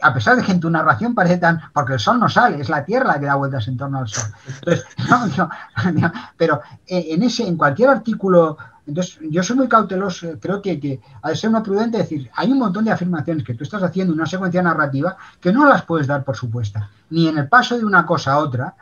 [0.02, 2.68] A pesar de que en tu narración parece tan, porque el sol no sale, es
[2.68, 4.30] la Tierra la que da vueltas en torno al sol.
[4.47, 4.84] Entonces,
[6.36, 8.56] pero eh, en ese, en cualquier artículo
[8.86, 12.58] entonces, yo soy muy cauteloso, creo que, que de ser uno prudente decir, hay un
[12.58, 16.06] montón de afirmaciones que tú estás haciendo en una secuencia narrativa que no las puedes
[16.06, 18.74] dar por supuesta, ni en el paso de una cosa a otra.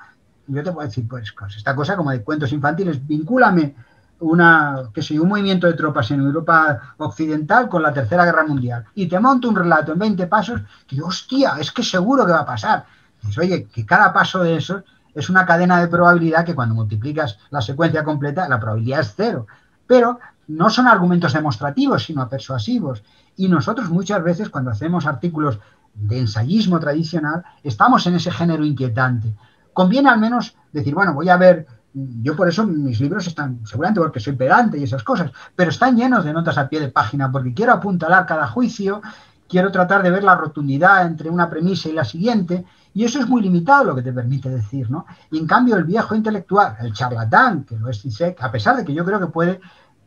[0.46, 3.74] Yo te puedo decir, pues, esta cosa como de cuentos infantiles, vincúlame
[4.20, 8.84] una, que sé, un movimiento de tropas en Europa Occidental con la Tercera Guerra Mundial
[8.94, 12.40] y te monto un relato en 20 pasos que, hostia, es que seguro que va
[12.40, 12.84] a pasar.
[13.22, 14.82] Dices, oye, que cada paso de esos
[15.14, 19.46] es una cadena de probabilidad que cuando multiplicas la secuencia completa, la probabilidad es cero
[19.86, 23.02] pero no son argumentos demostrativos, sino persuasivos.
[23.36, 25.58] Y nosotros muchas veces cuando hacemos artículos
[25.94, 29.34] de ensayismo tradicional, estamos en ese género inquietante.
[29.72, 34.00] Conviene al menos decir, bueno, voy a ver, yo por eso mis libros están, seguramente
[34.00, 37.30] porque soy pedante y esas cosas, pero están llenos de notas a pie de página,
[37.30, 39.00] porque quiero apuntalar cada juicio,
[39.48, 42.64] quiero tratar de ver la rotundidad entre una premisa y la siguiente,
[42.94, 45.04] y eso es muy limitado lo que te permite decir, ¿no?
[45.30, 48.84] Y en cambio el viejo intelectual, el charlatán, que lo es Zizek, a pesar de
[48.84, 49.60] que yo creo que puede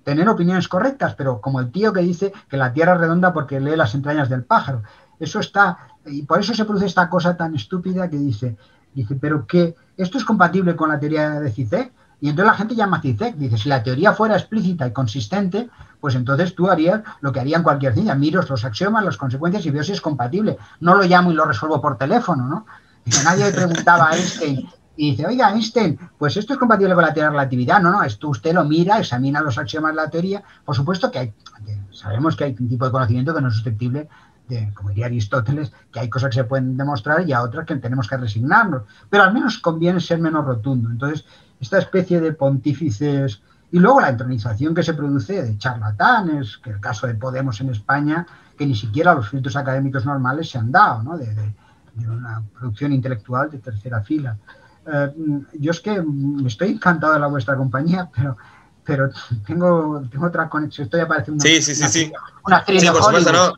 [0.04, 3.60] tener opiniones correctas, pero como el tío que dice que la Tierra es redonda porque
[3.60, 4.84] lee las entrañas del pájaro.
[5.20, 8.56] Eso está, y por eso se produce esta cosa tan estúpida que dice,
[8.94, 12.76] dice, pero que esto es compatible con la teoría de Zizek, y entonces la gente
[12.76, 15.70] llama Zizek, dice, si la teoría fuera explícita y consistente,
[16.02, 19.72] pues entonces tú harías lo que harían cualquier ciencia, miro los axiomas, las consecuencias y
[19.72, 20.58] veo si es compatible.
[20.80, 22.66] No lo llamo y lo resuelvo por teléfono, ¿no?
[23.06, 27.04] Dice, nadie le preguntaba a Einstein y dice, oiga, Einstein, pues esto es compatible con
[27.04, 27.80] la teoría de relatividad.
[27.82, 30.44] No, no, esto usted lo mira, examina los axiomas de la teoría.
[30.66, 31.34] Por supuesto que hay,
[31.92, 34.10] sabemos que hay un tipo de conocimiento que no es susceptible
[34.48, 37.76] de, como diría Aristóteles, que hay cosas que se pueden demostrar y a otras que
[37.76, 38.84] tenemos que resignarnos.
[39.10, 40.90] Pero al menos conviene ser menos rotundo.
[40.90, 41.26] Entonces,
[41.60, 46.80] esta especie de pontífices y luego la entronización que se produce de charlatanes, que el
[46.80, 48.26] caso de Podemos en España,
[48.58, 51.18] que ni siquiera los filtros académicos normales se han dado, ¿no?
[51.18, 51.34] de,
[51.94, 54.38] de una producción intelectual de tercera fila.
[54.86, 55.14] Eh,
[55.60, 56.02] yo es que
[56.46, 58.38] estoy encantado de la vuestra compañía, pero
[58.88, 59.10] pero
[59.46, 60.86] tengo, tengo otra conexión.
[60.86, 62.12] Esto ya parece una, sí, sí, sí, sí.
[62.46, 63.32] una actriz de Hollywood.
[63.34, 63.54] no.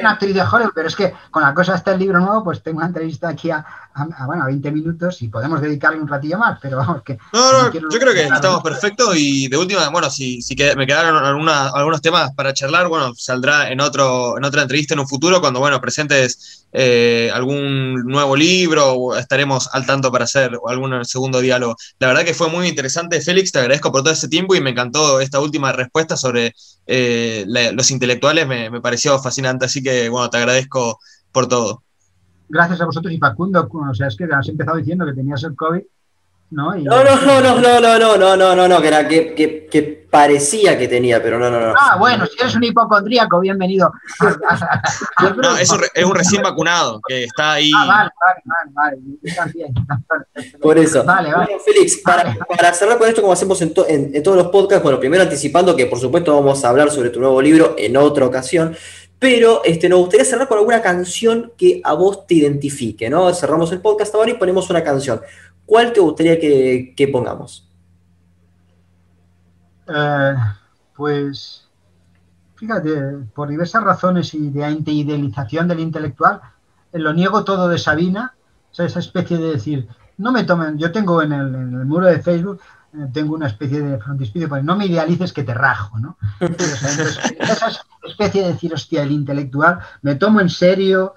[0.00, 2.62] una actriz de Hollywood, pero es que con la cosa está el libro nuevo, pues
[2.62, 3.66] tengo una entrevista aquí a,
[3.98, 7.18] a, bueno, a 20 minutos y podemos dedicarle un ratillo más, pero vamos que...
[7.32, 11.16] No, no, yo creo que estamos perfectos y de última, bueno, si, si me quedaron
[11.24, 15.60] algunos temas para charlar, bueno, saldrá en, otro, en otra entrevista en un futuro cuando,
[15.60, 21.76] bueno, presentes eh, algún nuevo libro o estaremos al tanto para hacer algún segundo diálogo.
[21.98, 24.70] La verdad que fue muy interesante, Félix, te agradezco por todo ese tiempo y me
[24.70, 26.54] encantó esta última respuesta sobre
[26.86, 30.98] eh, los intelectuales, me, me pareció fascinante, así que, bueno, te agradezco
[31.32, 31.82] por todo
[32.48, 35.54] gracias a vosotros y Facundo, o sea, es que has empezado diciendo que tenías el
[35.54, 35.82] COVID,
[36.50, 36.74] ¿no?
[36.74, 39.66] no, no, no, no, no, no, no, no, no, no, no, que, era, que, que,
[39.66, 41.74] que, parecía que tenía, pero no, no, no.
[41.78, 43.92] Ah, bueno, si eres un hipocondríaco, bienvenido.
[45.36, 47.70] no, es un, es un recién vacunado, que está ahí.
[47.76, 48.98] Ah, vale, vale, vale,
[49.36, 50.58] vale.
[50.62, 51.04] Por eso.
[51.04, 51.44] Vale, vale.
[51.44, 54.82] Bueno, Félix, para, para, cerrar con esto, como hacemos en, en, en todos los podcasts,
[54.82, 58.24] bueno, primero anticipando que por supuesto vamos a hablar sobre tu nuevo libro en otra
[58.24, 58.74] ocasión,
[59.18, 63.32] pero este, nos gustaría cerrar con alguna canción que a vos te identifique, ¿no?
[63.34, 65.20] Cerramos el podcast ahora y ponemos una canción.
[65.66, 67.68] ¿Cuál te gustaría que, pongamos?
[69.88, 70.34] Eh,
[70.96, 71.68] pues,
[72.54, 72.90] fíjate,
[73.34, 76.40] por diversas razones y de idealización del intelectual,
[76.92, 78.34] lo niego todo de Sabina,
[78.72, 79.88] esa especie de decir,
[80.18, 81.50] no me tomen, yo tengo en el,
[81.86, 82.64] muro de Facebook eh,
[83.12, 86.16] tengo una especie de frontispicio, pues no me idealices que te rajo, ¿no?
[86.40, 91.14] esa especie de decir, hostia, el intelectual, me tomo en serio,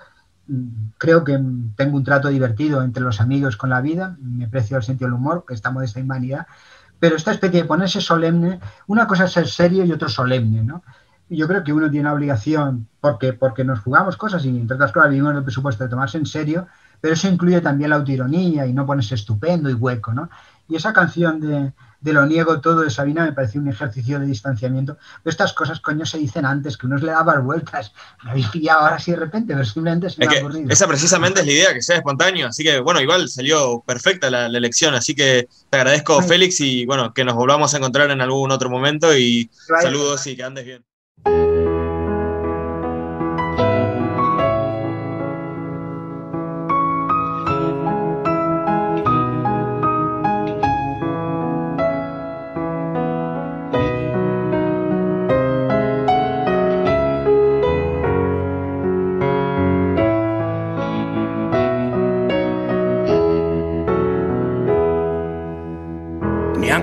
[0.47, 0.67] mm,
[0.97, 1.39] creo que
[1.75, 5.15] tengo un trato divertido entre los amigos con la vida, me aprecio el sentido del
[5.15, 6.45] humor, que estamos de esta humanidad,
[6.99, 10.83] pero esta especie de ponerse solemne, una cosa es ser serio y otro solemne, ¿no?
[11.29, 14.91] Yo creo que uno tiene la obligación, porque, porque nos jugamos cosas y entre otras
[14.91, 16.67] cosas vivimos en el presupuesto de tomarse en serio,
[16.99, 20.29] pero eso incluye también la autoironía y no ponerse estupendo y hueco, ¿no?
[20.71, 24.97] Y esa canción de, Lo niego todo de Sabina me pareció un ejercicio de distanciamiento.
[25.21, 27.91] Pero estas cosas, coño, se dicen antes, que uno le daba vueltas.
[28.23, 30.69] Me habéis pillado ahora sí de repente, pero simplemente se me ha ocurrido.
[30.69, 32.47] Esa precisamente es la idea, que sea espontáneo.
[32.47, 34.95] Así que, bueno, igual salió perfecta la, elección.
[34.95, 38.69] Así que te agradezco, Félix, y bueno, que nos volvamos a encontrar en algún otro
[38.69, 39.13] momento.
[39.15, 40.90] Y saludos y que andes bien.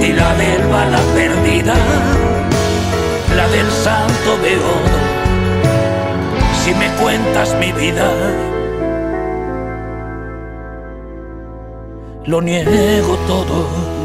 [0.00, 1.74] Y la del bala perdida,
[3.36, 4.98] la del santo beodo.
[6.64, 8.10] Si me cuentas mi vida,
[12.26, 14.01] lo niego todo.